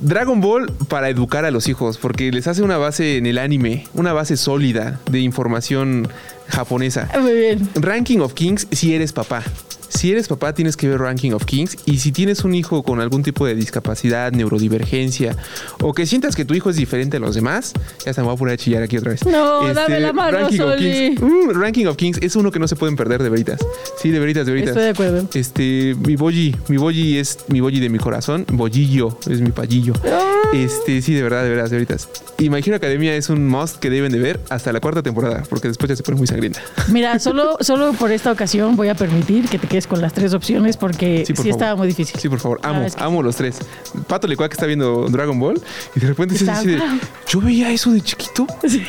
Dragon 0.00 0.40
Ball 0.40 0.72
para 0.88 1.08
educar 1.08 1.44
a 1.44 1.52
los 1.52 1.68
hijos, 1.68 1.96
porque 1.96 2.32
les 2.32 2.48
hace 2.48 2.62
una 2.62 2.76
base 2.76 3.18
en 3.18 3.26
el 3.26 3.38
anime, 3.38 3.86
una 3.94 4.12
base 4.12 4.36
sólida 4.36 4.98
de 5.10 5.20
información 5.20 6.08
japonesa. 6.48 7.08
Muy 7.20 7.34
bien. 7.34 7.68
Ranking 7.76 8.18
of 8.18 8.34
Kings 8.34 8.66
si 8.72 8.94
eres 8.94 9.12
papá. 9.12 9.44
Si 9.92 10.10
eres 10.10 10.26
papá 10.26 10.54
tienes 10.54 10.76
que 10.76 10.88
ver 10.88 10.98
Ranking 11.00 11.32
of 11.32 11.44
Kings 11.44 11.76
y 11.84 11.98
si 11.98 12.12
tienes 12.12 12.44
un 12.44 12.54
hijo 12.54 12.82
con 12.82 13.00
algún 13.00 13.22
tipo 13.22 13.46
de 13.46 13.54
discapacidad, 13.54 14.32
neurodivergencia 14.32 15.36
o 15.80 15.92
que 15.92 16.06
sientas 16.06 16.34
que 16.34 16.44
tu 16.44 16.54
hijo 16.54 16.70
es 16.70 16.76
diferente 16.76 17.18
a 17.18 17.20
los 17.20 17.34
demás, 17.34 17.72
ya 18.04 18.12
se 18.14 18.20
me 18.22 18.26
va 18.26 18.32
a 18.32 18.36
poner 18.36 18.54
a 18.54 18.56
chillar 18.56 18.82
aquí 18.82 18.96
otra 18.96 19.10
vez. 19.10 19.20
Este, 19.20 19.30
No, 19.30 19.72
dame 19.74 20.00
la 20.00 20.12
mano, 20.12 20.38
Ranking 20.38 20.60
of 20.60 20.70
Soli. 20.74 21.14
Kings. 21.16 21.20
Mm, 21.22 21.50
Ranking 21.60 21.86
of 21.86 21.96
Kings 21.96 22.18
es 22.22 22.34
uno 22.36 22.50
que 22.50 22.58
no 22.58 22.66
se 22.68 22.74
pueden 22.76 22.96
perder 22.96 23.22
de 23.22 23.28
veritas. 23.28 23.60
Sí, 24.00 24.10
de 24.10 24.18
veritas, 24.18 24.46
de 24.46 24.52
veritas. 24.52 24.70
Estoy 24.70 24.84
de 24.84 24.90
acuerdo. 24.90 25.28
Este, 25.34 25.94
mi 26.06 26.16
boyi, 26.16 26.56
mi 26.68 26.78
boyi 26.78 27.18
es 27.18 27.38
mi 27.48 27.60
boyi 27.60 27.78
de 27.78 27.90
mi 27.90 27.98
corazón, 27.98 28.46
boyillo 28.50 29.18
es 29.28 29.40
mi 29.40 29.50
payillo. 29.50 29.92
Este, 30.52 31.02
sí, 31.02 31.14
de 31.14 31.22
verdad, 31.22 31.42
de 31.44 31.50
verdad, 31.50 31.64
de 31.70 31.76
veritas. 31.76 32.08
Y 32.38 32.50
My 32.50 32.58
Hero 32.58 32.76
Academia 32.76 33.14
es 33.14 33.28
un 33.28 33.46
must 33.46 33.76
que 33.76 33.88
deben 33.90 34.10
de 34.10 34.18
ver 34.18 34.40
hasta 34.48 34.72
la 34.72 34.80
cuarta 34.80 35.02
temporada, 35.02 35.44
porque 35.48 35.68
después 35.68 35.88
ya 35.90 35.96
se 35.96 36.02
pone 36.02 36.18
muy 36.18 36.26
sangrienta. 36.26 36.60
Mira, 36.88 37.18
solo, 37.18 37.56
solo 37.60 37.92
por 37.92 38.10
esta 38.10 38.32
ocasión 38.32 38.74
voy 38.74 38.88
a 38.88 38.94
permitir 38.94 39.48
que 39.48 39.58
te 39.58 39.66
quedes 39.68 39.81
con 39.86 40.00
las 40.00 40.12
tres 40.12 40.34
opciones 40.34 40.76
porque 40.76 41.24
Sí, 41.26 41.32
por 41.32 41.46
estaba 41.46 41.76
muy 41.76 41.88
difícil. 41.88 42.18
Sí, 42.20 42.28
por 42.28 42.40
favor, 42.40 42.60
amo, 42.62 42.86
que 42.86 43.02
amo 43.02 43.22
los 43.22 43.36
tres. 43.36 43.58
Pato 44.06 44.26
Lecuac 44.26 44.52
está 44.52 44.66
viendo 44.66 45.06
Dragon 45.08 45.38
Ball 45.38 45.60
y 45.94 46.00
de 46.00 46.06
repente 46.08 46.36
se 46.36 46.44
wow. 46.44 46.98
yo 47.28 47.40
veía 47.40 47.70
eso 47.70 47.90
de 47.92 48.00
chiquito. 48.00 48.46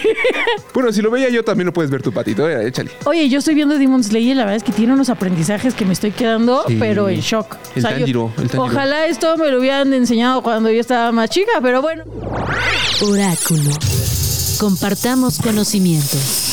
Bueno, 0.73 0.91
si 0.91 1.01
lo 1.01 1.11
veía 1.11 1.29
yo 1.29 1.43
también 1.43 1.67
lo 1.67 1.73
puedes 1.73 1.91
ver 1.91 2.01
tu 2.01 2.11
patito, 2.11 2.49
eh, 2.49 2.67
échale. 2.67 2.89
Oye, 3.05 3.29
yo 3.29 3.39
estoy 3.39 3.53
viendo 3.53 3.77
Demon 3.77 4.03
Slayer 4.03 4.31
y 4.31 4.33
la 4.33 4.43
verdad 4.43 4.57
es 4.57 4.63
que 4.63 4.71
tiene 4.71 4.93
unos 4.93 5.09
aprendizajes 5.09 5.73
que 5.75 5.85
me 5.85 5.93
estoy 5.93 6.11
quedando, 6.11 6.63
Sí. 6.67 6.77
pero 6.79 7.09
en 7.09 7.19
shock. 7.19 7.57
El 7.75 7.83
Tanjiro, 7.83 8.31
el 8.37 8.49
Tanjiro. 8.49 8.63
Ojalá 8.63 9.05
esto 9.07 9.37
me 9.37 9.49
lo 9.49 9.59
hubieran 9.59 9.93
enseñado 9.93 10.41
cuando 10.41 10.71
yo 10.71 10.79
estaba 10.79 11.11
más 11.11 11.29
chica, 11.29 11.51
pero 11.61 11.81
bueno. 11.81 12.03
Oráculo. 13.01 13.71
Compartamos 14.59 15.39
conocimientos. 15.39 16.52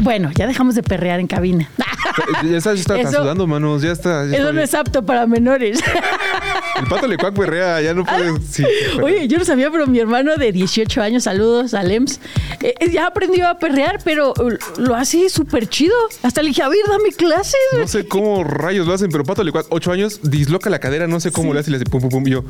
Bueno, 0.00 0.30
ya 0.32 0.46
dejamos 0.46 0.74
de 0.74 0.82
perrear 0.82 1.20
en 1.20 1.26
cabina. 1.26 1.68
Ya 2.44 2.56
está, 2.58 2.74
ya 2.74 2.80
está 2.80 2.98
Eso- 3.00 3.22
sudando, 3.22 3.46
manos, 3.46 3.82
ya 3.82 3.92
está. 3.92 4.24
ya 4.26 4.36
Eso 4.36 4.48
está 4.48 4.52
no 4.52 4.60
es 4.60 4.74
apto 4.74 5.04
para 5.04 5.26
menores. 5.26 5.80
El 6.80 6.86
Pato 6.86 7.06
Lecuac 7.06 7.34
perrea, 7.34 7.80
ya 7.80 7.94
no 7.94 8.04
puede. 8.04 8.32
sí, 8.50 8.62
perrea. 8.62 9.04
Oye, 9.04 9.28
yo 9.28 9.38
no 9.38 9.44
sabía, 9.44 9.70
pero 9.70 9.86
mi 9.86 9.98
hermano 9.98 10.36
de 10.36 10.52
18 10.52 11.02
años, 11.02 11.24
saludos 11.24 11.74
a 11.74 11.82
Lems, 11.82 12.20
eh, 12.60 12.74
ya 12.92 13.06
aprendió 13.06 13.48
a 13.48 13.58
perrear, 13.58 13.98
pero 14.04 14.32
eh, 14.50 14.58
lo 14.78 14.94
hace 14.94 15.28
súper 15.28 15.68
chido. 15.68 15.94
Hasta 16.22 16.42
le 16.42 16.48
dije, 16.48 16.62
a 16.62 16.68
ver, 16.68 16.78
dame 16.88 17.10
clases. 17.12 17.54
No 17.76 17.86
sé 17.88 18.06
cómo 18.06 18.44
rayos 18.44 18.86
lo 18.86 18.94
hacen, 18.94 19.10
pero 19.10 19.24
Pato 19.24 19.42
Lecuac, 19.44 19.66
8 19.70 19.92
años, 19.92 20.20
disloca 20.22 20.70
la 20.70 20.78
cadera, 20.78 21.06
no 21.06 21.20
sé 21.20 21.32
cómo 21.32 21.52
le 21.54 21.60
hace 21.60 21.70
y 21.70 21.72
le 21.72 21.76
hace 21.78 21.86
pum, 21.86 22.00
pum, 22.00 22.10
pum. 22.10 22.26
Y 22.26 22.30
yo, 22.30 22.44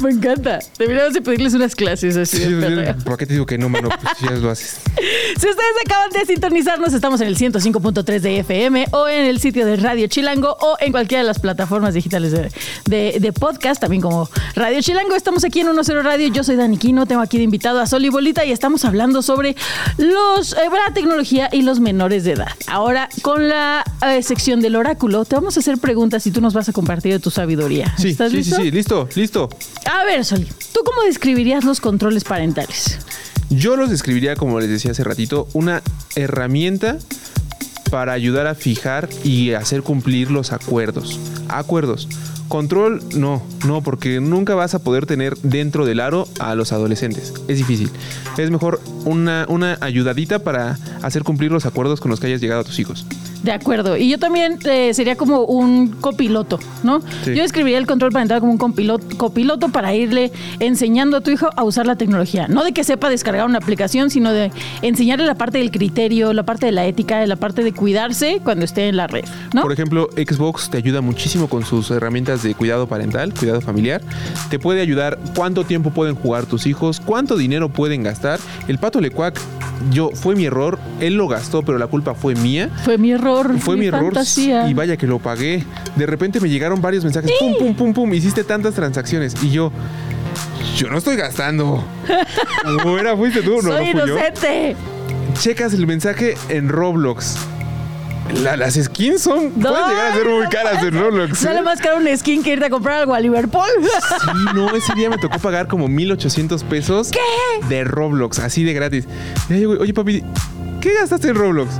Me 0.00 0.10
encanta. 0.10 0.58
Deberíamos 0.78 1.14
de 1.14 1.22
pedirles 1.22 1.54
unas 1.54 1.74
clases 1.74 2.16
así 2.16 2.38
sí, 2.38 2.52
de. 2.52 2.94
¿por 3.04 3.16
qué 3.16 3.26
te 3.26 3.34
digo 3.34 3.46
que 3.46 3.58
no, 3.58 3.68
mano? 3.68 3.88
Pues 3.88 4.30
ya 4.30 4.36
lo 4.36 4.50
haces. 4.50 4.80
Si 5.38 5.46
ustedes 5.48 5.72
acaban 5.86 6.10
de 6.10 6.24
sintonizarnos, 6.26 6.92
estamos 6.92 7.20
en 7.20 7.28
el 7.28 7.36
105.3 7.36 8.20
de 8.20 8.38
FM 8.40 8.86
o 9.02 9.08
en 9.08 9.24
el 9.26 9.40
sitio 9.40 9.66
de 9.66 9.76
Radio 9.76 10.06
Chilango 10.06 10.56
o 10.60 10.76
en 10.80 10.92
cualquiera 10.92 11.22
de 11.22 11.26
las 11.26 11.38
plataformas 11.38 11.94
digitales 11.94 12.32
de, 12.32 12.50
de- 12.86 13.18
de 13.20 13.32
podcast, 13.32 13.80
también 13.80 14.02
como 14.02 14.28
Radio 14.54 14.80
Chilango. 14.80 15.14
Estamos 15.14 15.44
aquí 15.44 15.60
en 15.60 15.72
10 15.74 15.88
Radio. 16.04 16.28
Yo 16.28 16.44
soy 16.44 16.56
Dani 16.56 16.76
Quino, 16.78 17.06
tengo 17.06 17.20
aquí 17.20 17.38
de 17.38 17.44
invitado 17.44 17.80
a 17.80 17.86
Sol 17.86 18.04
y 18.04 18.08
Bolita 18.08 18.44
y 18.44 18.52
estamos 18.52 18.84
hablando 18.84 19.22
sobre 19.22 19.56
los, 19.96 20.52
eh, 20.52 20.56
la 20.86 20.92
tecnología 20.94 21.48
y 21.52 21.62
los 21.62 21.80
menores 21.80 22.24
de 22.24 22.32
edad. 22.32 22.48
Ahora, 22.66 23.08
con 23.22 23.48
la 23.48 23.84
eh, 24.06 24.22
sección 24.22 24.60
del 24.60 24.76
oráculo, 24.76 25.24
te 25.24 25.34
vamos 25.34 25.56
a 25.56 25.60
hacer 25.60 25.78
preguntas 25.78 26.26
y 26.26 26.30
tú 26.30 26.40
nos 26.40 26.54
vas 26.54 26.68
a 26.68 26.72
compartir 26.72 27.12
de 27.12 27.18
tu 27.18 27.30
sabiduría. 27.30 27.94
Sí, 27.98 28.10
¿Estás 28.10 28.30
sí, 28.30 28.38
listo? 28.38 28.56
sí, 28.56 28.62
sí, 28.62 28.70
listo, 28.70 29.08
listo. 29.14 29.48
A 29.90 30.04
ver, 30.04 30.24
Sol, 30.24 30.46
¿tú 30.72 30.80
cómo 30.84 31.02
describirías 31.02 31.64
los 31.64 31.80
controles 31.80 32.24
parentales? 32.24 32.98
Yo 33.50 33.76
los 33.76 33.88
describiría, 33.90 34.36
como 34.36 34.60
les 34.60 34.68
decía 34.68 34.90
hace 34.90 35.04
ratito, 35.04 35.48
una 35.54 35.82
herramienta 36.16 36.98
para 37.90 38.12
ayudar 38.12 38.46
a 38.46 38.54
fijar 38.54 39.08
y 39.24 39.52
hacer 39.52 39.82
cumplir 39.82 40.30
los 40.30 40.52
acuerdos. 40.52 41.18
Acuerdos. 41.48 42.08
Control, 42.48 43.02
no, 43.14 43.42
no, 43.66 43.82
porque 43.82 44.20
nunca 44.20 44.54
vas 44.54 44.74
a 44.74 44.78
poder 44.78 45.06
tener 45.06 45.36
dentro 45.38 45.84
del 45.84 46.00
aro 46.00 46.26
a 46.40 46.54
los 46.54 46.72
adolescentes. 46.72 47.34
Es 47.46 47.58
difícil. 47.58 47.90
Es 48.36 48.50
mejor 48.50 48.80
una, 49.04 49.46
una 49.48 49.78
ayudadita 49.80 50.38
para 50.38 50.78
hacer 51.02 51.24
cumplir 51.24 51.52
los 51.52 51.66
acuerdos 51.66 52.00
con 52.00 52.10
los 52.10 52.20
que 52.20 52.28
hayas 52.28 52.40
llegado 52.40 52.62
a 52.62 52.64
tus 52.64 52.78
hijos. 52.78 53.06
De 53.42 53.52
acuerdo. 53.52 53.96
Y 53.96 54.08
yo 54.08 54.18
también 54.18 54.58
eh, 54.64 54.92
sería 54.94 55.16
como 55.16 55.44
un 55.44 55.88
copiloto, 55.92 56.58
¿no? 56.82 57.00
Sí. 57.24 57.34
Yo 57.34 57.44
escribiría 57.44 57.78
el 57.78 57.86
control 57.86 58.10
parental 58.10 58.40
como 58.40 58.52
un 58.52 58.58
copiloto, 58.58 59.16
copiloto 59.16 59.68
para 59.68 59.94
irle 59.94 60.32
enseñando 60.58 61.18
a 61.18 61.20
tu 61.20 61.30
hijo 61.30 61.48
a 61.54 61.62
usar 61.62 61.86
la 61.86 61.96
tecnología. 61.96 62.48
No 62.48 62.64
de 62.64 62.72
que 62.72 62.82
sepa 62.82 63.08
descargar 63.10 63.46
una 63.46 63.58
aplicación, 63.58 64.10
sino 64.10 64.32
de 64.32 64.50
enseñarle 64.82 65.24
la 65.24 65.36
parte 65.36 65.58
del 65.58 65.70
criterio, 65.70 66.32
la 66.32 66.42
parte 66.42 66.66
de 66.66 66.72
la 66.72 66.86
ética, 66.86 67.24
la 67.26 67.36
parte 67.36 67.62
de 67.62 67.72
cuidarse 67.72 68.40
cuando 68.42 68.64
esté 68.64 68.88
en 68.88 68.96
la 68.96 69.06
red, 69.06 69.24
¿no? 69.54 69.62
Por 69.62 69.72
ejemplo, 69.72 70.08
Xbox 70.16 70.68
te 70.70 70.78
ayuda 70.78 71.00
muchísimo 71.00 71.48
con 71.48 71.64
sus 71.64 71.90
herramientas 71.90 72.37
de 72.42 72.54
cuidado 72.54 72.86
parental, 72.86 73.34
cuidado 73.34 73.60
familiar. 73.60 74.00
Te 74.50 74.58
puede 74.58 74.80
ayudar 74.80 75.18
cuánto 75.34 75.64
tiempo 75.64 75.90
pueden 75.90 76.14
jugar 76.14 76.46
tus 76.46 76.66
hijos, 76.66 77.00
cuánto 77.00 77.36
dinero 77.36 77.68
pueden 77.68 78.02
gastar. 78.02 78.40
El 78.66 78.78
pato 78.78 79.00
Lecuac, 79.00 79.38
yo 79.90 80.10
fue 80.14 80.34
mi 80.34 80.46
error, 80.46 80.78
él 81.00 81.14
lo 81.14 81.28
gastó, 81.28 81.62
pero 81.62 81.78
la 81.78 81.86
culpa 81.86 82.14
fue 82.14 82.34
mía. 82.34 82.70
Fue 82.84 82.98
mi 82.98 83.12
error. 83.12 83.58
Fue 83.58 83.76
mi, 83.76 83.86
error 83.86 84.14
fantasía. 84.14 84.68
y 84.68 84.74
vaya 84.74 84.96
que 84.96 85.06
lo 85.06 85.18
pagué. 85.18 85.64
De 85.96 86.06
repente 86.06 86.40
me 86.40 86.48
llegaron 86.48 86.80
varios 86.80 87.04
mensajes, 87.04 87.30
pum, 87.38 87.54
pum, 87.58 87.74
pum, 87.74 87.92
pum, 87.94 88.14
hiciste 88.14 88.44
tantas 88.44 88.74
transacciones 88.74 89.34
y 89.42 89.50
yo, 89.50 89.72
yo 90.76 90.88
no 90.88 90.98
estoy 90.98 91.16
gastando. 91.16 91.84
¿Cómo 92.82 92.98
era? 92.98 93.16
¿Fuiste 93.16 93.42
tú? 93.42 93.56
No, 93.56 93.62
Soy 93.62 93.94
no 93.94 94.00
fui 94.00 94.08
yo. 94.08 94.16
inocente. 94.16 94.76
Checas 95.34 95.72
el 95.74 95.86
mensaje 95.86 96.36
en 96.48 96.68
Roblox. 96.68 97.36
La- 98.42 98.56
las 98.56 98.74
skins 98.74 99.22
son 99.22 99.52
No, 99.56 99.70
pueden 99.70 99.88
llegar 99.88 100.12
a 100.12 100.14
ser 100.14 100.28
muy 100.28 100.46
caras 100.48 100.82
en 100.82 100.98
Roblox. 101.00 101.38
Sale 101.38 101.60
¿eh? 101.60 101.62
más 101.62 101.80
caro 101.80 101.96
un 101.98 102.16
skin 102.16 102.42
que 102.42 102.52
irte 102.52 102.66
a 102.66 102.70
comprar 102.70 103.00
algo 103.00 103.14
a 103.14 103.20
Liverpool. 103.20 103.64
Sí, 103.82 104.30
no, 104.54 104.70
ese 104.74 104.92
día 104.94 105.08
me 105.10 105.18
tocó 105.18 105.38
pagar 105.38 105.66
como 105.66 105.88
1800 105.88 106.62
pesos 106.64 107.10
de 107.68 107.84
Roblox, 107.84 108.38
así 108.38 108.64
de 108.64 108.72
gratis. 108.74 109.06
Oye, 109.80 109.94
papi, 109.94 110.22
¿qué 110.80 110.94
gastaste 110.94 111.28
en 111.28 111.34
Roblox? 111.36 111.70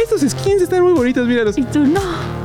Estos 0.00 0.20
skins 0.30 0.62
están 0.62 0.82
muy 0.82 0.92
bonitos, 0.92 1.26
míralos. 1.26 1.58
y 1.58 1.62
tú 1.64 1.80
no. 1.84 2.00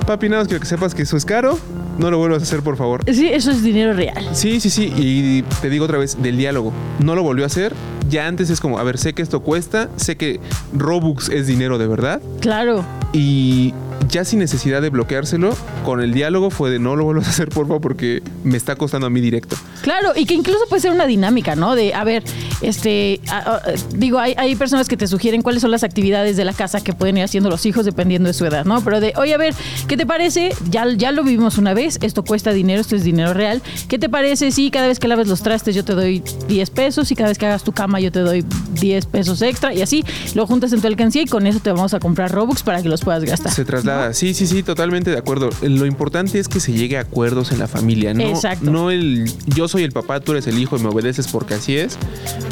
Papi, 0.08 0.28
nada 0.30 0.42
más 0.42 0.48
quiero 0.48 0.60
que 0.62 0.68
sepas 0.68 0.96
que 0.96 1.04
eso 1.04 1.16
es 1.18 1.26
caro. 1.26 1.58
No 1.98 2.10
lo 2.10 2.18
vuelvas 2.18 2.42
a 2.42 2.44
hacer, 2.44 2.62
por 2.62 2.76
favor. 2.78 3.02
Sí, 3.12 3.28
eso 3.28 3.52
es 3.52 3.64
dinero 3.64 3.94
real. 3.94 4.30
Sí, 4.34 4.60
sí, 4.60 4.70
sí. 4.70 4.92
Y 4.96 5.44
te 5.62 5.70
digo 5.70 5.86
otra 5.86 5.98
vez, 5.98 6.22
del 6.22 6.38
diálogo. 6.38 6.74
No 7.00 7.16
lo 7.16 7.24
volvió 7.24 7.44
a 7.44 7.48
hacer. 7.48 7.74
Ya 8.10 8.28
antes 8.28 8.50
es 8.50 8.60
como, 8.60 8.80
a 8.80 8.84
ver, 8.84 8.98
sé 8.98 9.14
que 9.14 9.22
esto 9.22 9.42
cuesta, 9.42 9.90
sé 9.96 10.18
que 10.18 10.40
Robux 10.74 11.30
es 11.30 11.48
dinero 11.48 11.78
de 11.78 11.88
verdad. 11.88 12.22
Claro. 12.42 12.84
Y 13.14 13.74
ya 14.10 14.26
sin 14.26 14.40
necesidad 14.40 14.82
de 14.82 14.90
bloqueárselo, 14.90 15.56
con 15.84 16.02
el 16.02 16.14
diálogo 16.14 16.50
fue 16.50 16.70
de 16.70 16.80
no 16.80 16.96
lo 16.96 17.04
vuelvas 17.06 17.28
a 17.28 17.30
hacer, 17.32 17.50
porfa, 17.50 17.80
porque 17.80 18.22
me 18.44 18.58
está 18.58 18.76
costando 18.76 19.08
a 19.08 19.10
mí 19.10 19.22
directo. 19.22 19.56
Claro, 19.82 20.14
y 20.16 20.26
que 20.26 20.34
incluso 20.34 20.60
puede 20.70 20.82
ser 20.82 20.92
una 20.92 21.06
dinámica, 21.06 21.56
¿no? 21.56 21.76
De, 21.76 21.94
a 21.94 22.04
ver, 22.04 22.24
este, 22.62 23.20
a- 23.30 23.38
a- 23.56 23.62
digo, 23.96 24.20
hay, 24.20 24.34
hay 24.38 24.56
personas 24.56 24.88
que 24.88 24.98
te 24.98 25.08
sugieren 25.08 25.42
cuáles 25.42 25.62
son 25.62 25.72
las 25.72 25.84
actividades 25.84 26.38
de 26.38 26.46
la 26.46 26.54
casa 26.54 26.82
que 26.82 26.94
pueden 26.94 27.18
ir 27.18 27.24
haciendo 27.24 27.50
los 27.50 27.66
hijos 27.66 27.86
dependiendo 27.86 28.28
de 28.28 28.34
su 28.34 28.46
edad, 28.46 28.66
¿no? 28.66 28.82
Pero 28.84 29.00
de, 29.00 29.14
oye, 29.18 29.34
a 29.34 29.38
ver, 29.38 29.54
¿qué 29.88 29.98
te 29.98 30.06
parece? 30.06 30.54
Ya, 30.70 30.86
ya 30.96 31.12
lo 31.12 31.24
vivimos 31.24 31.58
una 31.58 31.74
vez, 31.74 32.00
esto 32.02 32.24
cuesta 32.24 32.52
dinero, 32.54 32.82
esto 32.82 32.96
es 32.96 33.04
dinero 33.04 33.34
real. 33.34 33.62
¿Qué 33.88 34.00
te 34.00 34.10
parece 34.10 34.52
si 34.52 34.72
cada 34.72 34.88
vez 34.88 35.00
que 35.00 35.08
laves 35.08 35.28
los 35.28 35.42
trastes 35.44 35.76
yo 35.76 35.84
te 35.84 35.94
doy 35.94 36.24
10 36.48 36.70
pesos 36.70 37.12
y 37.12 37.16
cada 37.16 37.30
vez 37.30 37.38
que 37.38 37.46
hagas 37.46 37.64
tu 37.64 37.72
cama 37.72 38.00
yo 38.00 38.12
te 38.12 38.20
doy 38.20 38.46
10 38.80 39.06
pesos 39.08 39.42
extra 39.42 39.74
y 39.74 39.82
así 39.82 40.04
lo 40.36 40.48
juntas 40.48 40.72
en 40.74 40.82
tu 40.82 40.88
alcancía 40.88 41.22
y 41.22 41.26
con 41.26 41.46
eso 41.48 41.60
te 41.60 41.72
vamos 41.72 41.94
a 41.94 42.00
comprar 42.00 42.32
Robux 42.32 42.64
para 42.64 42.82
que 42.82 42.90
los 42.90 43.02
puedas 43.02 43.24
gastar. 43.24 43.52
Se 43.54 43.66
traslada. 43.66 43.93
Sí, 44.14 44.34
sí, 44.34 44.48
sí, 44.48 44.64
totalmente 44.64 45.12
de 45.12 45.18
acuerdo. 45.18 45.50
Lo 45.62 45.86
importante 45.86 46.40
es 46.40 46.48
que 46.48 46.60
se 46.60 46.74
llegue 46.74 46.98
a 46.98 47.02
acuerdos 47.02 47.52
en 47.52 47.60
la 47.60 47.68
familia, 47.68 48.14
¿no? 48.14 48.24
Exacto. 48.24 48.70
No 48.70 48.92
el 48.92 49.32
yo 49.48 49.68
soy 49.68 49.84
el 49.84 49.92
papá, 49.92 50.20
tú 50.20 50.32
eres 50.34 50.48
el 50.48 50.60
hijo 50.60 50.78
y 50.78 50.80
me 50.80 50.90
obedeces 50.90 51.28
porque 51.28 51.56
así 51.56 51.78
es. 51.78 51.98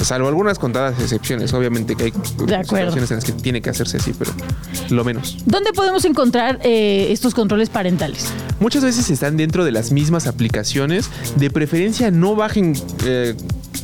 Salvo 0.02 0.28
algunas 0.28 0.60
contadas 0.60 1.00
excepciones. 1.00 1.54
Obviamente 1.54 1.96
que 1.96 2.06
hay 2.06 2.12
situaciones 2.12 3.12
en 3.12 3.18
las 3.18 3.26
que 3.26 3.32
tiene 3.34 3.62
que 3.62 3.70
hacerse 3.70 3.98
así, 3.98 4.14
pero 4.18 4.32
lo 4.90 5.04
menos. 5.04 5.38
¿Dónde 5.46 5.74
podemos 5.74 6.06
encontrar 6.06 6.60
eh, 6.64 7.08
estos 7.12 7.34
controles 7.34 7.70
parentales? 7.70 8.32
Muchas 8.60 8.84
veces 8.84 9.10
están 9.10 9.38
dentro 9.38 9.66
de 9.66 9.72
las 9.72 9.92
mismas 9.92 10.28
aplicaciones. 10.28 11.10
De 11.36 11.50
preferencia 11.50 12.12
no 12.12 12.36
bajen 12.36 12.76
eh, 13.06 13.36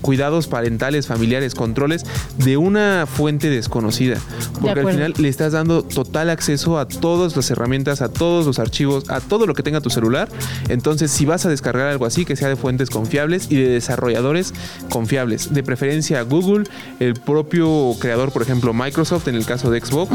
cuidados 0.07 0.47
parentales, 0.47 1.05
familiares, 1.05 1.53
controles 1.53 2.05
de 2.37 2.55
una 2.55 3.05
fuente 3.05 3.49
desconocida. 3.49 4.17
Porque 4.61 4.79
al 4.79 4.89
final 4.89 5.13
le 5.17 5.27
estás 5.27 5.51
dando 5.51 5.83
total 5.83 6.29
acceso 6.29 6.79
a 6.79 6.87
todas 6.87 7.35
las 7.35 7.51
herramientas, 7.51 8.01
a 8.01 8.07
todos 8.07 8.45
los 8.45 8.57
archivos, 8.57 9.09
a 9.09 9.19
todo 9.19 9.45
lo 9.45 9.53
que 9.53 9.63
tenga 9.63 9.81
tu 9.81 9.89
celular. 9.89 10.29
Entonces, 10.69 11.11
si 11.11 11.25
vas 11.25 11.45
a 11.45 11.49
descargar 11.49 11.87
algo 11.87 12.05
así, 12.05 12.23
que 12.23 12.37
sea 12.37 12.47
de 12.47 12.55
fuentes 12.55 12.89
confiables 12.89 13.47
y 13.51 13.57
de 13.57 13.67
desarrolladores 13.67 14.53
confiables. 14.87 15.53
De 15.53 15.61
preferencia 15.61 16.21
Google, 16.21 16.63
el 17.01 17.15
propio 17.15 17.93
creador, 17.99 18.31
por 18.31 18.43
ejemplo, 18.43 18.73
Microsoft, 18.73 19.27
en 19.27 19.35
el 19.35 19.45
caso 19.45 19.69
de 19.71 19.81
Xbox. 19.81 20.09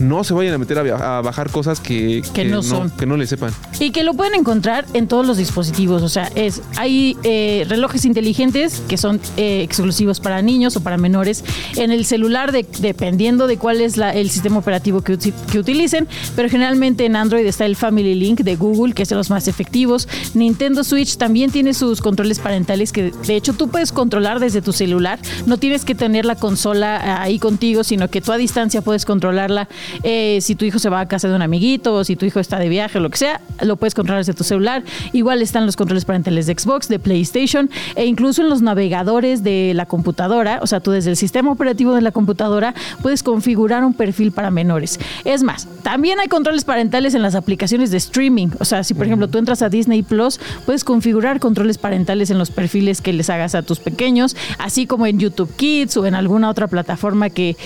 No 0.00 0.22
se 0.22 0.34
vayan 0.34 0.52
a 0.52 0.58
meter 0.58 0.80
a, 0.80 1.22
bajar 1.22 1.48
cosas 1.48 1.80
que, 1.80 2.20
Que 2.34 2.44
no 2.44 2.62
son. 2.62 2.90
que 2.90 3.06
no 3.06 3.16
le 3.16 3.26
sepan. 3.26 3.54
Y 3.78 3.90
que 3.90 4.04
lo 4.04 4.12
pueden 4.12 4.34
encontrar 4.34 4.84
en 4.92 5.08
todos 5.08 5.26
los 5.26 5.38
dispositivos. 5.38 6.02
O 6.02 6.10
sea, 6.10 6.30
es 6.34 6.60
hay 6.76 7.16
eh, 7.22 7.64
relojes 7.70 8.04
inteligentes 8.04 8.82
que 8.86 8.98
son 8.98 9.18
eh, 9.36 9.62
exclusivos 9.62 10.20
para 10.20 10.42
niños 10.42 10.76
o 10.76 10.80
para 10.82 10.96
menores 10.96 11.44
en 11.76 11.90
el 11.90 12.04
celular, 12.04 12.52
de- 12.52 12.66
dependiendo 12.80 13.46
de 13.46 13.56
cuál 13.56 13.80
es 13.80 13.96
la- 13.96 14.12
el 14.14 14.30
sistema 14.30 14.58
operativo 14.58 15.02
que, 15.02 15.14
uti- 15.14 15.32
que 15.50 15.58
utilicen. 15.58 16.08
Pero 16.36 16.48
generalmente 16.48 17.04
en 17.04 17.16
Android 17.16 17.46
está 17.46 17.66
el 17.66 17.76
Family 17.76 18.14
Link 18.14 18.40
de 18.40 18.56
Google, 18.56 18.94
que 18.94 19.02
es 19.02 19.08
de 19.08 19.16
los 19.16 19.30
más 19.30 19.48
efectivos. 19.48 20.08
Nintendo 20.34 20.84
Switch 20.84 21.16
también 21.16 21.50
tiene 21.50 21.74
sus 21.74 22.00
controles 22.00 22.38
parentales 22.38 22.92
que 22.92 23.12
de 23.26 23.36
hecho 23.36 23.52
tú 23.52 23.68
puedes 23.68 23.92
controlar 23.92 24.40
desde 24.40 24.62
tu 24.62 24.72
celular. 24.72 25.18
No 25.46 25.56
tienes 25.58 25.84
que 25.84 25.94
tener 25.94 26.24
la 26.24 26.34
consola 26.36 27.22
ahí 27.22 27.38
contigo, 27.38 27.84
sino 27.84 28.08
que 28.08 28.20
tú 28.20 28.32
a 28.32 28.36
distancia 28.36 28.82
puedes 28.82 29.04
controlarla. 29.04 29.68
Eh, 30.02 30.38
si 30.40 30.54
tu 30.54 30.64
hijo 30.64 30.78
se 30.78 30.88
va 30.88 31.00
a 31.00 31.08
casa 31.08 31.28
de 31.28 31.34
un 31.34 31.42
amiguito 31.42 31.94
o 31.94 32.04
si 32.04 32.16
tu 32.16 32.26
hijo 32.26 32.40
está 32.40 32.58
de 32.58 32.68
viaje 32.68 32.98
o 32.98 33.00
lo 33.00 33.10
que 33.10 33.18
sea, 33.18 33.40
lo 33.62 33.76
puedes 33.76 33.94
controlar 33.94 34.20
desde 34.24 34.34
tu 34.34 34.44
celular. 34.44 34.82
Igual 35.12 35.42
están 35.42 35.66
los 35.66 35.76
controles 35.76 36.04
parentales 36.04 36.46
de 36.46 36.54
Xbox, 36.58 36.88
de 36.88 36.98
PlayStation 36.98 37.70
e 37.96 38.06
incluso 38.06 38.42
en 38.42 38.48
los 38.48 38.62
navegadores 38.62 39.09
de 39.20 39.72
la 39.74 39.86
computadora. 39.86 40.60
O 40.62 40.66
sea, 40.68 40.78
tú 40.78 40.92
desde 40.92 41.10
el 41.10 41.16
sistema 41.16 41.50
operativo 41.50 41.94
de 41.94 42.00
la 42.00 42.12
computadora 42.12 42.74
puedes 43.02 43.24
configurar 43.24 43.84
un 43.84 43.92
perfil 43.92 44.30
para 44.30 44.50
menores. 44.52 45.00
Es 45.24 45.42
más, 45.42 45.66
también 45.82 46.20
hay 46.20 46.28
controles 46.28 46.64
parentales 46.64 47.14
en 47.14 47.22
las 47.22 47.34
aplicaciones 47.34 47.90
de 47.90 47.96
streaming. 47.96 48.48
O 48.60 48.64
sea, 48.64 48.84
si 48.84 48.94
por 48.94 49.06
ejemplo 49.06 49.26
tú 49.26 49.38
entras 49.38 49.62
a 49.62 49.68
Disney 49.68 50.02
Plus, 50.02 50.38
puedes 50.64 50.84
configurar 50.84 51.40
controles 51.40 51.76
parentales 51.76 52.30
en 52.30 52.38
los 52.38 52.52
perfiles 52.52 53.00
que 53.00 53.12
les 53.12 53.28
hagas 53.30 53.56
a 53.56 53.62
tus 53.62 53.80
pequeños, 53.80 54.36
así 54.58 54.86
como 54.86 55.06
en 55.06 55.18
YouTube 55.18 55.52
Kids 55.56 55.96
o 55.96 56.06
en 56.06 56.14
alguna 56.14 56.48
otra 56.48 56.68
plataforma 56.68 57.30
que, 57.30 57.56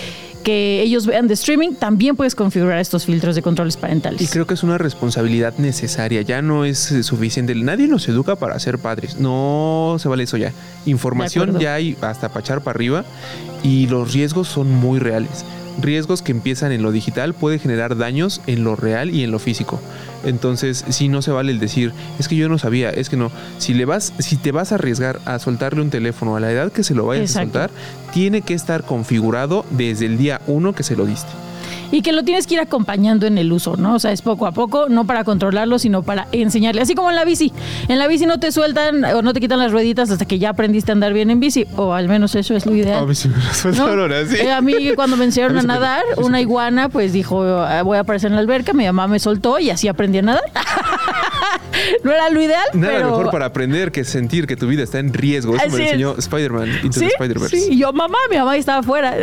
que 0.45 0.83
ellos 0.83 1.07
vean 1.07 1.27
de 1.27 1.35
streaming, 1.35 1.73
también 1.75 2.15
puedes 2.15 2.37
configurar 2.37 2.79
estos 2.79 3.07
filtros 3.07 3.35
de 3.35 3.43
controles 3.43 3.77
parentales. 3.77 4.21
Y 4.21 4.29
creo 4.29 4.47
que 4.47 4.55
es 4.55 4.63
una 4.63 4.79
responsabilidad 4.79 5.55
necesaria, 5.59 6.23
ya 6.23 6.43
no 6.43 6.65
es 6.65 6.79
suficiente. 7.03 7.55
Nadie 7.57 7.89
nos 7.89 8.07
educa 8.09 8.37
para 8.37 8.57
ser 8.61 8.79
padres, 8.79 9.17
no 9.17 9.97
se 9.99 10.09
vale 10.09 10.23
eso 10.23 10.37
ya. 10.37 10.53
Información 10.87 11.59
ya 11.59 11.75
hay 11.75 11.97
hasta 12.01 12.29
para 12.29 12.41
echar 12.41 12.61
para 12.63 12.77
arriba 12.77 13.05
y 13.65 13.87
los 13.89 14.13
riesgos 14.13 14.47
son 14.47 14.71
muy 14.71 15.01
reales. 15.01 15.45
Riesgos 15.81 16.23
que 16.23 16.33
empiezan 16.33 16.73
en 16.73 16.83
lo 16.83 16.93
digital 16.93 17.35
puede 17.35 17.59
generar 17.59 17.97
daños 17.97 18.41
en 18.47 18.65
lo 18.65 18.77
real 18.77 19.11
y 19.11 19.25
en 19.25 19.31
lo 19.31 19.39
físico. 19.39 19.81
Entonces, 20.25 20.85
sí 20.89 21.09
no 21.09 21.23
se 21.23 21.31
vale 21.31 21.53
el 21.53 21.59
decir, 21.59 21.93
es 22.19 22.29
que 22.29 22.37
yo 22.37 22.49
no 22.49 22.59
sabía, 22.59 22.91
es 22.91 23.09
que 23.09 23.17
no. 23.17 23.31
Si 23.59 23.75
le 23.75 23.85
vas, 23.85 24.13
si 24.19 24.37
te 24.37 24.53
vas 24.53 24.73
a 24.73 24.77
arriesgar 24.77 25.21
a 25.25 25.39
soltarle 25.39 25.83
un 25.83 25.91
teléfono 25.91 26.37
a 26.37 26.41
la 26.41 26.51
edad 26.51 26.73
que 26.73 26.85
se 26.85 26.95
lo 26.95 27.07
vayas 27.07 27.31
Exacto. 27.31 27.59
a 27.59 27.69
soltar, 27.69 27.71
tiene 28.13 28.43
que 28.43 28.55
estar 28.55 28.85
configurado 28.85 29.65
desde 29.71 30.07
el 30.07 30.17
día 30.17 30.41
uno 30.47 30.73
que 30.73 30.83
se 30.83 30.97
lo 30.97 31.07
diste. 31.07 31.31
Y 31.95 32.03
que 32.03 32.13
lo 32.13 32.25
tienes 32.25 32.49
que 32.49 32.55
ir 32.55 32.61
acompañando 32.61 33.25
en 33.27 33.39
el 33.39 33.53
uso, 33.53 33.77
¿no? 33.77 33.95
O 33.95 33.99
sea, 34.01 34.11
es 34.11 34.21
poco 34.21 34.47
a 34.47 34.53
poco, 34.53 34.89
no 34.89 35.05
para 35.07 35.23
controlarlo, 35.23 35.79
sino 35.79 36.03
para 36.03 36.27
enseñarle. 36.33 36.83
Así 36.83 36.97
como 36.97 37.09
en 37.11 37.15
la 37.15 37.25
bici. 37.25 37.53
En 37.87 38.01
la 38.01 38.09
bici 38.09 38.27
no 38.27 38.41
te 38.41 38.51
sueltan 38.51 39.05
o 39.05 39.23
no 39.23 39.33
te 39.33 39.39
quitan 39.39 39.61
las 39.61 39.71
rueditas 39.71 40.11
hasta 40.11 40.25
que 40.25 40.41
ya 40.41 40.51
aprendiste 40.51 40.91
a 40.91 40.95
andar 40.95 41.13
bien 41.13 41.31
en 41.31 41.39
bici, 41.39 41.67
o 41.77 41.93
al 41.93 42.09
menos 42.09 42.35
eso 42.35 42.57
es 42.57 42.67
lo 42.67 42.75
ideal. 42.75 42.99
A 42.99 43.07
mí. 43.07 43.15
Eh, 44.41 44.51
a 44.51 44.61
mí 44.61 44.93
cuando 44.97 45.17
me 45.17 45.25
enseñaron 45.25 45.57
A 45.57 45.63
nadar, 45.63 46.03
una 46.17 46.41
iguana 46.41 46.89
pues 46.89 47.13
dijo, 47.13 47.45
"Ah, 47.45 47.83
voy 47.83 47.97
a 47.97 48.01
aparecer 48.01 48.31
en 48.31 48.35
la 48.35 48.41
alberca, 48.41 48.73
mi 48.73 48.85
mamá 48.87 49.07
me 49.07 49.21
soltó 49.21 49.61
y 49.61 49.71
así 49.71 49.87
aprendí 49.87 50.19
a 50.19 50.23
nadar. 50.23 50.43
No 52.03 52.13
era 52.13 52.31
lo 52.31 52.41
ideal, 52.41 52.65
Nada 52.75 52.95
pero... 52.95 53.09
mejor 53.11 53.31
para 53.31 53.47
aprender 53.47 53.93
que 53.93 54.05
sentir 54.05 54.47
que 54.47 54.57
tu 54.57 54.67
vida 54.67 54.83
está 54.83 54.99
en 54.99 55.13
riesgo. 55.13 55.57
Eso 55.57 55.69
me 55.71 55.79
lo 55.79 55.85
enseñó 55.85 56.15
Spider-Man 56.19 56.69
Into 56.83 57.01
Sí, 57.01 57.07
the 57.07 57.13
Spider-Verse. 57.13 57.57
sí, 57.61 57.69
y 57.73 57.79
yo, 57.79 57.93
mamá, 57.93 58.19
mi 58.31 58.37
mamá 58.37 58.57
estaba 58.57 58.79
afuera. 58.81 59.15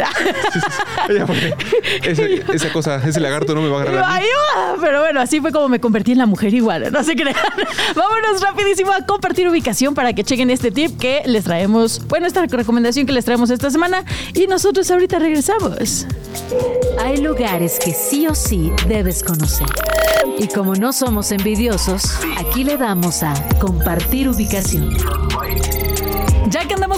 Ella 1.10 1.28
fue, 1.28 1.56
ese- 2.04 2.44
esa 2.54 2.72
cosa, 2.72 3.02
ese 3.08 3.20
lagarto 3.22 3.54
no 3.56 3.62
me 3.62 3.70
va 3.70 3.80
a 3.80 3.82
agarrar. 3.84 4.04
a 4.04 4.08
mí. 4.08 4.14
ayuda. 4.20 4.78
Pero 4.82 5.00
bueno, 5.02 5.20
así 5.22 5.40
fue 5.42 5.52
como 5.52 5.70
me 5.70 5.80
convertí 5.80 6.12
en 6.14 6.18
la 6.20 6.26
mujer 6.26 6.54
igual. 6.54 6.92
No 6.92 7.04
se 7.04 7.16
crean. 7.16 7.36
Vámonos 7.96 8.42
rapidísimo 8.42 8.92
a 8.92 9.06
compartir 9.06 9.48
ubicación 9.48 9.94
para 9.94 10.14
que 10.14 10.24
chequen 10.24 10.50
este 10.50 10.72
tip 10.72 10.98
que 11.00 11.22
les 11.26 11.44
traemos. 11.44 12.02
Bueno, 12.08 12.28
esta 12.28 12.46
recomendación 12.46 13.06
que 13.06 13.14
les 13.14 13.26
traemos 13.26 13.50
esta 13.50 13.70
semana. 13.70 14.04
Y 14.34 14.48
nosotros 14.48 14.90
ahorita 14.92 15.20
regresamos. 15.20 16.06
Hay 17.00 17.18
lugares 17.18 17.80
que 17.84 17.94
sí 17.94 18.28
o 18.28 18.36
sí 18.36 18.72
debes 18.88 19.24
conocer. 19.24 19.68
Y 20.38 20.48
como 20.48 20.76
no 20.76 20.94
somos 20.94 21.32
envidiosos, 21.32 22.04
aquí 22.42 22.64
le 22.64 22.78
damos 22.78 23.24
a 23.24 23.34
compartir 23.60 24.28
ubicación. 24.28 24.90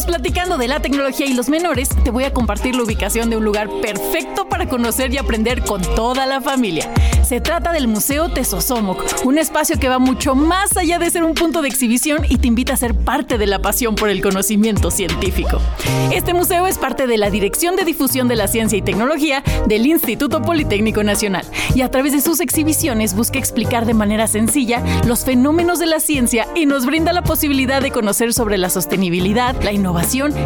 Platicando 0.05 0.57
de 0.57 0.67
la 0.67 0.81
tecnología 0.81 1.25
y 1.25 1.33
los 1.33 1.47
menores, 1.47 1.89
te 2.03 2.11
voy 2.11 2.25
a 2.25 2.33
compartir 2.33 2.75
la 2.75 2.83
ubicación 2.83 3.29
de 3.29 3.37
un 3.37 3.45
lugar 3.45 3.69
perfecto 3.81 4.49
para 4.49 4.67
conocer 4.67 5.13
y 5.13 5.17
aprender 5.17 5.63
con 5.63 5.81
toda 5.81 6.25
la 6.25 6.41
familia. 6.41 6.91
Se 7.23 7.39
trata 7.39 7.71
del 7.71 7.87
Museo 7.87 8.29
Tesosomoc, 8.29 9.01
un 9.23 9.37
espacio 9.37 9.79
que 9.79 9.87
va 9.87 9.99
mucho 9.99 10.35
más 10.35 10.75
allá 10.75 10.99
de 10.99 11.09
ser 11.09 11.23
un 11.23 11.33
punto 11.33 11.61
de 11.61 11.69
exhibición 11.69 12.25
y 12.27 12.37
te 12.37 12.47
invita 12.47 12.73
a 12.73 12.77
ser 12.77 12.93
parte 12.93 13.37
de 13.37 13.47
la 13.47 13.59
pasión 13.59 13.95
por 13.95 14.09
el 14.09 14.21
conocimiento 14.21 14.91
científico. 14.91 15.61
Este 16.11 16.33
museo 16.33 16.67
es 16.67 16.77
parte 16.77 17.07
de 17.07 17.17
la 17.17 17.29
Dirección 17.29 17.77
de 17.77 17.85
Difusión 17.85 18.27
de 18.27 18.35
la 18.35 18.47
Ciencia 18.47 18.77
y 18.77 18.81
Tecnología 18.81 19.41
del 19.67 19.85
Instituto 19.85 20.41
Politécnico 20.41 21.03
Nacional 21.03 21.45
y 21.75 21.81
a 21.81 21.89
través 21.89 22.11
de 22.11 22.21
sus 22.21 22.41
exhibiciones 22.41 23.15
busca 23.15 23.39
explicar 23.39 23.85
de 23.85 23.93
manera 23.93 24.27
sencilla 24.27 24.83
los 25.07 25.23
fenómenos 25.23 25.79
de 25.79 25.85
la 25.85 26.01
ciencia 26.01 26.47
y 26.55 26.65
nos 26.65 26.85
brinda 26.85 27.13
la 27.13 27.23
posibilidad 27.23 27.81
de 27.81 27.91
conocer 27.91 28.33
sobre 28.33 28.57
la 28.57 28.69
sostenibilidad, 28.69 29.55
la 29.63 29.71
innovación 29.71 29.92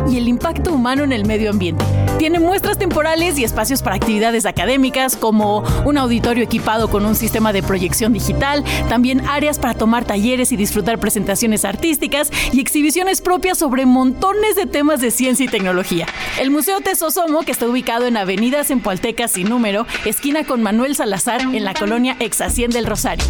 y 0.10 0.18
el 0.18 0.28
impacto 0.28 0.74
humano 0.74 1.04
en 1.04 1.14
el 1.14 1.26
medio 1.26 1.50
ambiente. 1.50 1.84
Tiene 2.18 2.39
muestras 2.39 2.78
temporales 2.78 3.38
y 3.38 3.43
espacios 3.43 3.82
para 3.82 3.95
actividades 3.95 4.45
académicas 4.45 5.16
como 5.16 5.64
un 5.86 5.98
auditorio 5.98 6.43
equipado 6.43 6.89
con 6.89 7.06
un 7.06 7.16
sistema 7.16 7.54
de 7.54 7.64
proyección 7.64 8.12
digital, 8.12 8.64
también 8.89 9.26
áreas 9.28 9.60
para 9.60 9.74
tomar 9.74 10.04
talleres 10.04 10.52
y 10.52 10.58
disfrutar 10.58 11.00
presentaciones 11.00 11.64
artísticas 11.64 12.32
y 12.52 12.60
exhibiciones 12.60 13.22
propias 13.22 13.58
sobre 13.58 13.86
montones 13.86 14.56
de 14.56 14.66
temas 14.66 15.00
de 15.00 15.12
ciencia 15.12 15.45
y 15.45 15.50
tecnología. 15.50 16.08
El 16.39 16.52
Museo 16.52 16.82
Tesosomo, 16.82 17.43
que 17.43 17.52
está 17.52 17.68
ubicado 17.68 18.06
en 18.06 18.18
Avenida 18.18 18.64
Zempoalteca 18.64 19.28
sin 19.28 19.50
número, 19.50 19.86
esquina 20.06 20.43
con 20.43 20.62
Manuel 20.62 20.95
Salazar, 20.95 21.41
en 21.41 21.64
la 21.64 21.74
colonia 21.74 22.18
Ex 22.20 22.41
Hacienda 22.41 22.78
del 22.78 22.86
Rosario. 22.86 23.26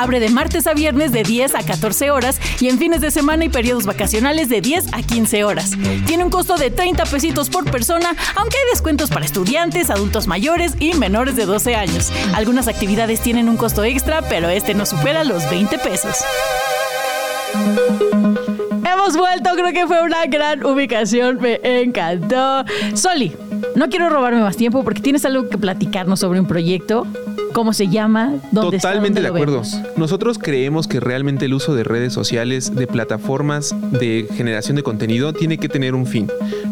Abre 0.00 0.20
de 0.20 0.28
martes 0.28 0.68
a 0.68 0.74
viernes 0.74 1.10
de 1.10 1.24
10 1.24 1.56
a 1.56 1.64
14 1.64 2.12
horas 2.12 2.40
y 2.60 2.68
en 2.68 2.78
fines 2.78 3.00
de 3.00 3.10
semana 3.10 3.44
y 3.44 3.48
periodos 3.48 3.84
vacacionales 3.84 4.48
de 4.48 4.60
10 4.60 4.92
a 4.92 5.02
15 5.02 5.42
horas. 5.42 5.72
Tiene 6.06 6.22
un 6.22 6.30
costo 6.30 6.56
de 6.56 6.70
30 6.70 7.04
pesitos 7.06 7.50
por 7.50 7.68
persona, 7.68 8.14
aunque 8.36 8.56
hay 8.58 8.70
descuentos 8.70 9.10
para 9.10 9.24
estudiantes, 9.24 9.90
adultos 9.90 10.28
mayores 10.28 10.74
y 10.78 10.94
menores 10.94 11.34
de 11.34 11.46
12 11.46 11.74
años. 11.74 12.12
Algunas 12.32 12.68
actividades 12.68 13.20
tienen 13.22 13.48
un 13.48 13.56
costo 13.56 13.82
extra, 13.82 14.22
pero 14.22 14.48
este 14.48 14.72
no 14.72 14.86
supera 14.86 15.24
los 15.24 15.50
20 15.50 15.80
pesos. 15.80 16.14
Hemos 19.08 19.20
vuelto, 19.20 19.50
creo 19.54 19.72
que 19.72 19.86
fue 19.86 20.02
una 20.02 20.26
gran 20.26 20.66
ubicación, 20.66 21.38
me 21.40 21.58
encantó. 21.62 22.62
Soli, 22.92 23.32
no 23.74 23.88
quiero 23.88 24.10
robarme 24.10 24.42
más 24.42 24.58
tiempo 24.58 24.84
porque 24.84 25.00
tienes 25.00 25.24
algo 25.24 25.48
que 25.48 25.56
platicarnos 25.56 26.20
sobre 26.20 26.40
un 26.40 26.46
proyecto. 26.46 27.06
¿Cómo 27.54 27.72
se 27.72 27.88
llama? 27.88 28.34
¿Dónde 28.52 28.76
está? 28.76 28.90
Totalmente 28.90 29.20
¿Dónde 29.20 29.22
de 29.22 29.28
acuerdo. 29.28 29.62
vemos? 29.62 29.80
Nosotros 29.96 30.38
creemos 30.38 30.86
que 30.86 31.00
realmente 31.00 31.46
el 31.46 31.54
uso 31.54 31.74
de 31.74 31.84
redes 31.84 32.12
sociales, 32.12 32.74
de 32.74 32.86
plataformas 32.86 33.74
de 33.92 34.28
generación 34.36 34.76
de 34.76 34.82
contenido, 34.82 35.32
tiene 35.32 35.56
que 35.56 35.70
tener 35.70 35.94
un 35.94 36.04
fin. 36.04 36.28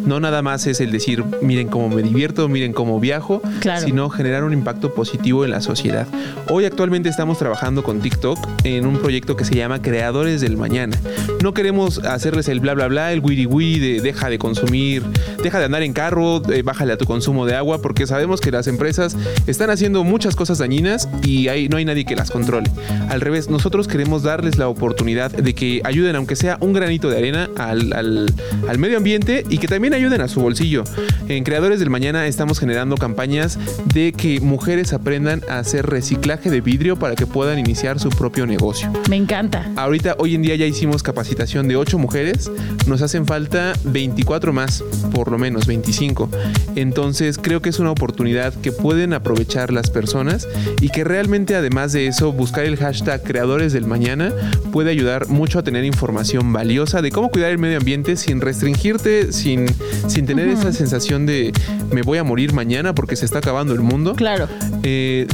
No 0.06 0.20
nada 0.20 0.40
más 0.40 0.66
es 0.66 0.80
el 0.80 0.92
decir, 0.92 1.24
miren 1.42 1.68
cómo 1.68 1.88
me 1.88 2.00
divierto, 2.02 2.48
miren 2.48 2.72
cómo 2.72 3.00
viajo, 3.00 3.42
Claro. 3.60 3.84
sino 3.84 4.08
generar 4.08 4.44
un 4.44 4.52
impacto 4.52 4.94
positivo 4.94 5.44
en 5.44 5.50
la 5.50 5.60
sociedad. 5.60 6.06
Hoy 6.48 6.64
actualmente 6.64 7.08
estamos 7.08 7.38
trabajando 7.38 7.82
con 7.82 8.00
TikTok 8.00 8.38
en 8.64 8.86
un 8.86 8.98
proyecto 8.98 9.36
que 9.36 9.44
se 9.44 9.54
llama 9.56 9.82
Creadores 9.82 10.40
del 10.40 10.56
Mañana. 10.56 10.96
No 11.42 11.52
queremos 11.54 11.98
hacerles 12.04 12.48
el 12.48 12.60
bla 12.60 12.74
bla 12.74 12.86
bla, 12.86 13.12
el 13.12 13.20
wiri 13.20 13.46
wiri 13.46 13.78
de 13.80 14.00
deja 14.00 14.30
de 14.30 14.38
consumir, 14.38 15.02
deja 15.42 15.58
de 15.58 15.64
andar 15.64 15.82
en 15.82 15.92
carro, 15.92 16.40
eh, 16.52 16.62
bájale 16.62 16.92
a 16.92 16.96
tu 16.98 17.04
consumo 17.04 17.44
de 17.44 17.56
agua, 17.56 17.82
porque 17.82 18.06
sabemos 18.06 18.40
que 18.40 18.50
las 18.52 18.68
empresas 18.68 19.16
están 19.48 19.70
haciendo 19.70 20.04
muchas 20.04 20.36
cosas 20.36 20.58
dañinas 20.58 21.08
y 21.24 21.48
hay, 21.48 21.68
no 21.68 21.76
hay 21.78 21.84
nadie 21.84 22.04
que 22.04 22.14
las 22.14 22.30
controle. 22.30 22.70
Al 23.08 23.20
revés, 23.20 23.50
nosotros 23.50 23.88
queremos 23.88 24.22
darles 24.22 24.56
la 24.56 24.68
oportunidad 24.68 25.32
de 25.32 25.54
que 25.54 25.80
ayuden, 25.84 26.14
aunque 26.14 26.36
sea 26.36 26.58
un 26.60 26.72
granito 26.72 27.10
de 27.10 27.18
arena, 27.18 27.50
al, 27.56 27.92
al- 27.92 28.32
al 28.68 28.78
medio 28.78 28.96
ambiente 28.98 29.44
y 29.50 29.58
que 29.58 29.66
también 29.66 29.94
ayuden 29.96 30.20
a 30.20 30.28
su 30.28 30.40
bolsillo. 30.40 30.84
En 31.28 31.44
Creadores 31.44 31.80
del 31.80 31.90
Mañana 31.90 32.26
estamos 32.26 32.58
generando 32.58 32.96
campañas 32.96 33.58
de 33.92 34.12
que 34.12 34.40
mujeres 34.40 34.92
aprendan 34.92 35.42
a 35.48 35.58
hacer 35.58 35.86
reciclaje 35.86 36.50
de 36.50 36.60
vidrio 36.60 36.96
para 36.96 37.16
que 37.16 37.26
puedan 37.26 37.58
iniciar 37.58 37.98
su 37.98 38.10
propio 38.10 38.46
negocio. 38.46 38.92
Me 39.08 39.16
encanta. 39.16 39.70
Ahorita, 39.76 40.16
hoy 40.18 40.34
en 40.34 40.42
día 40.42 40.56
ya 40.56 40.66
hicimos 40.66 41.02
capacitación 41.02 41.68
de 41.68 41.76
8 41.76 41.98
mujeres, 41.98 42.50
nos 42.86 43.02
hacen 43.02 43.26
falta 43.26 43.72
24 43.84 44.52
más, 44.52 44.82
por 45.12 45.30
lo 45.30 45.38
menos 45.38 45.66
25. 45.66 46.30
Entonces 46.76 47.38
creo 47.38 47.60
que 47.60 47.70
es 47.70 47.78
una 47.78 47.90
oportunidad 47.90 48.54
que 48.54 48.72
pueden 48.72 49.12
aprovechar 49.12 49.72
las 49.72 49.90
personas 49.90 50.46
y 50.80 50.90
que 50.90 51.04
realmente 51.04 51.56
además 51.56 51.92
de 51.92 52.06
eso, 52.06 52.32
buscar 52.32 52.64
el 52.64 52.76
hashtag 52.76 53.22
creadores 53.22 53.72
del 53.72 53.86
mañana 53.86 54.32
puede 54.72 54.90
ayudar 54.90 55.28
mucho 55.28 55.58
a 55.58 55.62
tener 55.62 55.84
información 55.84 56.52
valiosa 56.52 57.02
de 57.02 57.10
cómo 57.10 57.30
cuidar 57.30 57.50
el 57.50 57.58
medio 57.58 57.78
ambiente 57.78 58.16
sin 58.16 58.40
restringirte, 58.40 59.32
sin, 59.32 59.66
sin 60.08 60.26
tener 60.26 60.48
esa 60.48 60.72
sensación 60.72 61.26
de 61.26 61.52
me 61.92 62.02
voy 62.02 62.18
a 62.18 62.24
morir 62.24 62.52
mañana 62.52 62.94
porque 62.94 63.16
se 63.16 63.24
está 63.24 63.38
acabando 63.38 63.72
el 63.74 63.80
mundo 63.80 64.14
Claro. 64.14 64.48
eh, 64.82 65.26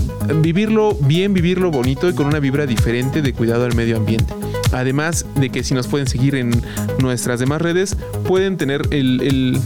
vivirlo 0.42 0.94
bien, 0.94 1.34
vivirlo 1.34 1.70
bonito 1.70 2.08
y 2.08 2.14
con 2.14 2.26
una 2.26 2.40
vibra 2.40 2.66
diferente 2.66 3.22
de 3.22 3.32
cuidado 3.32 3.64
al 3.64 3.74
medio 3.74 3.96
ambiente. 3.96 4.32
Además 4.72 5.26
de 5.34 5.50
que 5.50 5.64
si 5.64 5.74
nos 5.74 5.86
pueden 5.86 6.06
seguir 6.06 6.34
en 6.34 6.50
nuestras 6.98 7.40
demás 7.40 7.60
redes, 7.60 7.96
pueden 8.26 8.56
tener 8.56 8.82
el... 8.90 9.20
el-. 9.20 9.60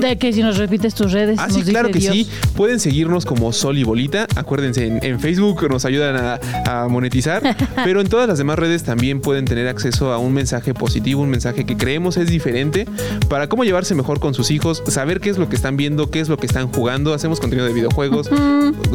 De 0.00 0.16
que 0.18 0.32
si 0.32 0.42
nos 0.42 0.56
repites 0.58 0.94
tus 0.94 1.12
redes. 1.12 1.38
Ah, 1.40 1.48
sí, 1.50 1.62
claro 1.62 1.90
que 1.90 1.98
Dios. 1.98 2.14
sí. 2.14 2.28
Pueden 2.56 2.80
seguirnos 2.80 3.24
como 3.24 3.52
Sol 3.52 3.78
y 3.78 3.84
Bolita. 3.84 4.26
Acuérdense, 4.36 4.86
en, 4.86 4.98
en 5.02 5.20
Facebook 5.20 5.68
nos 5.70 5.84
ayudan 5.84 6.16
a, 6.16 6.40
a 6.84 6.88
monetizar. 6.88 7.56
pero 7.84 8.00
en 8.00 8.08
todas 8.08 8.28
las 8.28 8.38
demás 8.38 8.58
redes 8.58 8.82
también 8.82 9.20
pueden 9.20 9.44
tener 9.44 9.68
acceso 9.68 10.12
a 10.12 10.18
un 10.18 10.32
mensaje 10.32 10.74
positivo, 10.74 11.22
un 11.22 11.30
mensaje 11.30 11.64
que 11.64 11.76
creemos 11.76 12.16
es 12.16 12.28
diferente 12.28 12.86
para 13.28 13.48
cómo 13.48 13.64
llevarse 13.64 13.94
mejor 13.94 14.20
con 14.20 14.34
sus 14.34 14.50
hijos, 14.50 14.82
saber 14.86 15.20
qué 15.20 15.30
es 15.30 15.38
lo 15.38 15.48
que 15.48 15.56
están 15.56 15.76
viendo, 15.76 16.10
qué 16.10 16.20
es 16.20 16.28
lo 16.28 16.36
que 16.36 16.46
están 16.46 16.68
jugando. 16.68 17.14
Hacemos 17.14 17.40
contenido 17.40 17.66
de 17.66 17.72
videojuegos, 17.74 18.28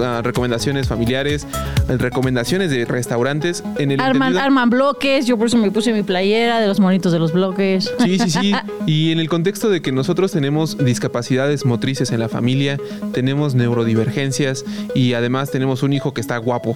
ah, 0.01 0.21
recomendaciones 0.23 0.87
familiares, 0.87 1.47
eh, 1.89 1.97
recomendaciones 1.97 2.71
de 2.71 2.85
restaurantes. 2.85 3.63
En 3.77 3.91
el 3.91 3.99
Arman, 3.99 4.29
entendido- 4.29 4.41
arman 4.45 4.69
bloques, 4.69 5.25
yo 5.27 5.37
por 5.37 5.47
eso 5.47 5.57
me 5.57 5.71
puse 5.71 5.93
mi 5.93 6.03
playera 6.03 6.59
de 6.59 6.67
los 6.67 6.79
monitos 6.79 7.11
de 7.11 7.19
los 7.19 7.31
bloques. 7.33 7.91
Sí, 8.03 8.19
sí, 8.19 8.29
sí. 8.29 8.53
Y 8.87 9.11
en 9.11 9.19
el 9.19 9.29
contexto 9.29 9.69
de 9.69 9.81
que 9.81 9.91
nosotros 9.91 10.31
tenemos 10.31 10.64
discapacidades 10.77 11.65
motrices 11.65 12.11
en 12.11 12.19
la 12.19 12.29
familia, 12.29 12.77
tenemos 13.13 13.55
neurodivergencias 13.55 14.65
y 14.93 15.13
además 15.13 15.51
tenemos 15.51 15.83
un 15.83 15.93
hijo 15.93 16.13
que 16.13 16.21
está 16.21 16.37
guapo. 16.37 16.75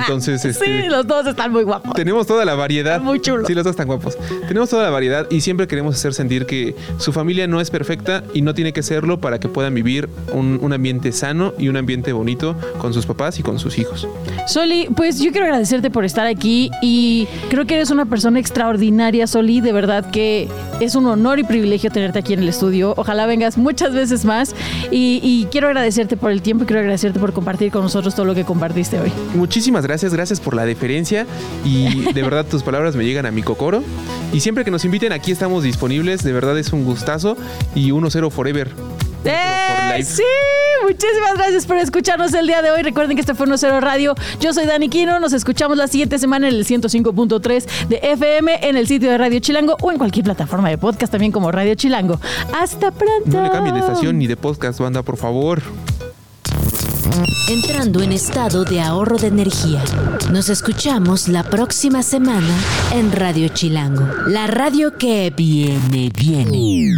Entonces, 0.00 0.44
este, 0.44 0.82
Sí, 0.82 0.88
los 0.88 1.06
dos 1.06 1.26
están 1.26 1.52
muy 1.52 1.62
guapos. 1.62 1.94
tenemos 1.94 2.26
toda 2.26 2.44
la 2.44 2.54
variedad. 2.54 2.94
Están 2.94 3.06
muy 3.06 3.20
chulos. 3.20 3.46
Sí, 3.46 3.54
los 3.54 3.64
dos 3.64 3.70
están 3.70 3.86
guapos. 3.86 4.18
Tenemos 4.46 4.68
toda 4.68 4.82
la 4.82 4.90
variedad 4.90 5.26
y 5.30 5.40
siempre 5.40 5.66
queremos 5.66 5.94
hacer 5.94 6.12
sentir 6.14 6.46
que 6.46 6.74
su 6.98 7.12
familia 7.12 7.46
no 7.46 7.60
es 7.60 7.70
perfecta 7.70 8.22
y 8.34 8.42
no 8.42 8.54
tiene 8.54 8.72
que 8.72 8.82
serlo 8.82 9.20
para 9.20 9.38
que 9.40 9.48
puedan 9.48 9.74
vivir 9.74 10.08
un, 10.32 10.58
un 10.62 10.72
ambiente 10.72 11.12
sano 11.12 11.54
y 11.58 11.68
un 11.68 11.76
ambiente 11.76 12.12
bonito 12.12 12.54
con 12.78 12.92
sus 12.92 13.06
papás 13.06 13.38
y 13.38 13.42
con 13.42 13.58
sus 13.58 13.78
hijos. 13.78 14.06
Soli, 14.46 14.88
pues 14.94 15.20
yo 15.20 15.30
quiero 15.30 15.46
agradecerte 15.46 15.90
por 15.90 16.04
estar 16.04 16.26
aquí 16.26 16.70
y 16.82 17.26
creo 17.48 17.66
que 17.66 17.74
eres 17.74 17.90
una 17.90 18.04
persona 18.06 18.38
extraordinaria, 18.40 19.26
Soli. 19.26 19.60
De 19.60 19.72
verdad 19.72 20.10
que 20.10 20.48
es 20.80 20.94
un 20.94 21.06
honor 21.06 21.38
y 21.38 21.44
privilegio 21.44 21.90
tenerte 21.90 22.18
aquí 22.18 22.34
en 22.34 22.40
el 22.40 22.48
estudio. 22.48 22.94
Ojalá 22.96 23.26
vengas 23.28 23.56
muchas 23.56 23.94
veces 23.94 24.24
más 24.24 24.54
y, 24.90 25.20
y 25.22 25.46
quiero 25.52 25.68
agradecerte 25.68 26.16
por 26.16 26.32
el 26.32 26.42
tiempo 26.42 26.64
y 26.64 26.66
quiero 26.66 26.80
agradecerte 26.80 27.20
por 27.20 27.32
compartir 27.32 27.70
con 27.70 27.82
nosotros 27.82 28.14
todo 28.14 28.26
lo 28.26 28.34
que 28.34 28.44
compartiste 28.44 28.98
hoy. 28.98 29.12
Muchísimas 29.34 29.84
gracias, 29.84 30.12
gracias 30.12 30.40
por 30.40 30.54
la 30.54 30.64
deferencia 30.64 31.26
y 31.64 32.00
de 32.12 32.22
verdad 32.22 32.44
tus 32.44 32.62
palabras 32.62 32.96
me 32.96 33.04
llegan 33.04 33.26
a 33.26 33.30
mi 33.30 33.42
cocoro. 33.42 33.82
Y 34.32 34.40
siempre 34.40 34.64
que 34.64 34.70
nos 34.70 34.84
inviten 34.84 35.12
aquí 35.12 35.32
estamos 35.32 35.62
disponibles, 35.62 36.22
de 36.22 36.32
verdad 36.32 36.58
es 36.58 36.72
un 36.72 36.84
gustazo 36.84 37.36
y 37.74 37.90
1-0 37.90 38.30
forever. 38.30 38.97
¡Eh! 39.24 40.02
Sí, 40.04 40.22
muchísimas 40.84 41.34
gracias 41.36 41.66
por 41.66 41.76
escucharnos 41.76 42.32
el 42.34 42.46
día 42.46 42.62
de 42.62 42.70
hoy. 42.70 42.82
Recuerden 42.82 43.16
que 43.16 43.20
este 43.20 43.34
fue 43.34 43.46
1-0 43.46 43.80
Radio. 43.80 44.14
Yo 44.40 44.52
soy 44.52 44.66
Dani 44.66 44.88
Quino. 44.88 45.18
Nos 45.20 45.32
escuchamos 45.32 45.76
la 45.76 45.88
siguiente 45.88 46.18
semana 46.18 46.48
en 46.48 46.54
el 46.54 46.64
105.3 46.64 47.88
de 47.88 47.96
FM, 48.02 48.68
en 48.68 48.76
el 48.76 48.86
sitio 48.86 49.10
de 49.10 49.18
Radio 49.18 49.40
Chilango 49.40 49.76
o 49.80 49.90
en 49.90 49.98
cualquier 49.98 50.24
plataforma 50.24 50.68
de 50.70 50.78
podcast 50.78 51.10
también 51.10 51.32
como 51.32 51.50
Radio 51.50 51.74
Chilango. 51.74 52.20
Hasta 52.58 52.90
pronto. 52.92 53.26
No 53.26 53.42
le 53.42 53.50
cambien 53.50 53.74
de 53.74 53.80
estación 53.80 54.18
ni 54.18 54.26
de 54.26 54.36
podcast, 54.36 54.78
banda, 54.80 55.02
por 55.02 55.16
favor. 55.16 55.62
entrando 57.48 58.02
en 58.02 58.12
estado 58.12 58.64
de 58.64 58.80
ahorro 58.80 59.16
de 59.16 59.28
energía. 59.28 59.82
Nos 60.30 60.48
escuchamos 60.48 61.28
la 61.28 61.42
próxima 61.42 62.02
semana 62.02 62.54
en 62.92 63.10
Radio 63.12 63.48
Chilango, 63.48 64.06
la 64.26 64.46
radio 64.46 64.96
que 64.96 65.32
viene, 65.34 66.10
viene. 66.14 66.92